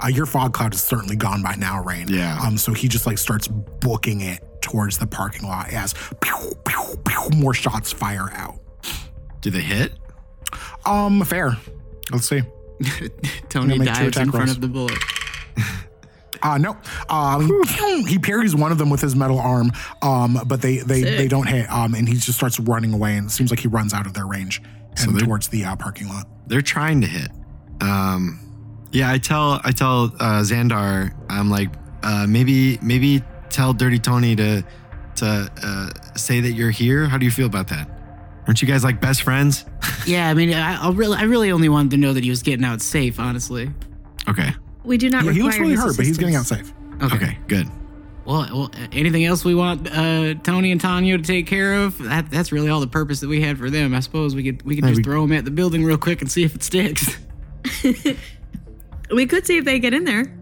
uh, 0.02 0.08
your 0.08 0.24
fog 0.24 0.54
cloud 0.54 0.72
is 0.74 0.82
certainly 0.82 1.16
gone 1.16 1.42
by 1.42 1.54
now, 1.54 1.82
Raine. 1.82 2.08
Yeah. 2.08 2.38
Um, 2.40 2.56
so 2.56 2.72
he 2.72 2.88
just 2.88 3.06
like 3.06 3.18
starts 3.18 3.46
booking 3.46 4.22
it 4.22 4.42
towards 4.62 4.98
the 4.98 5.06
parking 5.06 5.46
lot 5.48 5.72
as 5.72 5.94
pew, 6.20 6.52
pew, 6.64 6.96
pew, 7.06 7.38
more 7.38 7.54
shots 7.54 7.92
fire 7.92 8.30
out. 8.34 8.58
Do 9.40 9.50
they 9.50 9.60
hit? 9.60 9.92
Um, 10.86 11.22
fair. 11.24 11.56
Let's 12.10 12.28
see. 12.28 12.42
Tony 13.48 13.78
dives 13.78 14.16
in 14.16 14.30
front 14.30 14.46
rolls. 14.46 14.50
of 14.56 14.60
the 14.60 14.68
bullet. 14.68 14.98
Uh, 16.44 16.58
no. 16.58 16.76
Um, 17.08 17.48
he, 18.08 18.18
parries 18.18 18.52
one 18.52 18.72
of 18.72 18.78
them 18.78 18.90
with 18.90 19.00
his 19.00 19.14
metal 19.14 19.38
arm, 19.38 19.70
um, 20.02 20.40
but 20.46 20.60
they 20.60 20.78
they, 20.78 21.02
Sick. 21.02 21.16
they 21.16 21.28
don't 21.28 21.46
hit. 21.46 21.70
Um, 21.70 21.94
and 21.94 22.08
he 22.08 22.14
just 22.16 22.36
starts 22.36 22.58
running 22.58 22.92
away, 22.92 23.16
and 23.16 23.28
it 23.28 23.30
seems 23.30 23.50
like 23.50 23.60
he 23.60 23.68
runs 23.68 23.94
out 23.94 24.06
of 24.06 24.14
their 24.14 24.26
range 24.26 24.60
So 24.96 25.10
and 25.10 25.20
towards 25.20 25.46
the 25.48 25.64
uh, 25.64 25.76
parking 25.76 26.08
lot. 26.08 26.26
They're 26.48 26.60
trying 26.60 27.00
to 27.02 27.06
hit. 27.06 27.30
Um, 27.80 28.40
Yeah, 28.90 29.12
I 29.12 29.18
tell 29.18 29.60
I 29.62 29.70
tell 29.70 30.06
uh, 30.18 30.40
Xandar, 30.42 31.14
I'm 31.30 31.48
like, 31.48 31.70
uh, 32.02 32.26
maybe 32.28 32.76
maybe 32.82 33.22
tell 33.52 33.72
Dirty 33.72 33.98
Tony 33.98 34.34
to 34.36 34.64
to 35.16 35.50
uh, 35.62 36.14
say 36.16 36.40
that 36.40 36.52
you're 36.52 36.70
here. 36.70 37.06
How 37.06 37.18
do 37.18 37.24
you 37.24 37.30
feel 37.30 37.46
about 37.46 37.68
that? 37.68 37.88
Aren't 38.46 38.60
you 38.62 38.66
guys 38.66 38.82
like 38.82 39.00
best 39.00 39.22
friends? 39.22 39.64
Yeah, 40.04 40.28
I 40.28 40.34
mean, 40.34 40.52
I, 40.52 40.84
I 40.88 40.90
really, 40.90 41.16
I 41.16 41.22
really 41.22 41.52
only 41.52 41.68
wanted 41.68 41.92
to 41.92 41.96
know 41.96 42.12
that 42.12 42.24
he 42.24 42.30
was 42.30 42.42
getting 42.42 42.64
out 42.64 42.80
safe. 42.82 43.20
Honestly. 43.20 43.70
Okay. 44.28 44.50
We 44.82 44.98
do 44.98 45.08
not 45.10 45.24
Yeah, 45.24 45.30
he 45.30 45.38
require 45.38 45.44
looks 45.44 45.58
really 45.60 45.70
his 45.74 45.80
hurt, 45.80 45.96
but 45.96 46.06
he's 46.06 46.18
getting 46.18 46.34
out 46.34 46.42
assistance. 46.42 46.72
safe. 47.00 47.12
Okay. 47.12 47.38
Good. 47.46 47.68
Well, 48.24 48.48
well, 48.52 48.70
anything 48.90 49.24
else 49.24 49.44
we 49.44 49.54
want 49.54 49.88
uh, 49.88 50.34
Tony 50.42 50.72
and 50.72 50.80
Tanya 50.80 51.18
to 51.18 51.22
take 51.22 51.46
care 51.46 51.74
of? 51.74 51.98
That, 51.98 52.30
that's 52.32 52.50
really 52.50 52.68
all 52.68 52.80
the 52.80 52.88
purpose 52.88 53.20
that 53.20 53.28
we 53.28 53.40
had 53.42 53.58
for 53.58 53.70
them. 53.70 53.94
I 53.94 54.00
suppose 54.00 54.34
we 54.34 54.42
could 54.42 54.62
we 54.64 54.74
could 54.74 54.82
Hey, 54.84 54.90
just 54.90 54.98
we- 54.98 55.02
throw 55.04 55.22
them 55.22 55.32
at 55.32 55.44
the 55.44 55.52
building 55.52 55.84
real 55.84 55.98
quick 55.98 56.20
and 56.20 56.28
see 56.30 56.42
if 56.42 56.54
it 56.56 56.64
sticks. 56.64 57.16
We 59.10 59.26
could 59.26 59.46
see 59.46 59.58
if 59.58 59.64
they 59.64 59.78
get 59.78 59.92
in 59.94 60.04
there. 60.04 60.34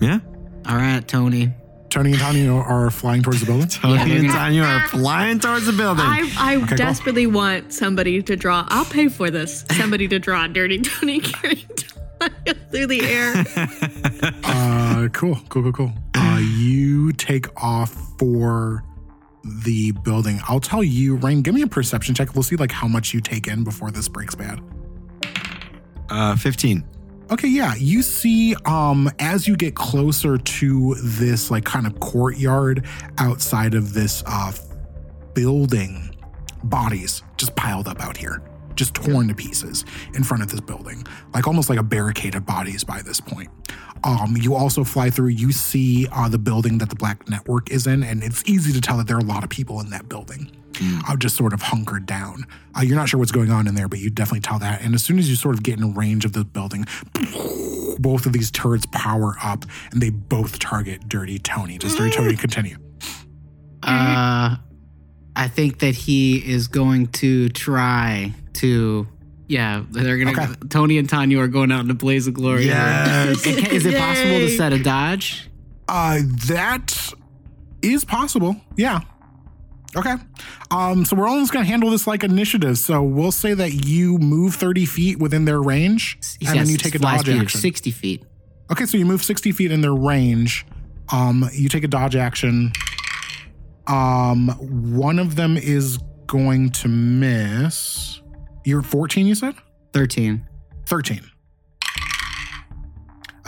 Yeah. 0.00 0.20
All 0.66 0.76
right, 0.76 1.06
Tony. 1.06 1.52
Tony 1.90 2.10
and 2.12 2.20
Tanya 2.20 2.52
are 2.52 2.90
flying 2.90 3.22
towards 3.22 3.40
the 3.40 3.46
building. 3.46 3.68
Tony 3.68 3.94
Yeah, 3.94 4.02
and 4.16 4.26
we're 4.26 4.32
Tanya 4.32 4.62
are 4.62 4.88
flying 4.88 5.38
towards 5.38 5.66
the 5.66 5.72
building. 5.72 6.04
I, 6.04 6.30
I 6.38 6.56
cool. 6.66 6.76
desperately 6.76 7.26
want 7.26 7.72
somebody 7.72 8.22
to 8.22 8.36
draw. 8.36 8.66
I'll 8.68 8.84
pay 8.84 9.08
for 9.08 9.30
this. 9.30 9.64
Somebody 9.72 10.06
to 10.08 10.18
draw 10.18 10.46
Dirty 10.46 10.80
Tony 10.82 11.20
carrying 11.22 11.66
Tanya 12.20 12.54
through 12.70 12.86
the 12.88 13.02
air. 13.02 13.44
Uh, 14.44 15.08
cool, 15.12 15.38
cool, 15.50 15.62
cool, 15.64 15.72
cool. 15.72 15.92
Uh, 16.14 16.40
you 16.56 17.12
take 17.12 17.46
off 17.62 17.90
for 18.18 18.82
the 19.64 19.92
building. 20.04 20.40
I'll 20.48 20.58
tell 20.60 20.82
you, 20.82 21.16
Raine. 21.16 21.42
Give 21.42 21.54
me 21.54 21.60
a 21.62 21.66
perception 21.66 22.14
check. 22.14 22.34
We'll 22.34 22.42
see 22.42 22.56
like 22.56 22.72
how 22.72 22.88
much 22.88 23.12
you 23.12 23.20
take 23.20 23.46
in 23.46 23.62
before 23.62 23.90
this 23.90 24.08
breaks 24.08 24.34
bad. 24.34 24.60
uh, 26.08 26.34
15. 26.36 26.82
Okay, 27.28 27.48
yeah. 27.48 27.74
You 27.74 28.02
see, 28.02 28.54
um, 28.66 29.10
as 29.18 29.48
you 29.48 29.56
get 29.56 29.74
closer 29.74 30.38
to 30.38 30.94
this 31.02 31.50
like 31.50 31.64
kind 31.64 31.86
of 31.86 31.98
courtyard 31.98 32.86
outside 33.18 33.74
of 33.74 33.94
this 33.94 34.22
uh 34.26 34.52
building, 35.34 36.16
bodies 36.64 37.22
just 37.36 37.54
piled 37.56 37.88
up 37.88 38.00
out 38.00 38.16
here, 38.16 38.42
just 38.74 38.94
torn 38.94 39.28
to 39.28 39.34
pieces 39.34 39.84
in 40.14 40.22
front 40.22 40.42
of 40.42 40.50
this 40.50 40.60
building, 40.60 41.04
like 41.34 41.46
almost 41.46 41.68
like 41.68 41.78
a 41.78 41.82
barricade 41.82 42.34
of 42.36 42.46
bodies 42.46 42.84
by 42.84 43.02
this 43.02 43.20
point. 43.20 43.50
Um, 44.04 44.36
you 44.40 44.54
also 44.54 44.84
fly 44.84 45.10
through, 45.10 45.28
you 45.28 45.52
see 45.52 46.06
uh, 46.12 46.28
the 46.28 46.38
building 46.38 46.78
that 46.78 46.90
the 46.90 46.96
Black 46.96 47.28
Network 47.28 47.70
is 47.70 47.86
in, 47.86 48.02
and 48.02 48.22
it's 48.22 48.42
easy 48.46 48.72
to 48.72 48.80
tell 48.80 48.96
that 48.98 49.06
there 49.08 49.16
are 49.16 49.20
a 49.20 49.24
lot 49.24 49.42
of 49.42 49.50
people 49.50 49.80
in 49.80 49.90
that 49.90 50.08
building. 50.08 50.55
Uh, 51.08 51.16
just 51.16 51.36
sort 51.36 51.52
of 51.54 51.62
hunkered 51.62 52.04
down. 52.04 52.44
Uh, 52.76 52.82
you're 52.82 52.96
not 52.96 53.08
sure 53.08 53.18
what's 53.18 53.32
going 53.32 53.50
on 53.50 53.66
in 53.66 53.74
there, 53.74 53.88
but 53.88 53.98
you 53.98 54.10
definitely 54.10 54.40
tell 54.40 54.58
that. 54.58 54.82
And 54.82 54.94
as 54.94 55.02
soon 55.02 55.18
as 55.18 55.28
you 55.30 55.36
sort 55.36 55.54
of 55.54 55.62
get 55.62 55.78
in 55.78 55.94
range 55.94 56.24
of 56.24 56.32
the 56.34 56.44
building, 56.44 56.84
both 57.98 58.26
of 58.26 58.32
these 58.32 58.50
turrets 58.50 58.86
power 58.92 59.36
up 59.42 59.64
and 59.90 60.02
they 60.02 60.10
both 60.10 60.58
target 60.58 61.08
Dirty 61.08 61.38
Tony. 61.38 61.78
Does 61.78 61.96
Dirty 61.96 62.14
Tony 62.14 62.36
continue? 62.36 62.76
Uh, 63.82 64.56
I 65.34 65.48
think 65.48 65.78
that 65.78 65.94
he 65.94 66.38
is 66.38 66.68
going 66.68 67.08
to 67.08 67.48
try 67.50 68.34
to. 68.54 69.06
Yeah, 69.48 69.84
they're 69.90 70.18
gonna. 70.18 70.32
Okay. 70.32 70.46
Tony 70.70 70.98
and 70.98 71.08
Tanya 71.08 71.38
are 71.38 71.48
going 71.48 71.70
out 71.70 71.84
in 71.84 71.90
a 71.90 71.94
blaze 71.94 72.26
of 72.26 72.34
glory. 72.34 72.66
Yes. 72.66 73.46
Is 73.46 73.86
it 73.86 73.96
possible 73.96 74.38
to 74.40 74.56
set 74.56 74.72
a 74.72 74.82
dodge? 74.82 75.48
Uh, 75.88 76.18
that 76.48 77.12
is 77.80 78.04
possible. 78.04 78.56
Yeah. 78.76 79.00
Okay. 79.96 80.14
Um, 80.70 81.04
so 81.04 81.16
we're 81.16 81.26
only 81.28 81.42
just 81.42 81.52
gonna 81.52 81.64
handle 81.64 81.90
this 81.90 82.06
like 82.06 82.22
initiative. 82.22 82.76
So 82.78 83.02
we'll 83.02 83.32
say 83.32 83.54
that 83.54 83.72
you 83.86 84.18
move 84.18 84.54
30 84.54 84.84
feet 84.86 85.18
within 85.18 85.44
their 85.46 85.60
range, 85.62 86.18
He's 86.38 86.48
and 86.50 86.58
then 86.60 86.68
you 86.68 86.76
take 86.76 86.94
a 86.94 86.98
dodge 86.98 87.28
action. 87.28 87.60
sixty 87.60 87.90
feet. 87.90 88.24
Okay, 88.70 88.84
so 88.84 88.98
you 88.98 89.06
move 89.06 89.22
60 89.22 89.52
feet 89.52 89.70
in 89.70 89.80
their 89.80 89.94
range. 89.94 90.66
Um, 91.12 91.48
you 91.52 91.68
take 91.68 91.84
a 91.84 91.88
dodge 91.88 92.16
action. 92.16 92.72
Um, 93.86 94.48
one 94.92 95.20
of 95.20 95.36
them 95.36 95.56
is 95.56 95.98
going 96.26 96.70
to 96.70 96.88
miss. 96.88 98.20
You're 98.64 98.82
14, 98.82 99.26
you 99.26 99.36
said? 99.36 99.54
Thirteen. 99.92 100.44
13. 100.86 101.20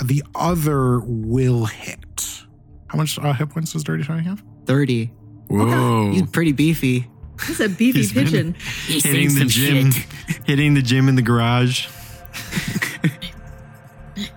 The 0.05 0.23
other 0.37 1.01
will 1.01 1.65
hit. 1.67 2.45
How 2.87 2.97
much 2.97 3.19
uh, 3.19 3.33
hit 3.33 3.51
points 3.51 3.73
does 3.73 3.83
Dirty 3.83 4.05
Tony 4.05 4.23
have? 4.23 4.43
Thirty. 4.65 5.11
Whoa. 5.49 6.13
He's 6.13 6.29
pretty 6.31 6.53
beefy. 6.53 7.09
He's 7.47 7.61
a 7.61 7.69
beefy 7.69 7.99
He's 8.01 8.13
been- 8.13 8.25
pigeon. 8.25 8.55
He's 8.87 9.05
hitting 9.05 9.35
the 9.39 9.45
gym, 9.45 9.91
hitting 10.45 10.75
the 10.75 10.83
gym 10.83 11.09
in 11.09 11.15
the 11.15 11.23
garage. 11.23 11.87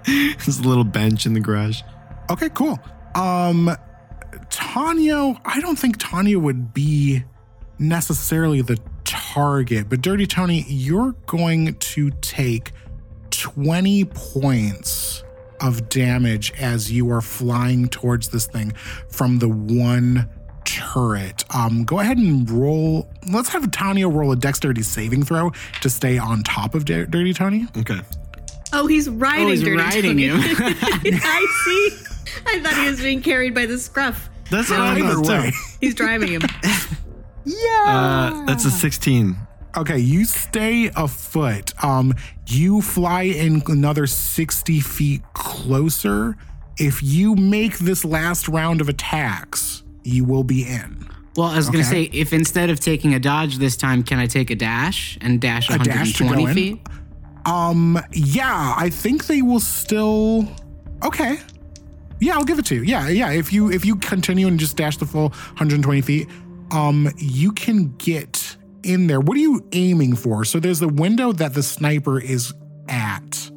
There's 0.06 0.60
a 0.60 0.64
little 0.68 0.84
bench 0.84 1.26
in 1.26 1.34
the 1.34 1.40
garage. 1.40 1.82
Okay, 2.30 2.50
cool. 2.50 2.80
Um, 3.16 3.76
Tanya, 4.50 5.40
I 5.44 5.60
don't 5.60 5.78
think 5.78 5.98
Tanya 5.98 6.38
would 6.40 6.74
be 6.74 7.24
necessarily 7.80 8.62
the 8.62 8.78
target, 9.04 9.90
but 9.90 10.02
Dirty 10.02 10.28
Tony, 10.28 10.66
you're 10.68 11.14
going 11.26 11.74
to 11.76 12.12
take 12.22 12.72
20 13.32 14.06
points 14.06 15.24
of 15.60 15.90
damage 15.90 16.52
as 16.60 16.92
you 16.92 17.12
are 17.12 17.22
flying 17.22 17.88
towards 17.88 18.30
this 18.30 18.46
thing 18.48 18.72
from 19.10 19.40
the 19.40 19.50
one 19.50 20.28
turret. 20.72 21.44
Um, 21.54 21.84
go 21.84 22.00
ahead 22.00 22.18
and 22.18 22.50
roll. 22.50 23.10
Let's 23.32 23.50
have 23.50 23.70
Tanya 23.72 24.08
roll 24.08 24.32
a 24.32 24.36
dexterity 24.36 24.82
saving 24.84 25.24
throw 25.24 25.52
to 25.82 25.90
stay 25.90 26.18
on 26.18 26.44
top 26.44 26.76
of 26.76 26.86
Dir- 26.86 27.06
Dirty 27.08 27.34
Tony. 27.34 27.68
Okay. 27.78 28.00
Oh, 28.74 28.88
he's 28.88 29.10
riding 29.10 29.48
Oh, 29.48 29.50
he's 29.50 29.62
Dirty 29.64 29.78
riding 29.78 30.02
Tony. 30.04 30.24
him. 30.28 30.40
I 30.42 31.46
see. 31.66 31.90
I 32.46 32.60
thought 32.62 32.74
he 32.82 32.90
was 32.90 33.02
being 33.02 33.22
carried 33.22 33.54
by 33.54 33.66
the 33.66 33.78
scruff. 33.78 34.30
That's 34.50 34.70
what 34.70 34.80
I 34.80 35.00
Either 35.00 35.14
thought 35.16 35.28
way. 35.28 35.52
He's 35.82 35.96
driving 35.96 36.28
him. 36.30 36.42
Uh, 37.86 38.46
that's 38.46 38.66
a 38.66 38.72
16. 38.72 39.36
Okay, 39.78 39.98
you 39.98 40.26
stay 40.26 40.92
afoot. 40.96 41.74
Um, 41.84 42.14
you 42.48 42.82
fly 42.82 43.24
in 43.24 43.64
another 43.68 44.06
60 44.08 44.82
feet 44.82 45.22
closer. 45.34 46.36
If 46.78 47.02
you 47.02 47.36
make 47.36 47.78
this 47.80 48.04
last 48.04 48.48
round 48.50 48.82
of 48.82 48.90
attacks, 48.90 49.81
you 50.04 50.24
will 50.26 50.44
be 50.44 50.64
in. 50.68 51.08
Well, 51.36 51.48
I 51.48 51.56
was 51.56 51.70
gonna 51.70 51.84
say, 51.84 52.04
if 52.04 52.34
instead 52.34 52.70
of 52.70 52.80
taking 52.80 53.14
a 53.14 53.20
dodge 53.20 53.58
this 53.58 53.78
time, 53.78 54.04
can 54.04 54.20
I 54.20 54.26
take 54.26 54.50
a 54.50 54.56
dash 54.56 55.18
and 55.22 55.40
dash 55.40 55.70
A 55.70 55.78
dash 55.78 56.14
to 56.18 56.24
go 56.24 56.30
120 56.30 56.44
in? 56.44 56.54
feet? 56.78 56.88
Um, 57.46 58.00
yeah, 58.12 58.74
I 58.78 58.90
think 58.90 59.28
they 59.28 59.42
will 59.42 59.60
still. 59.62 60.48
Okay. 61.04 61.40
Yeah, 62.20 62.36
I'll 62.36 62.44
give 62.44 62.60
it 62.60 62.66
to 62.66 62.76
you. 62.76 62.84
Yeah, 62.84 63.08
yeah. 63.08 63.32
If 63.32 63.52
you 63.54 63.72
if 63.72 63.86
you 63.86 63.96
continue 63.96 64.48
and 64.48 64.60
just 64.60 64.78
dash 64.78 64.98
the 64.98 65.06
full 65.06 65.30
120 65.30 66.02
feet, 66.02 66.28
um, 66.72 67.10
you 67.18 67.52
can 67.54 67.96
get 67.98 68.58
in 68.84 69.08
there. 69.08 69.20
What 69.20 69.38
are 69.38 69.42
you 69.42 69.66
aiming 69.72 70.16
for? 70.16 70.44
So 70.46 70.60
there's 70.60 70.80
the 70.80 70.88
window 70.90 71.32
that 71.32 71.54
the 71.54 71.64
sniper 71.64 72.20
is 72.20 72.54
at, 72.90 73.50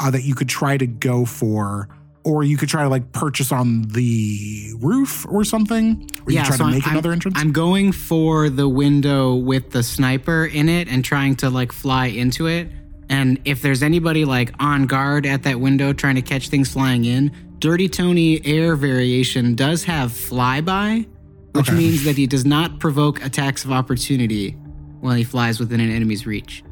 uh, 0.00 0.10
that 0.10 0.22
you 0.22 0.34
could 0.34 0.48
try 0.48 0.76
to 0.78 0.86
go 0.86 1.24
for, 1.24 1.88
or 2.24 2.44
you 2.44 2.56
could 2.56 2.68
try 2.68 2.82
to 2.82 2.88
like 2.88 3.12
purchase 3.12 3.50
on 3.52 3.82
the 3.82 4.72
roof 4.78 5.24
or 5.28 5.42
something, 5.44 6.06
or 6.26 6.32
you 6.32 6.42
try 6.44 6.56
to 6.56 6.62
I'm- 6.64 6.72
make 6.72 6.86
I'm, 6.86 6.92
another 6.92 7.12
entrance. 7.12 7.38
I'm 7.38 7.52
going 7.52 7.92
for 7.92 8.48
the 8.50 8.68
window 8.68 9.34
with 9.34 9.70
the 9.70 9.82
sniper 9.82 10.44
in 10.44 10.68
it 10.68 10.88
and 10.88 11.04
trying 11.04 11.36
to 11.36 11.50
like 11.50 11.72
fly 11.72 12.06
into 12.06 12.46
it. 12.46 12.68
And 13.08 13.40
if 13.44 13.62
there's 13.62 13.82
anybody 13.82 14.24
like 14.24 14.52
on 14.60 14.86
guard 14.86 15.26
at 15.26 15.42
that 15.44 15.58
window 15.60 15.92
trying 15.92 16.14
to 16.16 16.22
catch 16.22 16.48
things 16.48 16.70
flying 16.72 17.04
in, 17.04 17.32
Dirty 17.58 17.88
Tony 17.88 18.40
air 18.46 18.76
variation 18.76 19.54
does 19.54 19.84
have 19.84 20.10
flyby, 20.12 21.06
which 21.52 21.68
Okay. 21.68 21.76
means 21.76 22.04
that 22.04 22.16
he 22.16 22.26
does 22.26 22.44
not 22.46 22.78
provoke 22.80 23.22
attacks 23.24 23.64
of 23.64 23.72
opportunity 23.72 24.52
while 25.00 25.14
he 25.14 25.24
flies 25.24 25.58
within 25.58 25.80
an 25.80 25.90
enemy's 25.90 26.26
reach. 26.26 26.62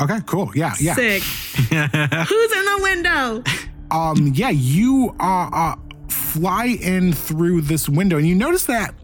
okay, 0.00 0.18
cool. 0.26 0.50
Yeah, 0.54 0.74
yeah. 0.78 0.94
Sick. 0.94 1.22
Who's 1.62 2.52
in 2.52 2.64
the 2.64 2.78
window? 2.82 3.42
Um 3.90 4.32
yeah 4.34 4.50
you 4.50 5.14
uh, 5.20 5.50
uh 5.52 5.74
fly 6.08 6.66
in 6.80 7.12
through 7.12 7.62
this 7.62 7.88
window 7.88 8.16
and 8.18 8.26
you 8.26 8.34
notice 8.34 8.64
that 8.66 8.94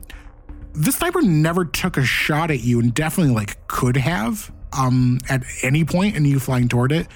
the 0.73 0.91
sniper 0.93 1.23
never 1.23 1.65
took 1.65 1.97
a 1.97 2.05
shot 2.05 2.51
at 2.51 2.61
you 2.61 2.81
and 2.81 2.93
definitely 2.95 3.33
like 3.35 3.67
could 3.69 3.97
have 3.97 4.51
um 4.77 5.19
at 5.29 5.43
any 5.63 5.85
point 5.85 6.17
and 6.17 6.27
you 6.27 6.39
flying 6.41 6.69
toward 6.69 6.91
it 6.93 7.07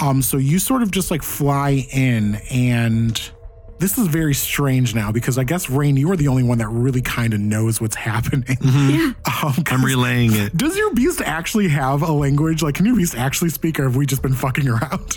um 0.00 0.22
so 0.22 0.36
you 0.36 0.58
sort 0.58 0.82
of 0.82 0.90
just 0.90 1.10
like 1.10 1.22
fly 1.22 1.84
in 1.92 2.36
and 2.50 3.30
this 3.80 3.96
is 3.98 4.06
very 4.08 4.34
strange 4.34 4.92
now 4.94 5.12
because 5.12 5.38
I 5.38 5.44
guess 5.44 5.70
Raine, 5.70 5.96
you 5.96 6.10
are 6.10 6.16
the 6.16 6.26
only 6.26 6.42
one 6.42 6.58
that 6.58 6.66
really 6.68 7.00
kind 7.00 7.32
of 7.32 7.38
knows 7.38 7.80
what's 7.80 7.94
happening. 7.94 8.58
Yeah. 8.60 9.12
Um, 9.24 9.52
'cause 9.54 9.62
I'm 9.68 9.84
relaying 9.84 10.32
it. 10.34 10.56
does 10.56 10.76
your 10.76 10.92
beast 10.94 11.20
actually 11.24 11.68
have 11.68 12.02
a 12.02 12.10
language? 12.10 12.60
Like, 12.60 12.74
can 12.74 12.86
your 12.86 12.96
beast 12.96 13.14
actually 13.16 13.50
speak, 13.50 13.78
or 13.78 13.84
have 13.84 13.94
we 13.94 14.04
just 14.04 14.20
been 14.20 14.34
fucking 14.34 14.66
around? 14.68 15.14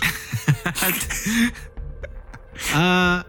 Uh, 2.74 3.22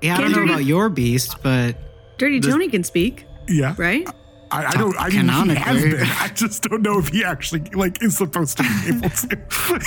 yeah, 0.00 0.16
I 0.16 0.20
don't 0.20 0.32
know 0.32 0.44
about 0.44 0.64
your 0.64 0.88
beast, 0.88 1.36
but 1.42 1.76
Dirty 2.18 2.40
Tony 2.40 2.68
can 2.68 2.84
speak, 2.84 3.24
yeah, 3.48 3.74
right? 3.78 4.08
I, 4.50 4.66
I 4.66 4.70
don't. 4.72 4.96
I 4.98 5.08
mean, 5.08 5.10
he 5.10 5.16
has 5.18 5.26
Canonically. 5.46 5.90
been. 5.90 6.06
I 6.20 6.28
just 6.28 6.62
don't 6.62 6.82
know 6.82 6.98
if 6.98 7.08
he 7.08 7.24
actually 7.24 7.60
like 7.74 8.02
is 8.02 8.16
supposed 8.16 8.56
to 8.58 8.62
be 8.62 8.96
able 8.96 9.10
to. 9.10 9.80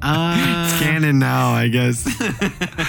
Uh, 0.00 0.68
It's 0.70 0.80
canon 0.80 1.18
now, 1.18 1.48
I 1.50 1.66
guess. 1.68 2.04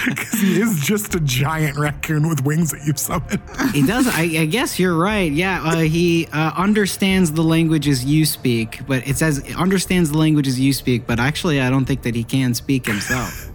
Because 0.06 0.32
he 0.40 0.60
is 0.60 0.80
just 0.80 1.14
a 1.16 1.20
giant 1.20 1.76
raccoon 1.76 2.28
with 2.28 2.44
wings 2.44 2.70
that 2.70 2.86
you 2.86 2.92
summon. 2.94 3.40
he 3.72 3.84
does. 3.84 4.06
I, 4.06 4.22
I 4.42 4.46
guess 4.46 4.78
you're 4.78 4.96
right. 4.96 5.30
Yeah, 5.32 5.60
uh, 5.62 5.76
he 5.78 6.28
uh, 6.32 6.52
understands 6.56 7.32
the 7.32 7.42
languages 7.42 8.04
you 8.04 8.24
speak, 8.24 8.80
but 8.86 9.06
it 9.08 9.16
says 9.16 9.42
understands 9.56 10.10
the 10.12 10.18
languages 10.18 10.60
you 10.60 10.72
speak. 10.72 11.04
But 11.06 11.18
actually, 11.18 11.60
I 11.60 11.68
don't 11.68 11.84
think 11.84 12.02
that 12.02 12.14
he 12.14 12.22
can 12.22 12.54
speak 12.54 12.86
himself. 12.86 13.50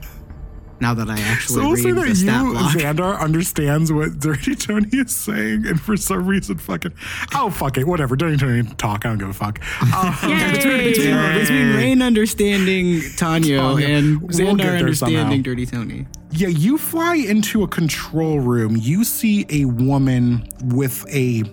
Now 0.81 0.93
that 0.93 1.09
I 1.09 1.17
actually 1.19 1.55
So 1.61 1.67
we'll 1.69 1.77
say 1.77 1.91
read 1.93 1.97
that 2.03 2.09
the 2.09 2.15
stat 2.15 2.43
you, 2.45 2.51
block. 2.51 2.71
Xandar, 2.75 3.19
understands 3.19 3.91
what 3.93 4.19
Dirty 4.19 4.55
Tony 4.55 4.89
is 4.91 5.15
saying, 5.15 5.65
and 5.65 5.79
for 5.79 5.95
some 5.95 6.25
reason, 6.27 6.57
fucking, 6.57 6.91
oh 7.33 7.49
fuck 7.49 7.77
it, 7.77 7.87
whatever. 7.87 8.15
Dirty 8.15 8.37
Tony 8.37 8.63
talk. 8.75 9.05
I 9.05 9.09
don't 9.09 9.17
give 9.17 9.29
a 9.29 9.33
fuck. 9.33 9.59
Uh, 9.81 10.15
Yay! 10.27 10.51
between, 10.91 11.15
Yay. 11.15 11.39
between 11.39 11.73
Raine 11.75 12.01
understanding 12.01 12.99
Tanyo 13.15 13.57
Tanya. 13.57 13.87
and 13.87 14.21
We'll 14.21 14.29
Xandar 14.31 14.57
get 14.57 14.63
there 14.63 14.77
understanding 14.79 15.27
somehow. 15.27 15.41
Dirty 15.43 15.65
Tony. 15.65 16.07
Yeah, 16.31 16.49
you 16.49 16.77
fly 16.77 17.15
into 17.15 17.63
a 17.63 17.67
control 17.67 18.41
room. 18.41 18.75
You 18.75 19.05
see 19.05 19.45
a 19.49 19.63
woman 19.65 20.47
with 20.65 21.05
a 21.09 21.43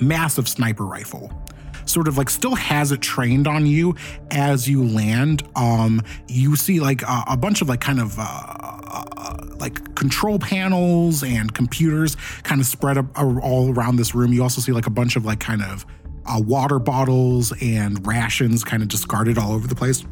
massive 0.00 0.48
sniper 0.48 0.84
rifle. 0.84 1.30
Sort 1.90 2.08
of 2.08 2.16
like 2.16 2.30
still 2.30 2.54
has 2.54 2.92
it 2.92 3.00
trained 3.00 3.46
on 3.46 3.66
you 3.66 3.94
as 4.30 4.68
you 4.68 4.84
land. 4.84 5.42
Um, 5.56 6.02
you 6.28 6.56
see 6.56 6.80
like 6.80 7.02
a, 7.02 7.24
a 7.28 7.36
bunch 7.36 7.62
of 7.62 7.68
like 7.68 7.80
kind 7.80 8.00
of 8.00 8.18
uh, 8.18 8.22
uh, 8.22 9.36
like 9.58 9.94
control 9.94 10.38
panels 10.38 11.22
and 11.22 11.52
computers 11.52 12.16
kind 12.42 12.60
of 12.60 12.66
spread 12.66 12.98
up 12.98 13.06
all 13.18 13.72
around 13.72 13.96
this 13.96 14.14
room. 14.14 14.32
You 14.32 14.42
also 14.42 14.60
see 14.60 14.72
like 14.72 14.86
a 14.86 14.90
bunch 14.90 15.16
of 15.16 15.24
like 15.24 15.40
kind 15.40 15.62
of 15.62 15.84
uh, 16.26 16.40
water 16.40 16.78
bottles 16.78 17.52
and 17.60 18.06
rations 18.06 18.64
kind 18.64 18.82
of 18.82 18.88
discarded 18.88 19.36
all 19.36 19.52
over 19.52 19.66
the 19.66 19.74
place 19.74 20.04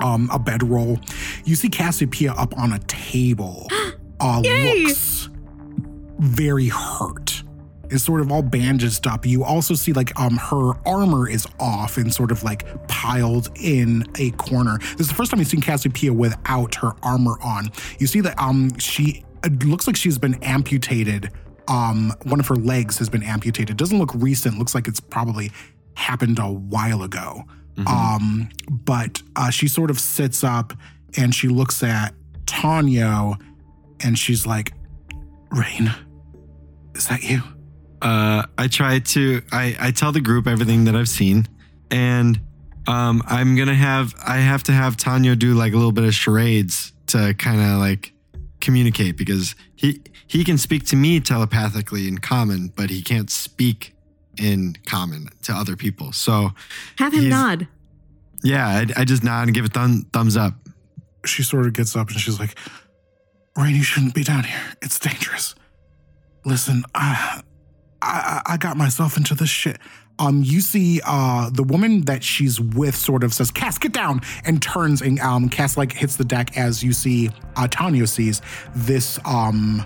um, 0.00 0.28
a 0.32 0.38
bedroll. 0.38 0.98
You 1.44 1.54
see 1.56 1.68
Cassiopeia 1.68 2.32
up 2.32 2.56
on 2.58 2.72
a 2.72 2.78
table. 2.80 3.68
Uh, 4.20 4.40
looks 4.40 5.28
very 6.20 6.68
hurt. 6.68 7.33
Is 7.94 8.02
sort 8.02 8.20
of 8.20 8.32
all 8.32 8.42
bandaged 8.42 9.06
up. 9.06 9.24
You 9.24 9.44
also 9.44 9.74
see 9.74 9.92
like 9.92 10.18
um 10.18 10.36
her 10.36 10.72
armor 10.84 11.28
is 11.28 11.46
off 11.60 11.96
and 11.96 12.12
sort 12.12 12.32
of 12.32 12.42
like 12.42 12.88
piled 12.88 13.50
in 13.54 14.04
a 14.18 14.30
corner. 14.32 14.78
This 14.78 15.02
is 15.02 15.08
the 15.08 15.14
first 15.14 15.30
time 15.30 15.38
you've 15.38 15.48
seen 15.48 15.60
Cassiopeia 15.60 16.12
without 16.12 16.74
her 16.76 16.92
armor 17.02 17.36
on. 17.40 17.70
You 18.00 18.06
see 18.08 18.20
that 18.20 18.36
um 18.40 18.76
she 18.78 19.24
it 19.44 19.64
looks 19.64 19.86
like 19.86 19.94
she's 19.94 20.18
been 20.18 20.34
amputated. 20.42 21.30
Um, 21.68 22.12
one 22.24 22.40
of 22.40 22.48
her 22.48 22.56
legs 22.56 22.98
has 22.98 23.08
been 23.08 23.22
amputated. 23.22 23.76
Doesn't 23.76 23.98
look 23.98 24.12
recent. 24.14 24.58
Looks 24.58 24.74
like 24.74 24.88
it's 24.88 25.00
probably 25.00 25.52
happened 25.94 26.38
a 26.38 26.50
while 26.50 27.02
ago. 27.02 27.44
Um, 27.86 28.48
but 28.68 29.22
uh, 29.36 29.50
she 29.50 29.68
sort 29.68 29.90
of 29.90 29.98
sits 30.00 30.42
up 30.44 30.72
and 31.16 31.34
she 31.34 31.48
looks 31.48 31.82
at 31.82 32.14
Tanyo 32.46 33.40
and 34.00 34.18
she's 34.18 34.46
like, 34.46 34.72
Raine, 35.50 35.92
is 36.94 37.08
that 37.08 37.22
you? 37.22 37.42
Uh, 38.04 38.44
I 38.58 38.68
try 38.68 38.98
to 38.98 39.42
I, 39.50 39.74
I 39.80 39.90
tell 39.90 40.12
the 40.12 40.20
group 40.20 40.46
everything 40.46 40.84
that 40.84 40.94
I've 40.94 41.08
seen, 41.08 41.48
and 41.90 42.38
um, 42.86 43.22
I'm 43.26 43.56
gonna 43.56 43.74
have 43.74 44.14
I 44.24 44.36
have 44.36 44.62
to 44.64 44.72
have 44.72 44.96
Tanya 44.96 45.34
do 45.34 45.54
like 45.54 45.72
a 45.72 45.76
little 45.76 45.90
bit 45.92 46.04
of 46.04 46.14
charades 46.14 46.92
to 47.06 47.32
kind 47.34 47.60
of 47.60 47.78
like 47.78 48.12
communicate 48.60 49.16
because 49.16 49.54
he 49.74 50.02
he 50.26 50.44
can 50.44 50.58
speak 50.58 50.84
to 50.86 50.96
me 50.96 51.18
telepathically 51.20 52.06
in 52.06 52.18
common, 52.18 52.68
but 52.76 52.90
he 52.90 53.00
can't 53.02 53.30
speak 53.30 53.94
in 54.38 54.76
common 54.86 55.28
to 55.44 55.52
other 55.52 55.76
people. 55.76 56.12
So 56.12 56.50
Have 56.98 57.14
him 57.14 57.28
nod. 57.30 57.68
yeah, 58.42 58.66
I, 58.66 59.00
I 59.00 59.04
just 59.04 59.22
nod 59.24 59.44
and 59.48 59.54
give 59.54 59.64
a 59.64 59.68
thumb, 59.68 60.06
thumbs 60.12 60.36
up. 60.36 60.54
She 61.24 61.42
sort 61.42 61.66
of 61.66 61.72
gets 61.72 61.94
up 61.96 62.08
and 62.10 62.18
she's 62.20 62.38
like, 62.40 62.58
Raine, 63.56 63.76
you 63.76 63.82
shouldn't 63.82 64.14
be 64.14 64.24
down 64.24 64.44
here. 64.44 64.60
It's 64.82 64.98
dangerous. 64.98 65.54
Listen, 66.44 66.84
I, 66.94 67.42
I, 68.04 68.42
I 68.54 68.56
got 68.56 68.76
myself 68.76 69.16
into 69.16 69.34
this 69.34 69.48
shit. 69.50 69.78
Um, 70.18 70.42
you 70.44 70.60
see, 70.60 71.00
uh, 71.04 71.50
the 71.50 71.64
woman 71.64 72.02
that 72.02 72.22
she's 72.22 72.60
with 72.60 72.94
sort 72.94 73.24
of 73.24 73.34
says, 73.34 73.50
"Cass, 73.50 73.78
get 73.78 73.92
down," 73.92 74.20
and 74.44 74.62
turns 74.62 75.02
and 75.02 75.18
um, 75.20 75.48
Cass 75.48 75.76
like 75.76 75.92
hits 75.92 76.16
the 76.16 76.24
deck 76.24 76.56
as 76.56 76.84
you 76.84 76.92
see 76.92 77.30
uh, 77.56 77.66
Tanya 77.68 78.06
sees 78.06 78.40
this 78.76 79.18
um 79.24 79.84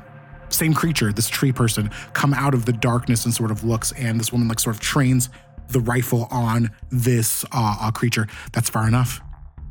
same 0.50 0.74
creature, 0.74 1.12
this 1.12 1.28
tree 1.28 1.52
person, 1.52 1.90
come 2.12 2.32
out 2.34 2.54
of 2.54 2.64
the 2.66 2.72
darkness 2.72 3.24
and 3.24 3.34
sort 3.34 3.50
of 3.50 3.64
looks, 3.64 3.92
and 3.92 4.18
this 4.20 4.32
woman 4.32 4.48
like 4.48 4.60
sort 4.60 4.74
of 4.76 4.80
trains 4.80 5.28
the 5.68 5.80
rifle 5.80 6.26
on 6.30 6.70
this 6.90 7.44
uh, 7.52 7.76
uh 7.80 7.90
creature. 7.90 8.26
That's 8.52 8.68
far 8.70 8.86
enough. 8.88 9.20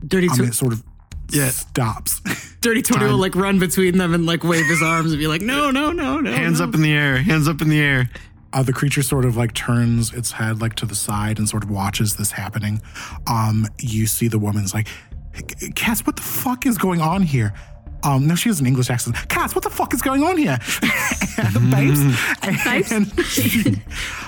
Dirty, 0.05 0.27
I 0.31 0.35
to- 0.35 0.43
it 0.43 0.53
sort 0.53 0.73
of 0.73 0.83
Yeah. 1.31 1.49
stops. 1.49 2.21
Dirty 2.61 2.81
Tony 2.81 3.05
will 3.05 3.17
like 3.17 3.35
run 3.35 3.59
between 3.59 3.97
them 3.97 4.13
and 4.13 4.25
like 4.25 4.43
wave 4.43 4.65
his 4.65 4.81
arms 4.81 5.11
and 5.11 5.19
be 5.19 5.27
like, 5.27 5.41
no, 5.41 5.69
no, 5.71 5.91
no, 5.91 6.19
no. 6.19 6.31
Hands 6.31 6.59
no. 6.59 6.67
up 6.67 6.73
in 6.73 6.81
the 6.81 6.93
air, 6.93 7.17
hands 7.17 7.47
up 7.47 7.61
in 7.61 7.69
the 7.69 7.79
air. 7.79 8.09
Uh, 8.53 8.63
the 8.63 8.73
creature 8.73 9.01
sort 9.01 9.25
of 9.25 9.35
like 9.35 9.53
turns 9.53 10.13
its 10.13 10.31
head 10.31 10.61
like 10.61 10.73
to 10.75 10.85
the 10.85 10.95
side 10.95 11.37
and 11.37 11.47
sort 11.49 11.63
of 11.63 11.69
watches 11.69 12.15
this 12.15 12.31
happening. 12.31 12.81
Um, 13.27 13.67
you 13.79 14.07
see 14.07 14.27
the 14.27 14.39
woman's 14.39 14.73
like, 14.73 14.87
Cass, 15.75 16.05
what 16.05 16.15
the 16.15 16.21
fuck 16.21 16.65
is 16.65 16.77
going 16.77 17.01
on 17.01 17.21
here? 17.21 17.53
Um, 18.03 18.27
no, 18.27 18.35
she 18.35 18.49
has 18.49 18.59
an 18.59 18.65
English 18.67 18.89
accent. 18.89 19.15
Cass, 19.27 19.55
what 19.55 19.63
the 19.63 19.69
fuck 19.69 19.93
is 19.93 20.01
going 20.01 20.23
on 20.23 20.37
here? 20.37 20.57
and 21.37 21.53
the 21.53 21.67
babes, 21.71 22.91
and 22.91 23.25
she 23.25 23.81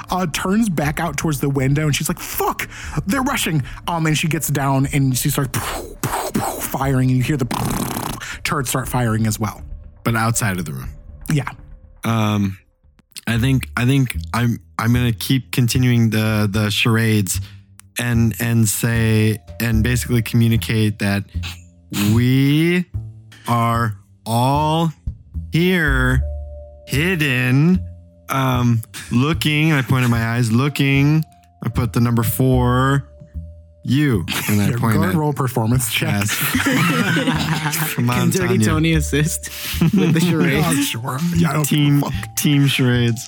uh, 0.09 0.25
turns 0.33 0.69
back 0.69 0.99
out 0.99 1.17
towards 1.17 1.39
the 1.39 1.49
window 1.49 1.85
and 1.85 1.95
she's 1.95 2.09
like, 2.09 2.19
fuck, 2.19 2.69
they're 3.05 3.21
rushing. 3.21 3.63
Um, 3.87 4.05
and 4.05 4.17
she 4.17 4.27
gets 4.27 4.49
down 4.49 4.87
and 4.87 5.17
she 5.17 5.29
starts 5.29 5.57
firing 6.61 7.09
and 7.09 7.17
you 7.17 7.23
hear 7.23 7.37
the 7.37 7.45
turrets 8.43 8.69
start 8.69 8.87
firing 8.87 9.27
as 9.27 9.39
well. 9.39 9.61
But 10.03 10.15
outside 10.15 10.57
of 10.57 10.65
the 10.65 10.73
room. 10.73 10.89
Yeah. 11.31 11.51
um 12.03 12.57
i 13.27 13.37
think 13.37 13.69
i 13.77 13.85
think 13.85 14.15
i'm 14.33 14.59
i'm 14.77 14.93
gonna 14.93 15.11
keep 15.11 15.51
continuing 15.51 16.09
the 16.09 16.47
the 16.51 16.69
charades 16.69 17.41
and 17.99 18.35
and 18.39 18.67
say 18.67 19.37
and 19.59 19.83
basically 19.83 20.21
communicate 20.21 20.99
that 20.99 21.23
we 22.13 22.85
are 23.47 23.95
all 24.25 24.91
here 25.51 26.21
hidden 26.87 27.83
um 28.29 28.81
looking 29.11 29.71
i 29.73 29.81
pointed 29.81 30.09
my 30.09 30.23
eyes 30.35 30.51
looking. 30.51 31.23
I 31.61 31.67
put 31.67 31.91
the 31.91 31.99
number 31.99 32.23
four 32.23 33.08
you 33.83 34.25
and 34.49 34.61
i 34.61 34.69
Yeah, 34.69 34.77
point 34.77 34.95
go 34.97 35.03
at 35.03 35.09
and 35.11 35.19
roll 35.19 35.33
performance 35.33 35.91
check. 35.91 36.09
yes. 36.11 37.93
come 37.95 38.07
Can 38.07 38.29
Dirty 38.29 38.47
Tanya. 38.57 38.65
Tony 38.65 38.93
assist 38.93 39.49
with 39.81 40.13
the 40.13 40.19
charades? 40.19 40.65
Yeah, 40.77 40.83
sure. 40.83 41.17
Yeah, 41.35 41.49
I 41.49 41.53
don't 41.53 41.67
give 41.67 41.79
a 41.79 41.81
team 41.81 42.01
fuck. 42.01 42.35
team 42.35 42.67
charades 42.67 43.27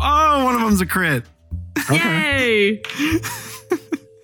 oh 0.00 0.44
one 0.44 0.54
of 0.54 0.60
them's 0.60 0.80
a 0.80 0.86
crit 0.86 1.24
Yay! 1.90 2.82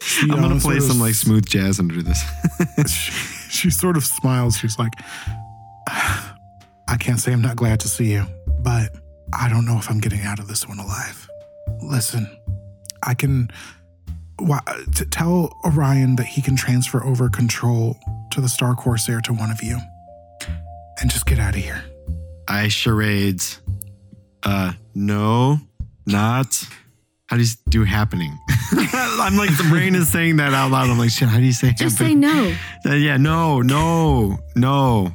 She, 0.03 0.23
I'm 0.23 0.41
gonna 0.41 0.57
uh, 0.57 0.61
play 0.61 0.75
sort 0.75 0.77
of 0.79 0.83
some 0.85 1.01
like 1.01 1.15
smooth 1.15 1.47
jazz 1.47 1.79
under 1.79 2.03
this. 2.03 2.21
she, 2.91 3.13
she 3.51 3.71
sort 3.71 3.97
of 3.97 4.05
smiles. 4.05 4.57
She's 4.57 4.79
like, 4.79 4.93
I 5.87 6.97
can't 6.99 7.21
say 7.21 7.33
I'm 7.33 7.43
not 7.43 7.57
glad 7.57 7.79
to 7.81 7.89
see 7.89 8.13
you, 8.13 8.25
but 8.61 8.91
I 9.33 9.49
don't 9.49 9.65
know 9.65 9.77
if 9.79 9.89
I'm 9.91 10.01
getting 10.01 10.23
out 10.23 10.39
of 10.39 10.49
this 10.49 10.67
one 10.67 10.79
alive. 10.81 11.29
Listen, 11.83 12.27
I 13.03 13.15
can 13.15 13.51
why, 14.39 14.61
t- 14.95 15.05
tell 15.07 15.57
Orion 15.65 16.17
that 16.17 16.27
he 16.27 16.43
can 16.43 16.57
transfer 16.57 17.03
over 17.05 17.29
control 17.29 17.97
to 18.33 18.41
the 18.41 18.49
Star 18.49 18.75
Corsair 18.75 19.21
to 19.23 19.33
one 19.33 19.51
of 19.51 19.63
you 19.63 19.79
and 21.01 21.11
just 21.11 21.27
get 21.27 21.39
out 21.39 21.55
of 21.55 21.63
here. 21.63 21.85
I 22.49 22.69
charades. 22.69 23.61
Uh, 24.43 24.73
no, 24.95 25.59
not. 26.07 26.65
How 27.27 27.37
do 27.37 27.43
you 27.43 27.49
do 27.69 27.85
happening? 27.85 28.37
I'm 28.73 29.37
like 29.37 29.57
the 29.57 29.67
brain 29.71 29.95
is 29.95 30.11
saying 30.11 30.37
that 30.37 30.53
out 30.53 30.71
loud. 30.71 30.91
I'm 30.91 30.99
like, 30.99 31.11
shit. 31.11 31.29
How 31.29 31.39
do 31.39 31.45
you 31.45 31.53
say 31.53 31.73
Just 31.73 31.99
say 31.99 32.15
no. 32.15 32.55
Uh, 32.85 32.95
yeah, 32.95 33.17
no, 33.17 33.63
no, 33.63 34.39
no. 34.57 35.15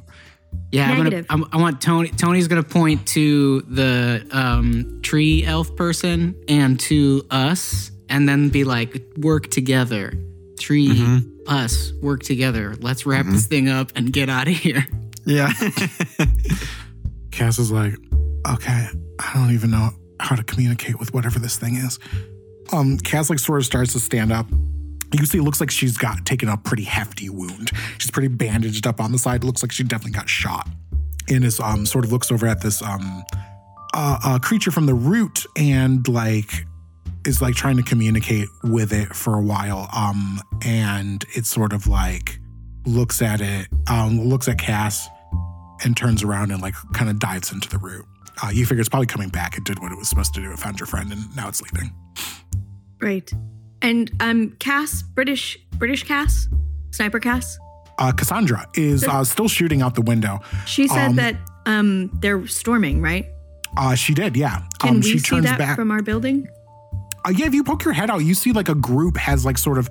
Yeah, 0.71 0.89
I'm 0.89 1.03
gonna, 1.03 1.25
I'm, 1.29 1.45
I 1.51 1.57
want 1.57 1.81
Tony. 1.81 2.09
Tony's 2.09 2.47
gonna 2.47 2.63
point 2.63 3.05
to 3.09 3.61
the 3.61 4.25
um, 4.31 4.99
tree 5.01 5.45
elf 5.45 5.75
person 5.75 6.35
and 6.47 6.79
to 6.81 7.25
us, 7.29 7.91
and 8.09 8.27
then 8.27 8.49
be 8.49 8.63
like, 8.63 9.01
"Work 9.17 9.47
together, 9.49 10.13
tree, 10.59 10.89
Mm-hmm. 10.89 11.29
us, 11.47 11.91
work 12.01 12.23
together. 12.23 12.75
Let's 12.79 13.05
wrap 13.05 13.25
this 13.25 13.45
thing 13.47 13.69
up 13.69 13.91
and 13.95 14.11
get 14.13 14.29
out 14.29 14.47
of 14.47 14.55
here." 14.55 14.85
Yeah. 15.25 15.51
Cass 17.31 17.59
is 17.59 17.71
like, 17.71 17.95
okay, 18.49 18.87
I 19.19 19.31
don't 19.33 19.51
even 19.53 19.71
know 19.71 19.89
how 20.19 20.35
to 20.35 20.43
communicate 20.43 20.99
with 20.99 21.13
whatever 21.13 21.37
this 21.39 21.57
thing 21.57 21.75
is. 21.75 21.99
Um, 22.71 22.97
Cass 22.97 23.29
like 23.29 23.39
sort 23.39 23.59
of 23.59 23.65
starts 23.65 23.91
to 23.93 23.99
stand 23.99 24.31
up. 24.31 24.47
You 25.13 25.25
see, 25.25 25.37
it 25.37 25.41
looks 25.43 25.59
like 25.59 25.69
she's 25.71 25.97
got 25.97 26.25
taken 26.25 26.49
a 26.49 26.57
pretty 26.57 26.83
hefty 26.83 27.29
wound. 27.29 27.71
She's 27.97 28.11
pretty 28.11 28.29
bandaged 28.29 28.87
up 28.87 28.99
on 28.99 29.11
the 29.11 29.17
side. 29.17 29.43
Looks 29.43 29.61
like 29.63 29.71
she 29.71 29.83
definitely 29.83 30.11
got 30.17 30.27
shot. 30.29 30.67
And 31.29 31.43
is 31.43 31.59
um 31.59 31.85
sort 31.85 32.05
of 32.05 32.11
looks 32.13 32.31
over 32.31 32.47
at 32.47 32.61
this 32.61 32.81
um 32.81 33.23
uh, 33.93 34.19
uh 34.23 34.39
creature 34.39 34.71
from 34.71 34.85
the 34.85 34.93
root 34.93 35.45
and 35.57 36.07
like 36.07 36.65
is 37.27 37.41
like 37.41 37.53
trying 37.55 37.77
to 37.77 37.83
communicate 37.83 38.47
with 38.63 38.91
it 38.93 39.15
for 39.15 39.35
a 39.37 39.41
while. 39.41 39.87
Um, 39.95 40.39
and 40.65 41.23
it 41.35 41.45
sort 41.45 41.73
of 41.73 41.85
like 41.87 42.39
looks 42.85 43.21
at 43.21 43.41
it, 43.41 43.67
um, 43.89 44.19
looks 44.21 44.47
at 44.47 44.57
Cass, 44.57 45.07
and 45.83 45.95
turns 45.95 46.23
around 46.23 46.51
and 46.51 46.61
like 46.61 46.73
kind 46.93 47.09
of 47.09 47.19
dives 47.19 47.51
into 47.51 47.69
the 47.69 47.77
root. 47.77 48.05
Uh, 48.43 48.49
you 48.49 48.65
figure 48.65 48.79
it's 48.79 48.89
probably 48.89 49.07
coming 49.07 49.29
back. 49.29 49.57
It 49.57 49.63
did 49.63 49.79
what 49.79 49.91
it 49.91 49.97
was 49.97 50.07
supposed 50.09 50.33
to 50.35 50.41
do. 50.41 50.51
It 50.51 50.59
found 50.59 50.79
your 50.79 50.87
friend, 50.87 51.11
and 51.11 51.35
now 51.35 51.47
it's 51.49 51.61
leaving. 51.61 51.93
Right. 53.01 53.31
And 53.81 54.11
um 54.19 54.55
Cass, 54.59 55.03
British 55.03 55.57
British 55.77 56.03
Cass? 56.03 56.47
Sniper 56.91 57.19
Cass? 57.19 57.59
Uh, 57.99 58.11
Cassandra 58.11 58.65
is 58.75 59.03
uh, 59.03 59.23
still 59.23 59.47
shooting 59.47 59.81
out 59.81 59.95
the 59.95 60.01
window. 60.01 60.39
She 60.65 60.87
said 60.87 61.09
Um, 61.09 61.15
that 61.17 61.35
um 61.65 62.09
they're 62.21 62.47
storming, 62.47 63.01
right? 63.01 63.27
Uh, 63.75 63.93
she 63.95 64.13
did, 64.13 64.35
yeah. 64.37 64.61
Can 64.79 64.89
um, 64.89 64.95
we 65.01 65.03
she 65.03 65.19
see 65.19 65.29
turns 65.29 65.45
that 65.45 65.57
back. 65.59 65.75
from 65.75 65.91
our 65.91 66.01
building? 66.01 66.47
Uh, 67.27 67.31
yeah, 67.31 67.45
if 67.45 67.53
you 67.53 67.61
poke 67.61 67.83
your 67.83 67.93
head 67.93 68.09
out, 68.09 68.19
you 68.19 68.33
see 68.33 68.53
like 68.53 68.69
a 68.69 68.75
group 68.75 69.17
has 69.17 69.43
like 69.43 69.57
sort 69.57 69.77
of, 69.77 69.89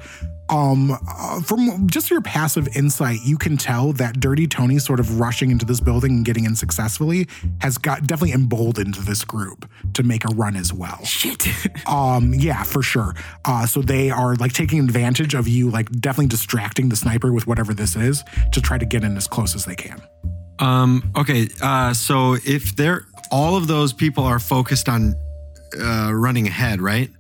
um, 0.49 0.91
uh, 0.91 1.41
from 1.43 1.87
just 1.87 2.09
your 2.09 2.23
passive 2.23 2.67
insight, 2.75 3.19
you 3.25 3.37
can 3.37 3.59
tell 3.59 3.93
that 3.95 4.21
Dirty 4.21 4.47
Tony 4.47 4.79
sort 4.79 5.01
of 5.01 5.21
rushing 5.21 5.51
into 5.51 5.67
this 5.67 5.79
building 5.79 6.13
and 6.13 6.25
getting 6.25 6.47
in 6.47 6.57
successfully 6.57 7.29
has 7.61 7.77
got 7.77 8.07
definitely 8.07 8.33
emboldened 8.33 8.95
this 8.95 9.23
group 9.23 9.69
to 9.93 10.03
make 10.03 10.25
a 10.25 10.29
run 10.35 10.57
as 10.57 10.73
well. 10.73 11.05
Shit. 11.05 11.47
Um, 11.87 12.35
yeah, 12.35 12.63
for 12.63 12.83
sure. 12.83 13.15
Uh, 13.45 13.67
so 13.67 13.81
they 13.81 14.11
are 14.11 14.35
like 14.37 14.53
taking 14.53 14.81
advantage 14.81 15.35
of 15.35 15.47
you, 15.47 15.71
like 15.71 15.91
definitely 15.93 16.27
distracting 16.27 16.89
the 16.89 16.97
sniper 16.97 17.33
with 17.33 17.47
whatever 17.47 17.75
this 17.75 17.95
is 17.97 18.25
to 18.53 18.61
try 18.61 18.77
to 18.77 18.85
get 18.85 19.05
in 19.05 19.17
as 19.17 19.27
close 19.27 19.55
as 19.55 19.65
they 19.65 19.75
can. 19.75 20.01
Um, 20.59 21.13
okay, 21.17 21.49
uh, 21.63 21.93
so 21.95 22.37
if 22.45 22.75
they're 22.77 23.07
all 23.31 23.57
of 23.57 23.67
those 23.67 23.93
people 23.93 24.25
are 24.25 24.39
focused 24.39 24.89
on 24.89 25.15
uh, 25.81 26.13
running 26.13 26.47
ahead, 26.47 26.81
right? 26.81 27.11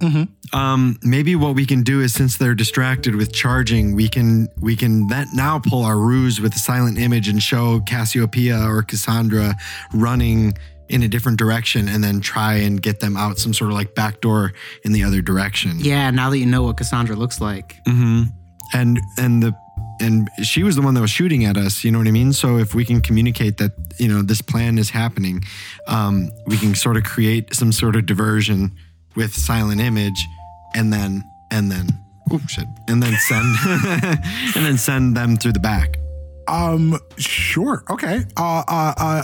Mhm. 0.00 0.28
Um, 0.52 0.98
maybe 1.02 1.36
what 1.36 1.54
we 1.54 1.64
can 1.66 1.82
do 1.82 2.00
is 2.00 2.12
since 2.14 2.36
they're 2.36 2.54
distracted 2.54 3.14
with 3.14 3.32
charging, 3.32 3.94
we 3.94 4.08
can 4.08 4.48
we 4.60 4.74
can 4.76 5.06
that 5.08 5.28
now 5.34 5.58
pull 5.58 5.84
our 5.84 5.98
ruse 5.98 6.40
with 6.40 6.52
the 6.52 6.58
silent 6.58 6.98
image 6.98 7.28
and 7.28 7.42
show 7.42 7.80
Cassiopeia 7.80 8.58
or 8.66 8.82
Cassandra 8.82 9.56
running 9.92 10.54
in 10.88 11.02
a 11.04 11.08
different 11.08 11.38
direction 11.38 11.88
and 11.88 12.02
then 12.02 12.20
try 12.20 12.54
and 12.54 12.82
get 12.82 12.98
them 13.00 13.16
out 13.16 13.38
some 13.38 13.54
sort 13.54 13.70
of 13.70 13.76
like 13.76 13.94
back 13.94 14.20
door 14.20 14.52
in 14.84 14.90
the 14.92 15.04
other 15.04 15.22
direction. 15.22 15.78
yeah, 15.78 16.10
now 16.10 16.30
that 16.30 16.38
you 16.38 16.46
know 16.46 16.62
what 16.64 16.76
Cassandra 16.76 17.14
looks 17.14 17.40
like. 17.40 17.76
hmm 17.86 18.22
And 18.72 18.98
and 19.18 19.42
the 19.42 19.54
and 20.00 20.30
she 20.42 20.62
was 20.62 20.76
the 20.76 20.82
one 20.82 20.94
that 20.94 21.02
was 21.02 21.10
shooting 21.10 21.44
at 21.44 21.56
us. 21.58 21.84
You 21.84 21.92
know 21.92 21.98
what 21.98 22.08
I 22.08 22.10
mean? 22.10 22.32
So 22.32 22.56
if 22.56 22.74
we 22.74 22.84
can 22.86 23.00
communicate 23.02 23.58
that 23.58 23.72
you 23.98 24.08
know 24.08 24.22
this 24.22 24.40
plan 24.42 24.78
is 24.78 24.90
happening, 24.90 25.44
um, 25.86 26.30
we 26.46 26.56
can 26.56 26.74
sort 26.74 26.96
of 26.96 27.04
create 27.04 27.54
some 27.54 27.70
sort 27.70 27.94
of 27.96 28.06
diversion 28.06 28.72
with 29.16 29.34
silent 29.34 29.80
image, 29.80 30.26
and 30.74 30.92
then 30.92 31.24
and 31.50 31.70
then 31.70 31.88
oh 32.30 32.40
shit, 32.48 32.66
and 32.88 33.02
then 33.02 33.14
send 33.16 33.56
and 34.56 34.66
then 34.66 34.78
send 34.78 35.16
them 35.16 35.36
through 35.36 35.52
the 35.52 35.60
back. 35.60 35.96
Um, 36.48 36.98
sure. 37.16 37.84
Okay. 37.88 38.24
Uh, 38.36 38.62
uh, 38.66 38.94
uh, 38.96 39.22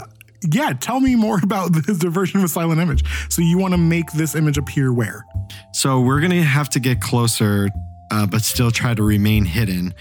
yeah. 0.49 0.73
Tell 0.79 0.99
me 0.99 1.15
more 1.15 1.39
about 1.43 1.73
this 1.73 1.97
diversion 1.97 2.39
of 2.39 2.45
a 2.45 2.47
silent 2.47 2.79
image. 2.79 3.03
So 3.29 3.41
you 3.41 3.57
want 3.57 3.73
to 3.73 3.77
make 3.77 4.11
this 4.13 4.35
image 4.35 4.57
appear 4.57 4.93
where? 4.93 5.25
So 5.73 5.99
we're 6.01 6.21
gonna 6.21 6.41
have 6.41 6.69
to 6.69 6.79
get 6.79 7.01
closer, 7.01 7.69
uh, 8.11 8.27
but 8.27 8.41
still 8.41 8.71
try 8.71 8.93
to 8.93 9.03
remain 9.03 9.45
hidden, 9.45 9.93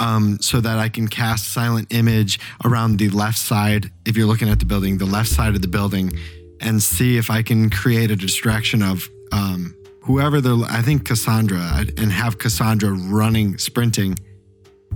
um, 0.00 0.38
so 0.40 0.60
that 0.60 0.78
I 0.78 0.88
can 0.88 1.08
cast 1.08 1.52
silent 1.52 1.92
image 1.92 2.38
around 2.64 2.98
the 2.98 3.08
left 3.10 3.38
side. 3.38 3.90
If 4.06 4.16
you're 4.16 4.26
looking 4.26 4.48
at 4.48 4.58
the 4.58 4.66
building, 4.66 4.98
the 4.98 5.06
left 5.06 5.28
side 5.28 5.54
of 5.54 5.62
the 5.62 5.68
building, 5.68 6.12
and 6.60 6.82
see 6.82 7.16
if 7.16 7.30
I 7.30 7.42
can 7.42 7.70
create 7.70 8.10
a 8.10 8.16
distraction 8.16 8.82
of 8.82 9.08
um, 9.34 9.74
whoever 10.02 10.40
the 10.40 10.66
I 10.70 10.82
think 10.82 11.04
Cassandra, 11.04 11.84
and 11.98 12.12
have 12.12 12.38
Cassandra 12.38 12.92
running, 12.92 13.58
sprinting, 13.58 14.18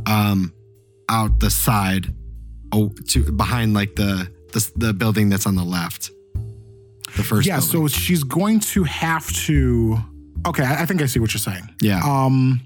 um, 0.07 0.53
out 1.09 1.41
the 1.41 1.51
side, 1.51 2.15
oh, 2.73 2.91
to 3.09 3.33
behind 3.33 3.75
like 3.75 3.97
the 3.97 4.31
the, 4.53 4.73
the 4.77 4.93
building 4.93 5.29
that's 5.29 5.47
on 5.47 5.57
the 5.57 5.65
left. 5.65 6.11
The 7.17 7.25
first. 7.25 7.47
yeah. 7.47 7.59
building. 7.59 7.89
So 7.89 7.99
she's 7.99 8.23
going 8.23 8.61
to 8.61 8.85
have 8.85 9.31
to. 9.47 9.99
Okay. 10.47 10.63
I, 10.63 10.83
I 10.83 10.87
think 10.87 11.03
I 11.03 11.07
see 11.07 11.19
what 11.21 11.35
you're 11.35 11.41
saying. 11.41 11.69
yeah. 11.81 12.01
Um, 12.05 12.61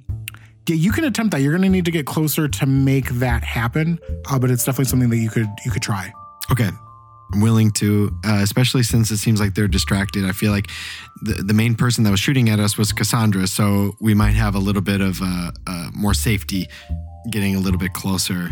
yeah, 0.68 0.76
you 0.76 0.92
can 0.92 1.02
attempt 1.04 1.32
that. 1.32 1.40
You're 1.40 1.50
going 1.50 1.62
to 1.62 1.68
need 1.68 1.86
to 1.86 1.90
get 1.90 2.06
closer 2.06 2.46
to 2.46 2.66
make 2.66 3.08
that 3.14 3.42
happen. 3.42 3.98
Uh, 4.30 4.38
but 4.38 4.48
it's 4.48 4.64
definitely 4.64 4.84
something 4.84 5.10
that 5.10 5.16
you 5.16 5.28
could 5.28 5.48
you 5.64 5.70
could 5.70 5.82
try. 5.82 6.12
Okay. 6.50 6.70
I'm 7.32 7.40
willing 7.40 7.70
to, 7.72 8.10
uh, 8.26 8.40
especially 8.42 8.82
since 8.82 9.10
it 9.10 9.16
seems 9.18 9.40
like 9.40 9.54
they're 9.54 9.68
distracted. 9.68 10.24
I 10.24 10.32
feel 10.32 10.52
like 10.52 10.68
the, 11.22 11.34
the 11.34 11.54
main 11.54 11.74
person 11.74 12.04
that 12.04 12.10
was 12.10 12.20
shooting 12.20 12.48
at 12.50 12.60
us 12.60 12.76
was 12.76 12.92
Cassandra, 12.92 13.46
so 13.46 13.92
we 14.00 14.12
might 14.14 14.34
have 14.34 14.54
a 14.54 14.58
little 14.58 14.82
bit 14.82 15.00
of 15.00 15.20
uh, 15.22 15.50
uh, 15.66 15.88
more 15.94 16.14
safety 16.14 16.68
getting 17.30 17.54
a 17.56 17.60
little 17.60 17.78
bit 17.78 17.92
closer. 17.94 18.50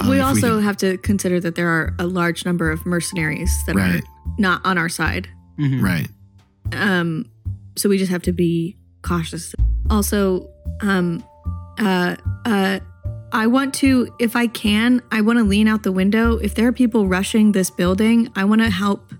um, 0.00 0.08
we 0.10 0.20
also 0.20 0.56
can- 0.56 0.62
have 0.62 0.76
to 0.78 0.98
consider 0.98 1.40
that 1.40 1.54
there 1.54 1.68
are 1.68 1.94
a 1.98 2.06
large 2.06 2.44
number 2.44 2.70
of 2.70 2.84
mercenaries 2.84 3.50
that 3.66 3.74
Right. 3.76 3.96
are 4.02 4.06
not 4.38 4.60
on 4.64 4.76
our 4.78 4.88
side. 4.88 5.28
Mhm. 5.58 5.82
right. 5.82 6.08
Um, 6.72 7.24
so 7.76 7.88
we 7.88 7.96
just 7.98 8.10
have 8.12 8.22
to 8.22 8.32
be 8.32 8.76
cautious. 9.02 9.54
Also, 9.90 10.48
um, 10.82 11.24
uh, 11.78 12.14
uh, 12.44 12.78
I 13.32 13.46
want 13.46 13.74
to, 13.74 14.08
if 14.18 14.34
I 14.36 14.46
can, 14.46 15.02
I 15.12 15.20
want 15.20 15.38
to 15.38 15.44
lean 15.44 15.68
out 15.68 15.82
the 15.82 15.92
window. 15.92 16.38
If 16.38 16.54
there 16.54 16.66
are 16.66 16.72
people 16.72 17.06
rushing 17.06 17.52
this 17.52 17.70
building, 17.70 18.30
I 18.34 18.44
want 18.44 18.62
to 18.62 18.70
help 18.70 19.12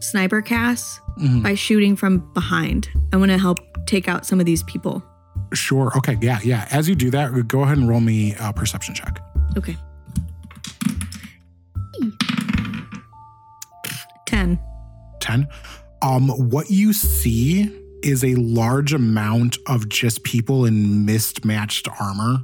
Sniper 0.00 0.40
Cass 0.42 1.00
Mhm. 1.18 1.42
by 1.42 1.54
shooting 1.54 1.96
from 1.96 2.18
behind. 2.34 2.88
I 3.12 3.16
want 3.16 3.30
to 3.32 3.38
help 3.38 3.58
take 3.86 4.06
out 4.08 4.24
some 4.26 4.38
of 4.38 4.46
these 4.46 4.62
people. 4.64 5.02
Sure. 5.54 5.90
Okay. 5.96 6.16
Yeah. 6.20 6.38
Yeah. 6.44 6.68
As 6.70 6.88
you 6.88 6.94
do 6.94 7.10
that, 7.10 7.48
go 7.48 7.62
ahead 7.62 7.78
and 7.78 7.88
roll 7.88 8.00
me 8.00 8.34
a 8.38 8.52
perception 8.52 8.94
check. 8.94 9.18
Okay. 9.56 9.76
10. 14.26 14.58
10. 15.20 15.48
Um, 16.02 16.28
what 16.50 16.70
you 16.70 16.92
see 16.92 17.74
is 18.02 18.22
a 18.22 18.34
large 18.36 18.92
amount 18.92 19.58
of 19.66 19.88
just 19.88 20.22
people 20.22 20.64
in 20.64 21.04
mismatched 21.04 21.88
armor 22.00 22.38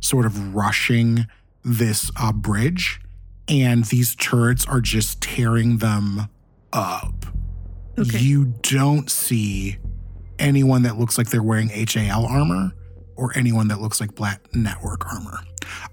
sort 0.00 0.26
of 0.26 0.54
rushing 0.54 1.26
this 1.64 2.10
uh, 2.20 2.32
bridge, 2.32 3.00
and 3.48 3.84
these 3.86 4.14
turrets 4.14 4.66
are 4.66 4.80
just 4.80 5.20
tearing 5.20 5.78
them 5.78 6.28
up. 6.72 7.26
Okay. 7.98 8.18
You 8.18 8.46
don't 8.62 9.10
see 9.10 9.78
anyone 10.38 10.82
that 10.82 10.98
looks 10.98 11.18
like 11.18 11.28
they're 11.30 11.42
wearing 11.42 11.68
HAL 11.68 12.24
armor 12.26 12.70
or 13.16 13.32
anyone 13.36 13.68
that 13.68 13.80
looks 13.80 14.00
like 14.00 14.14
Black 14.14 14.40
Network 14.54 15.04
armor. 15.12 15.40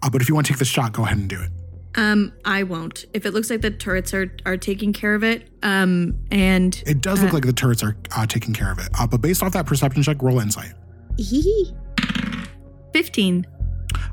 Uh, 0.04 0.10
but 0.12 0.22
if 0.22 0.30
you 0.30 0.36
want 0.36 0.46
to 0.48 0.54
take 0.54 0.60
the 0.60 0.66
shot, 0.66 0.94
go 0.94 1.04
ahead 1.04 1.18
and 1.18 1.28
do 1.28 1.42
it. 1.42 1.50
Um, 1.98 2.34
I 2.44 2.64
won't. 2.64 3.06
If 3.14 3.26
it 3.26 3.34
looks 3.34 3.50
like 3.50 3.62
the 3.62 3.72
turrets 3.72 4.14
are 4.14 4.32
are 4.46 4.58
taking 4.58 4.92
care 4.94 5.16
of 5.16 5.24
it, 5.24 5.50
um, 5.64 6.14
and 6.30 6.84
It 6.86 7.02
does 7.02 7.22
look 7.24 7.32
Uh, 7.32 7.36
like 7.36 7.46
the 7.46 7.54
turrets 7.54 7.82
are 7.84 7.96
uh, 8.16 8.26
taking 8.28 8.54
care 8.54 8.70
of 8.72 8.78
it. 8.80 8.90
Uh, 9.00 9.08
but 9.08 9.22
based 9.22 9.42
off 9.42 9.54
that 9.54 9.66
perception 9.66 10.04
check, 10.04 10.22
roll 10.22 10.40
insight. 10.42 10.74
fifteen. 12.94 13.46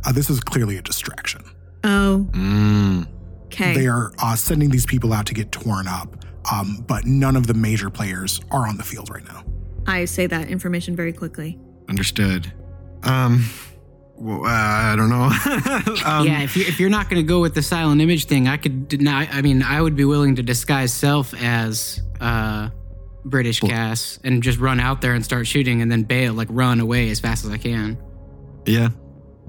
Uh, 0.05 0.13
this 0.13 0.29
is 0.31 0.41
clearly 0.41 0.77
a 0.79 0.83
distraction. 0.83 1.43
Oh, 1.85 2.29
Mm. 2.33 3.07
okay. 3.47 3.75
They 3.75 3.87
are 3.87 4.13
uh, 4.23 4.37
sending 4.37 4.71
these 4.71 4.87
people 4.87 5.13
out 5.13 5.27
to 5.27 5.35
get 5.35 5.51
torn 5.53 5.87
up, 5.89 6.25
um, 6.53 6.85
but 6.87 7.07
none 7.07 7.37
of 7.37 7.47
the 7.47 7.55
major 7.55 7.91
players 7.91 8.41
are 8.51 8.67
on 8.69 8.77
the 8.77 8.85
field 8.85 9.11
right 9.11 9.25
now. 9.27 9.43
I 9.87 10.05
say 10.05 10.27
that 10.29 10.49
information 10.49 10.95
very 10.95 11.13
quickly. 11.13 11.59
Understood. 11.89 12.53
Um, 13.03 13.45
well, 14.17 14.45
uh, 14.45 14.49
I 14.49 14.95
don't 14.97 15.09
know. 15.11 15.25
um, 16.05 16.27
yeah, 16.27 16.43
if 16.43 16.57
you're, 16.57 16.69
if 16.69 16.79
you're 16.79 16.91
not 16.91 17.11
going 17.11 17.21
to 17.21 17.27
go 17.27 17.41
with 17.41 17.55
the 17.55 17.63
silent 17.63 18.01
image 18.01 18.27
thing, 18.27 18.47
I 18.47 18.57
could 18.59 18.87
deny. 18.87 19.27
I 19.31 19.43
mean, 19.43 19.63
I 19.65 19.81
would 19.83 19.97
be 19.97 20.05
willing 20.05 20.37
to 20.37 20.43
disguise 20.45 20.93
self 20.93 21.35
as 21.43 22.01
uh, 22.21 22.71
British 23.25 23.59
Cass 23.59 24.21
and 24.23 24.41
just 24.41 24.61
run 24.61 24.79
out 24.79 25.01
there 25.01 25.15
and 25.15 25.25
start 25.25 25.49
shooting 25.49 25.83
and 25.83 25.91
then 25.91 26.05
bail, 26.05 26.33
like 26.35 26.47
run 26.53 26.79
away 26.79 27.11
as 27.11 27.19
fast 27.19 27.45
as 27.45 27.51
I 27.51 27.59
can. 27.59 27.99
yeah, 28.67 28.91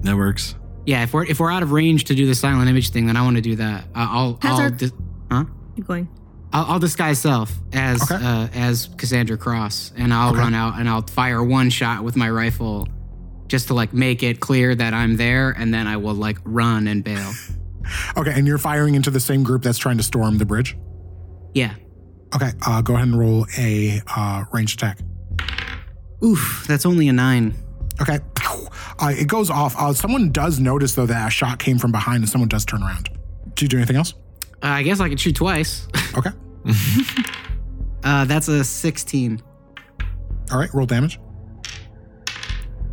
that 0.04 0.16
works. 0.16 0.54
Yeah, 0.86 1.02
if 1.02 1.12
we're 1.14 1.24
if 1.24 1.40
we're 1.40 1.50
out 1.50 1.62
of 1.62 1.72
range 1.72 2.04
to 2.04 2.14
do 2.14 2.26
the 2.26 2.34
silent 2.34 2.68
image 2.68 2.90
thing, 2.90 3.06
then 3.06 3.16
I 3.16 3.22
want 3.22 3.36
to 3.36 3.42
do 3.42 3.56
that. 3.56 3.84
Uh, 3.94 4.08
I'll 4.10 4.38
Has 4.42 4.52
I'll, 4.52 4.60
our- 4.60 4.70
dis- 4.70 4.92
huh? 5.30 5.44
Keep 5.76 5.86
going. 5.86 6.08
I'll 6.52 6.64
I'll 6.74 6.78
disguise 6.78 7.18
self 7.18 7.52
as 7.72 8.02
Okay. 8.10 8.22
uh, 8.24 8.48
as 8.54 8.88
Cassandra 8.96 9.36
Cross, 9.36 9.92
and 9.96 10.12
I'll 10.14 10.30
Okay. 10.30 10.38
run 10.40 10.54
out 10.54 10.78
and 10.78 10.88
I'll 10.88 11.02
fire 11.02 11.42
one 11.42 11.70
shot 11.70 12.04
with 12.04 12.16
my 12.16 12.28
rifle, 12.30 12.86
just 13.48 13.68
to 13.68 13.74
like 13.74 13.92
make 13.94 14.22
it 14.22 14.40
clear 14.40 14.74
that 14.74 14.92
I'm 14.94 15.16
there, 15.16 15.50
and 15.50 15.72
then 15.74 15.86
I 15.86 15.96
will 15.96 16.14
like 16.14 16.38
run 16.44 16.86
and 16.86 17.02
bail. 17.02 17.32
Okay, 18.16 18.32
and 18.34 18.46
you're 18.46 18.56
firing 18.56 18.94
into 18.94 19.10
the 19.10 19.20
same 19.20 19.42
group 19.42 19.62
that's 19.62 19.76
trying 19.76 19.98
to 19.98 20.02
storm 20.02 20.38
the 20.38 20.46
bridge. 20.46 20.74
Yeah. 21.52 21.74
Okay, 22.34 22.50
uh, 22.66 22.80
go 22.80 22.94
ahead 22.94 23.08
and 23.08 23.18
roll 23.18 23.46
a 23.58 24.00
uh, 24.16 24.44
range 24.54 24.72
attack. 24.72 25.00
Oof, 26.24 26.64
that's 26.66 26.86
only 26.86 27.08
a 27.08 27.12
nine. 27.12 27.54
Okay, 28.00 28.20
uh, 28.98 29.12
it 29.16 29.28
goes 29.28 29.50
off. 29.50 29.74
Uh, 29.78 29.92
someone 29.92 30.30
does 30.32 30.58
notice 30.60 30.94
though 30.94 31.06
that 31.06 31.28
a 31.28 31.30
shot 31.30 31.58
came 31.58 31.78
from 31.78 31.92
behind, 31.92 32.22
and 32.22 32.28
someone 32.28 32.48
does 32.48 32.64
turn 32.64 32.82
around. 32.82 33.08
Do 33.54 33.64
you 33.64 33.68
do 33.68 33.76
anything 33.76 33.96
else? 33.96 34.14
Uh, 34.62 34.68
I 34.68 34.82
guess 34.82 35.00
I 35.00 35.08
could 35.08 35.20
shoot 35.20 35.36
twice. 35.36 35.86
Okay, 36.16 36.30
Uh, 38.04 38.24
that's 38.26 38.46
a 38.48 38.62
16. 38.62 39.42
All 40.52 40.58
right, 40.58 40.72
roll 40.72 40.86
damage. 40.86 41.18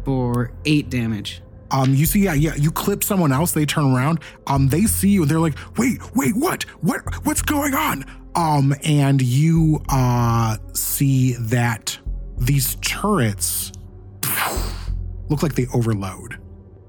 For 0.06 0.52
eight 0.66 0.90
damage. 0.90 1.42
Um, 1.70 1.94
you 1.94 2.06
see, 2.06 2.22
yeah, 2.24 2.34
yeah, 2.34 2.56
you 2.56 2.72
clip 2.72 3.04
someone 3.04 3.32
else, 3.32 3.52
they 3.52 3.66
turn 3.66 3.94
around, 3.96 4.20
um, 4.48 4.68
they 4.70 4.84
see 4.86 5.10
you, 5.10 5.26
they're 5.26 5.40
like, 5.40 5.56
wait, 5.78 6.00
wait, 6.16 6.36
what? 6.36 6.64
What 6.82 7.02
what's 7.26 7.42
going 7.44 7.74
on? 7.76 8.04
Um, 8.36 8.74
and 8.84 9.22
you 9.22 9.82
uh 9.90 10.58
see 10.74 11.34
that 11.34 11.98
these 12.38 12.76
turrets 12.82 13.72
look 15.32 15.42
like 15.42 15.56
they 15.56 15.66
overload. 15.74 16.38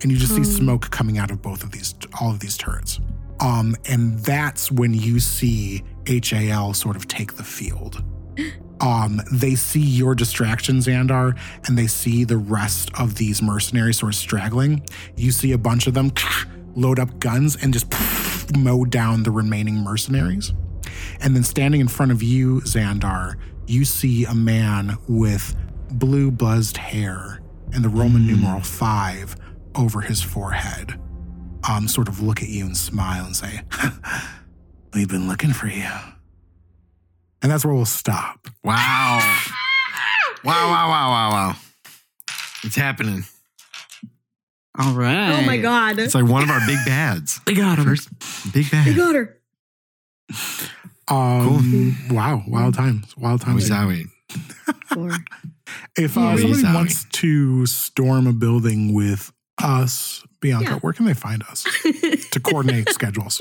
And 0.02 0.10
you 0.10 0.18
just 0.18 0.34
see 0.34 0.42
smoke 0.42 0.90
coming 0.90 1.16
out 1.16 1.30
of 1.30 1.40
both 1.40 1.62
of 1.62 1.70
these 1.70 1.94
all 2.20 2.30
of 2.30 2.40
these 2.40 2.58
turrets. 2.58 3.00
Um, 3.40 3.76
and 3.88 4.18
that's 4.18 4.70
when 4.70 4.92
you 4.92 5.20
see 5.20 5.84
HAL 6.06 6.74
sort 6.74 6.96
of 6.96 7.08
take 7.08 7.34
the 7.34 7.44
field. 7.44 8.04
Um, 8.80 9.20
they 9.30 9.54
see 9.54 9.78
your 9.78 10.16
distraction, 10.16 10.78
Xandar, 10.78 11.38
and 11.68 11.78
they 11.78 11.86
see 11.86 12.24
the 12.24 12.36
rest 12.36 12.90
of 12.98 13.14
these 13.14 13.40
mercenaries 13.40 14.00
sort 14.00 14.12
of 14.12 14.18
straggling. 14.18 14.84
You 15.16 15.30
see 15.30 15.52
a 15.52 15.58
bunch 15.58 15.86
of 15.86 15.94
them 15.94 16.10
load 16.74 16.98
up 16.98 17.20
guns 17.20 17.56
and 17.62 17.72
just 17.72 17.86
mow 18.58 18.84
down 18.84 19.22
the 19.22 19.30
remaining 19.30 19.76
mercenaries. 19.76 20.52
And 21.20 21.36
then 21.36 21.44
standing 21.44 21.80
in 21.80 21.86
front 21.86 22.10
of 22.10 22.24
you, 22.24 22.60
Xandar, 22.62 23.36
you 23.68 23.84
see 23.84 24.24
a 24.24 24.34
man 24.34 24.98
with 25.06 25.54
blue 25.92 26.32
buzzed 26.32 26.76
hair 26.76 27.41
and 27.72 27.84
the 27.84 27.88
Roman 27.88 28.26
numeral 28.26 28.60
five 28.60 29.36
over 29.74 30.00
his 30.00 30.22
forehead. 30.22 30.98
Um, 31.68 31.86
sort 31.88 32.08
of 32.08 32.20
look 32.20 32.42
at 32.42 32.48
you 32.48 32.64
and 32.66 32.76
smile 32.76 33.24
and 33.24 33.36
say, 33.36 33.60
We've 34.94 35.08
been 35.08 35.28
looking 35.28 35.52
for 35.52 35.68
you. 35.68 35.88
And 37.40 37.50
that's 37.50 37.64
where 37.64 37.74
we'll 37.74 37.84
stop. 37.86 38.46
Wow. 38.62 39.18
wow, 40.44 40.70
wow, 40.70 40.88
wow, 40.88 41.10
wow, 41.10 41.30
wow. 41.30 41.56
It's 42.62 42.76
happening. 42.76 43.24
All 44.78 44.92
right. 44.94 45.38
Oh 45.40 45.46
my 45.46 45.56
god. 45.58 45.98
It's 45.98 46.14
like 46.14 46.26
one 46.26 46.42
of 46.42 46.50
our 46.50 46.60
big 46.66 46.78
bads. 46.86 47.40
We 47.46 47.54
got 47.54 47.78
him. 47.78 47.84
First 47.84 48.08
big 48.52 48.70
bad. 48.70 48.86
They 48.86 48.94
got 48.94 49.14
her. 49.14 49.38
Um, 51.08 51.96
Wow, 52.10 52.42
wild 52.46 52.74
times, 52.74 53.14
wild 53.16 53.40
times. 53.42 53.68
Wowie 53.68 54.06
Four. 54.86 55.10
If 55.96 56.16
uh, 56.16 56.36
somebody 56.36 56.62
Howie. 56.64 56.74
wants 56.74 57.04
to 57.04 57.66
storm 57.66 58.26
a 58.26 58.32
building 58.32 58.94
with 58.94 59.32
us, 59.62 60.24
Bianca, 60.40 60.72
Yeah. 60.72 60.78
where 60.80 60.92
can 60.92 61.04
they 61.06 61.14
find 61.14 61.42
us 61.44 61.64
to 62.30 62.40
coordinate 62.40 62.88
schedules? 62.98 63.40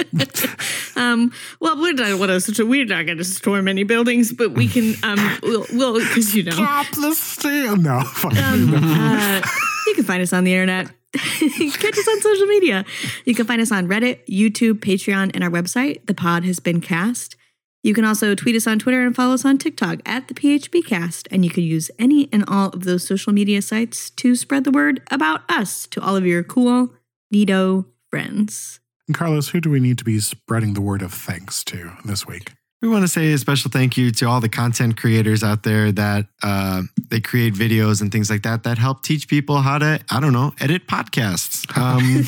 Um, 0.96 1.32
well, 1.60 1.80
we're 1.82 1.94
not 1.94 2.20
what 2.20 2.30
else? 2.30 2.60
We're 2.60 2.86
not 2.86 3.06
going 3.06 3.18
to 3.18 3.24
storm 3.24 3.68
any 3.68 3.84
buildings, 3.84 4.32
but 4.34 4.52
we 4.52 4.68
can. 4.68 4.94
Um, 5.04 5.38
we'll, 5.42 5.66
we'll, 5.74 5.94
because 6.00 6.36
you 6.36 6.44
know, 6.44 6.52
Drop 6.52 6.88
the 6.92 7.14
steel. 7.16 7.76
No, 7.78 8.02
fuck. 8.14 8.36
um, 8.38 8.74
uh, 8.76 9.42
you 9.88 9.94
can 9.96 10.04
find 10.04 10.22
us 10.22 10.34
on 10.34 10.44
the 10.44 10.54
internet. 10.54 10.92
Catch 11.14 11.98
us 11.98 12.08
on 12.08 12.22
social 12.22 12.46
media. 12.48 12.86
You 13.26 13.34
can 13.36 13.46
find 13.46 13.62
us 13.62 13.72
on 13.72 13.88
Reddit, 13.88 14.20
YouTube, 14.28 14.76
Patreon, 14.80 15.32
and 15.34 15.44
our 15.44 15.50
website. 15.50 16.06
The 16.06 16.14
pod 16.14 16.44
has 16.46 16.60
been 16.60 16.80
cast. 16.82 17.36
You 17.84 17.96
can 17.96 18.06
also 18.06 18.36
tweet 18.36 18.56
us 18.56 18.68
on 18.68 18.78
Twitter 18.78 19.02
and 19.02 19.16
follow 19.16 19.34
us 19.34 19.44
on 19.44 19.58
TikTok 19.58 20.00
at 20.06 20.28
the 20.28 20.36
PHB 20.36 20.86
cast. 20.86 21.28
And 21.32 21.44
you 21.44 21.50
can 21.50 21.64
use 21.64 21.90
any 21.98 22.30
and 22.32 22.44
all 22.48 22.70
of 22.70 22.84
those 22.84 23.08
social 23.08 23.34
media 23.34 23.62
sites 23.62 24.12
to 24.12 24.36
spread 24.36 24.66
the 24.66 24.72
word 24.72 25.02
about 25.10 25.42
us 25.50 25.88
to 25.88 26.02
all 26.02 26.16
of 26.16 26.26
your 26.26 26.44
cool, 26.44 26.94
neato 27.34 27.86
friends. 28.10 28.80
And 29.08 29.18
Carlos, 29.18 29.50
who 29.50 29.60
do 29.60 29.72
we 29.72 29.80
need 29.80 29.98
to 29.98 30.04
be 30.04 30.20
spreading 30.20 30.74
the 30.74 30.82
word 30.82 31.02
of 31.02 31.12
thanks 31.12 31.64
to 31.66 31.94
this 32.06 32.28
week? 32.28 32.52
We 32.82 32.90
want 32.90 33.04
to 33.04 33.08
say 33.08 33.32
a 33.32 33.38
special 33.38 33.70
thank 33.70 33.96
you 33.96 34.10
to 34.12 34.26
all 34.26 34.42
the 34.42 34.50
content 34.50 34.98
creators 34.98 35.44
out 35.44 35.62
there 35.62 35.92
that 35.92 36.26
uh, 36.42 36.82
they 37.10 37.20
create 37.20 37.54
videos 37.54 38.02
and 38.02 38.12
things 38.12 38.28
like 38.30 38.42
that 38.42 38.64
that 38.64 38.80
help 38.80 39.04
teach 39.04 39.28
people 39.28 39.58
how 39.58 39.78
to, 39.78 40.00
I 40.10 40.20
don't 40.20 40.34
know, 40.34 40.54
edit 40.60 40.88
podcasts. 40.88 41.68
Um, 41.78 42.24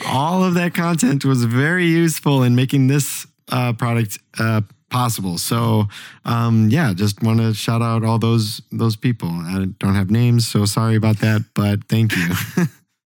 all 0.06 0.44
of 0.44 0.54
that 0.54 0.74
content 0.74 1.24
was 1.24 1.44
very 1.44 1.86
useful 1.86 2.44
in 2.44 2.54
making 2.54 2.86
this 2.86 3.26
uh, 3.50 3.72
product 3.72 4.18
uh, 4.38 4.62
possible. 4.90 5.38
So, 5.38 5.86
um, 6.24 6.68
yeah, 6.70 6.92
just 6.94 7.22
want 7.22 7.38
to 7.40 7.54
shout 7.54 7.82
out 7.82 8.04
all 8.04 8.18
those 8.18 8.60
those 8.72 8.96
people. 8.96 9.28
I 9.28 9.66
don't 9.78 9.94
have 9.94 10.10
names, 10.10 10.46
so 10.46 10.64
sorry 10.64 10.96
about 10.96 11.18
that, 11.18 11.44
but 11.54 11.84
thank 11.88 12.16
you. 12.16 12.28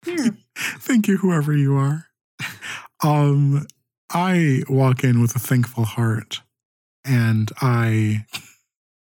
Yeah. 0.05 0.29
Thank 0.57 1.09
you, 1.09 1.17
whoever 1.17 1.53
you 1.53 1.75
are. 1.75 2.05
Um, 3.03 3.67
I 4.09 4.61
walk 4.69 5.03
in 5.03 5.19
with 5.19 5.35
a 5.35 5.39
thankful 5.39 5.83
heart, 5.83 6.41
and 7.03 7.51
I 7.59 8.25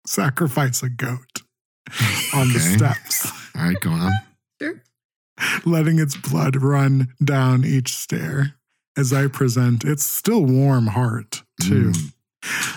sacrifice 0.05 0.81
a 0.81 0.89
goat 0.89 1.41
on 2.33 2.53
the 2.53 2.59
steps. 2.59 3.29
all 3.53 3.63
right, 3.63 3.79
go 3.81 3.89
on. 3.89 4.11
Sure. 4.61 4.81
letting 5.65 5.99
its 5.99 6.15
blood 6.15 6.55
run 6.55 7.09
down 7.23 7.65
each 7.65 7.93
stair 7.93 8.55
as 8.97 9.13
I 9.13 9.27
present 9.27 9.83
its 9.83 10.03
still 10.03 10.45
warm 10.45 10.87
heart 10.87 11.43
too. 11.61 11.91
Mm. 11.91 12.11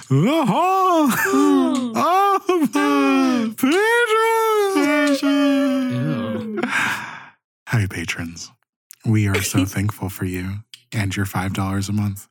the 0.09 0.45
hall 0.47 1.05
of 1.97 2.73
the 2.73 3.55
patrons. 3.59 5.21
Hi, 7.69 7.87
patrons. 7.89 8.51
We 9.05 9.29
are 9.29 9.43
so 9.43 9.65
thankful 9.67 10.09
for 10.09 10.25
you 10.25 10.59
and 10.93 11.15
your 11.17 11.27
$5 11.27 11.89
a 11.89 11.93
month. 11.93 12.29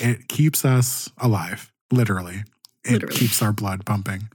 It 0.00 0.28
keeps 0.28 0.64
us 0.64 1.10
alive, 1.18 1.72
literally. 1.90 2.42
It 2.84 2.92
Literally. 2.92 3.16
keeps 3.16 3.42
our 3.42 3.52
blood 3.52 3.84
pumping. 3.84 4.28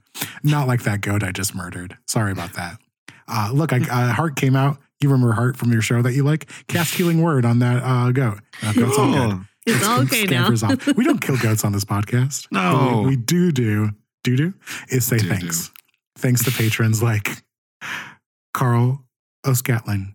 Not 0.44 0.68
like 0.68 0.82
that 0.84 1.00
goat 1.00 1.24
I 1.24 1.32
just 1.32 1.56
murdered. 1.56 1.96
Sorry 2.06 2.30
about 2.30 2.52
that. 2.52 2.78
Uh, 3.26 3.50
look, 3.52 3.72
I, 3.72 3.78
uh, 3.78 4.12
Heart 4.12 4.36
came 4.36 4.54
out. 4.54 4.76
You 5.04 5.10
remember 5.10 5.34
Heart 5.34 5.58
from 5.58 5.70
your 5.70 5.82
show 5.82 6.00
that 6.00 6.14
you 6.14 6.24
like? 6.24 6.50
Cast 6.66 6.94
healing 6.94 7.20
word 7.20 7.44
on 7.44 7.58
that 7.58 7.82
uh, 7.82 8.10
goat. 8.10 8.38
Uh, 8.62 8.72
goat's 8.72 8.96
all 8.98 9.12
good. 9.12 9.32
Oh, 9.32 9.44
It's 9.66 9.84
all 9.86 10.00
okay 10.00 10.24
now. 10.24 10.46
Off. 10.50 10.96
We 10.96 11.04
don't 11.04 11.20
kill 11.20 11.36
goats 11.36 11.62
on 11.62 11.72
this 11.72 11.84
podcast. 11.84 12.48
No. 12.50 13.00
What 13.00 13.06
we 13.06 13.16
do 13.16 13.52
do, 13.52 13.90
do 14.22 14.34
do, 14.34 14.54
is 14.88 15.04
say 15.04 15.18
Do-do. 15.18 15.28
thanks. 15.28 15.70
Thanks 16.16 16.42
to 16.44 16.50
patrons 16.50 17.02
like 17.02 17.42
Carl 18.54 19.04
O'Scatlin, 19.46 20.14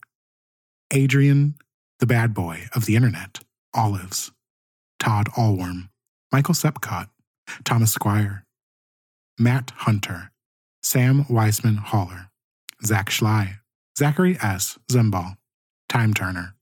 Adrian, 0.92 1.54
the 2.00 2.08
bad 2.08 2.34
boy 2.34 2.64
of 2.74 2.86
the 2.88 2.96
internet, 2.96 3.42
Olives, 3.76 4.32
Todd 5.00 5.28
Allworm, 5.38 5.90
Michael 6.32 6.56
Sepcott, 6.56 7.10
Thomas 7.64 7.92
Squire, 7.94 8.44
Matt 9.38 9.72
Hunter, 9.76 10.32
Sam 10.82 11.26
Weisman 11.26 11.78
Haller, 11.78 12.32
Zach 12.84 13.12
Schley, 13.12 13.59
Zachary 14.00 14.38
S. 14.42 14.80
Zimbal, 14.90 15.36
Time 15.90 16.14
Turner, 16.14 16.56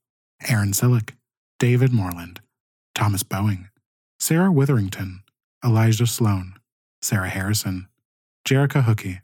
Aaron 0.50 0.72
Sillick, 0.72 1.12
David 1.60 1.94
Moreland, 1.94 2.42
Thomas 2.96 3.22
Boeing, 3.22 3.70
Sarah 4.20 4.52
Witherington, 4.52 5.22
Elijah 5.64 6.08
Sloan, 6.08 6.56
Sarah 7.00 7.30
Harrison, 7.30 7.90
Jerica 8.44 8.86
Hookie, 8.86 9.22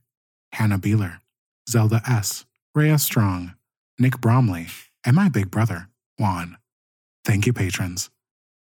Hannah 0.51 0.77
Beeler, 0.77 1.21
Zelda 1.67 2.03
S., 2.07 2.45
Rhea 2.75 2.99
Strong, 2.99 3.55
Nick 3.97 4.21
Bromley, 4.21 4.67
and 5.03 5.15
my 5.15 5.27
big 5.27 5.49
brother, 5.49 5.87
Juan. 6.19 6.57
Thank 7.25 7.47
you, 7.47 7.53
patrons. 7.53 8.11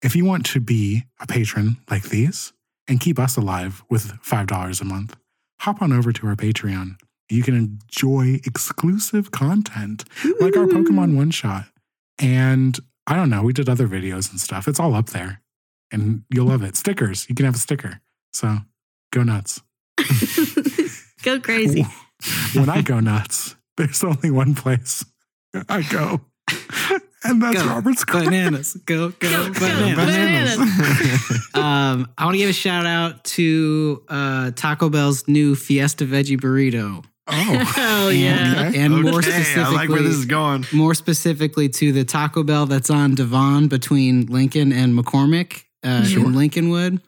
If 0.00 0.16
you 0.16 0.24
want 0.24 0.46
to 0.46 0.60
be 0.60 1.04
a 1.20 1.26
patron 1.26 1.76
like 1.90 2.04
these 2.04 2.54
and 2.88 2.98
keep 2.98 3.18
us 3.18 3.36
alive 3.36 3.84
with 3.90 4.22
$5 4.22 4.80
a 4.80 4.84
month, 4.86 5.16
hop 5.60 5.82
on 5.82 5.92
over 5.92 6.12
to 6.12 6.26
our 6.28 6.34
Patreon. 6.34 6.96
You 7.30 7.42
can 7.42 7.54
enjoy 7.54 8.40
exclusive 8.44 9.30
content 9.30 10.04
like 10.40 10.56
our 10.56 10.66
Pokemon 10.66 11.16
one 11.16 11.30
shot. 11.30 11.66
And 12.18 12.78
I 13.06 13.16
don't 13.16 13.30
know, 13.30 13.42
we 13.42 13.52
did 13.52 13.68
other 13.68 13.88
videos 13.88 14.30
and 14.30 14.40
stuff. 14.40 14.68
It's 14.68 14.78
all 14.80 14.94
up 14.94 15.06
there 15.10 15.40
and 15.90 16.22
you'll 16.30 16.46
love 16.46 16.62
it. 16.62 16.76
Stickers, 16.76 17.26
you 17.28 17.34
can 17.34 17.44
have 17.46 17.54
a 17.54 17.58
sticker. 17.58 18.00
So 18.32 18.58
go 19.12 19.22
nuts. 19.22 19.62
Go 21.22 21.40
crazy. 21.40 21.86
When 22.54 22.70
I 22.70 22.80
go 22.80 23.00
nuts, 23.00 23.54
there's 23.76 24.02
only 24.02 24.30
one 24.30 24.54
place 24.54 25.04
I 25.68 25.82
go, 25.82 26.20
and 27.22 27.42
that's 27.42 27.62
Go. 27.62 27.68
Robert 27.68 27.98
Square. 27.98 28.24
Bananas. 28.24 28.74
Go, 28.86 29.10
go, 29.10 29.50
Go, 29.50 29.52
bananas. 29.52 30.56
bananas. 30.56 31.48
Um, 31.54 32.08
I 32.16 32.24
want 32.24 32.34
to 32.34 32.38
give 32.38 32.48
a 32.48 32.54
shout 32.54 32.86
out 32.86 33.24
to 33.24 34.02
uh, 34.08 34.52
Taco 34.52 34.88
Bell's 34.88 35.28
new 35.28 35.54
Fiesta 35.54 36.04
Veggie 36.06 36.40
Burrito. 36.40 37.04
Oh, 37.26 37.32
Hell 37.74 38.12
yeah. 38.12 38.66
Okay. 38.68 38.78
And 38.80 39.02
more 39.02 39.22
specifically, 39.22 39.62
I 39.62 39.70
like 39.70 39.88
where 39.88 40.02
this 40.02 40.14
is 40.14 40.26
going. 40.26 40.66
more 40.72 40.94
specifically 40.94 41.68
to 41.70 41.92
the 41.92 42.04
Taco 42.04 42.42
Bell 42.42 42.66
that's 42.66 42.90
on 42.90 43.14
Devon 43.14 43.68
between 43.68 44.26
Lincoln 44.26 44.72
and 44.72 44.98
McCormick 44.98 45.64
uh, 45.82 46.04
Sure. 46.04 46.24
in 46.26 46.32
Lincolnwood. 46.32 47.00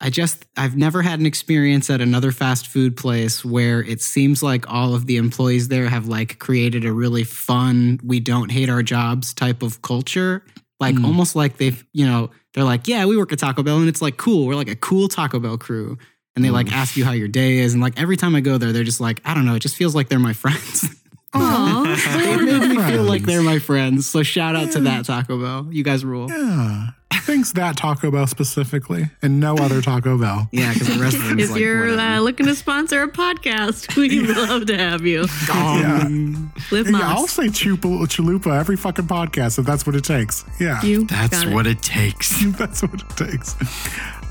I 0.00 0.10
just 0.10 0.44
I've 0.56 0.76
never 0.76 1.00
had 1.00 1.20
an 1.20 1.26
experience 1.26 1.88
at 1.88 2.00
another 2.00 2.32
fast 2.32 2.66
food 2.66 2.96
place 2.96 3.44
where 3.44 3.80
it 3.82 4.02
seems 4.02 4.42
like 4.42 4.68
all 4.70 4.94
of 4.96 5.06
the 5.06 5.16
employees 5.16 5.68
there 5.68 5.88
have 5.88 6.08
like 6.08 6.38
created 6.40 6.84
a 6.84 6.92
really 6.92 7.22
fun 7.22 8.00
we 8.04 8.18
don't 8.18 8.50
hate 8.50 8.68
our 8.68 8.82
jobs 8.82 9.32
type 9.32 9.62
of 9.62 9.80
culture. 9.82 10.44
Like 10.80 10.96
Mm. 10.96 11.04
almost 11.04 11.36
like 11.36 11.58
they've, 11.58 11.84
you 11.92 12.04
know, 12.04 12.30
they're 12.52 12.64
like, 12.64 12.88
yeah, 12.88 13.06
we 13.06 13.16
work 13.16 13.32
at 13.32 13.38
Taco 13.38 13.62
Bell 13.62 13.78
and 13.78 13.88
it's 13.88 14.02
like 14.02 14.16
cool. 14.16 14.46
We're 14.48 14.56
like 14.56 14.68
a 14.68 14.74
cool 14.74 15.06
Taco 15.06 15.38
Bell 15.38 15.56
crew. 15.56 15.96
And 16.34 16.44
they 16.44 16.50
like 16.50 16.66
mm. 16.66 16.72
ask 16.72 16.96
you 16.96 17.04
how 17.04 17.12
your 17.12 17.28
day 17.28 17.58
is. 17.58 17.74
And 17.74 17.82
like 17.82 18.00
every 18.00 18.16
time 18.16 18.34
I 18.34 18.40
go 18.40 18.58
there, 18.58 18.72
they're 18.72 18.84
just 18.84 19.00
like, 19.00 19.20
I 19.24 19.34
don't 19.34 19.44
know, 19.44 19.54
it 19.54 19.60
just 19.60 19.76
feels 19.76 19.94
like 19.94 20.08
they're 20.08 20.18
my 20.18 20.32
friends. 20.32 20.86
Aw. 21.34 22.16
they 22.18 22.36
made 22.44 22.68
me 22.76 22.82
feel 22.82 23.02
like 23.04 23.22
they're 23.22 23.42
my 23.42 23.58
friends. 23.58 24.08
So 24.08 24.22
shout 24.22 24.54
out 24.56 24.72
to 24.72 24.80
that 24.80 25.04
Taco 25.06 25.40
Bell. 25.40 25.66
You 25.70 25.82
guys 25.84 26.04
rule. 26.04 26.28
Yeah. 26.30 26.90
Thanks 27.24 27.52
that 27.52 27.76
Taco 27.76 28.10
Bell 28.10 28.26
specifically, 28.26 29.08
and 29.20 29.38
no 29.38 29.54
other 29.56 29.80
Taco 29.80 30.18
Bell. 30.18 30.48
Yeah, 30.50 30.72
because 30.72 30.88
the 30.88 31.00
rest 31.00 31.16
of 31.16 31.22
them 31.28 31.38
if 31.38 31.50
like 31.50 31.60
you're 31.60 31.96
uh, 31.96 32.18
looking 32.18 32.46
to 32.46 32.54
sponsor 32.56 33.02
a 33.02 33.08
podcast, 33.08 33.94
we'd 33.96 34.26
love 34.28 34.66
to 34.66 34.76
have 34.76 35.02
you. 35.06 35.26
Um, 35.52 36.52
Live 36.72 36.90
Yeah, 36.90 36.98
I'll 37.02 37.20
Moss. 37.20 37.32
say 37.32 37.44
chupa, 37.46 37.80
chalupa 38.08 38.58
every 38.58 38.76
fucking 38.76 39.06
podcast 39.06 39.58
if 39.60 39.66
that's 39.66 39.86
what 39.86 39.94
it 39.94 40.02
takes. 40.04 40.44
Yeah. 40.58 40.82
You 40.82 41.04
That's 41.04 41.44
got 41.44 41.52
it. 41.52 41.54
what 41.54 41.66
it 41.68 41.80
takes. 41.82 42.44
That's 42.58 42.82
what 42.82 42.94
it 42.94 43.08
takes. 43.16 43.54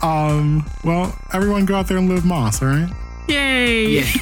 Um, 0.04 0.66
well, 0.84 1.18
everyone 1.32 1.66
go 1.66 1.76
out 1.76 1.88
there 1.88 1.98
and 1.98 2.10
live 2.10 2.26
moss, 2.26 2.62
all 2.62 2.68
right? 2.70 2.92
Yay! 3.28 3.88
yeah. 3.88 4.02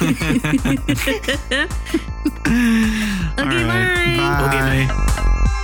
okay, 2.50 3.38
All 3.38 3.44
right. 3.44 4.16
bye. 4.16 4.86
Bye. 4.86 5.56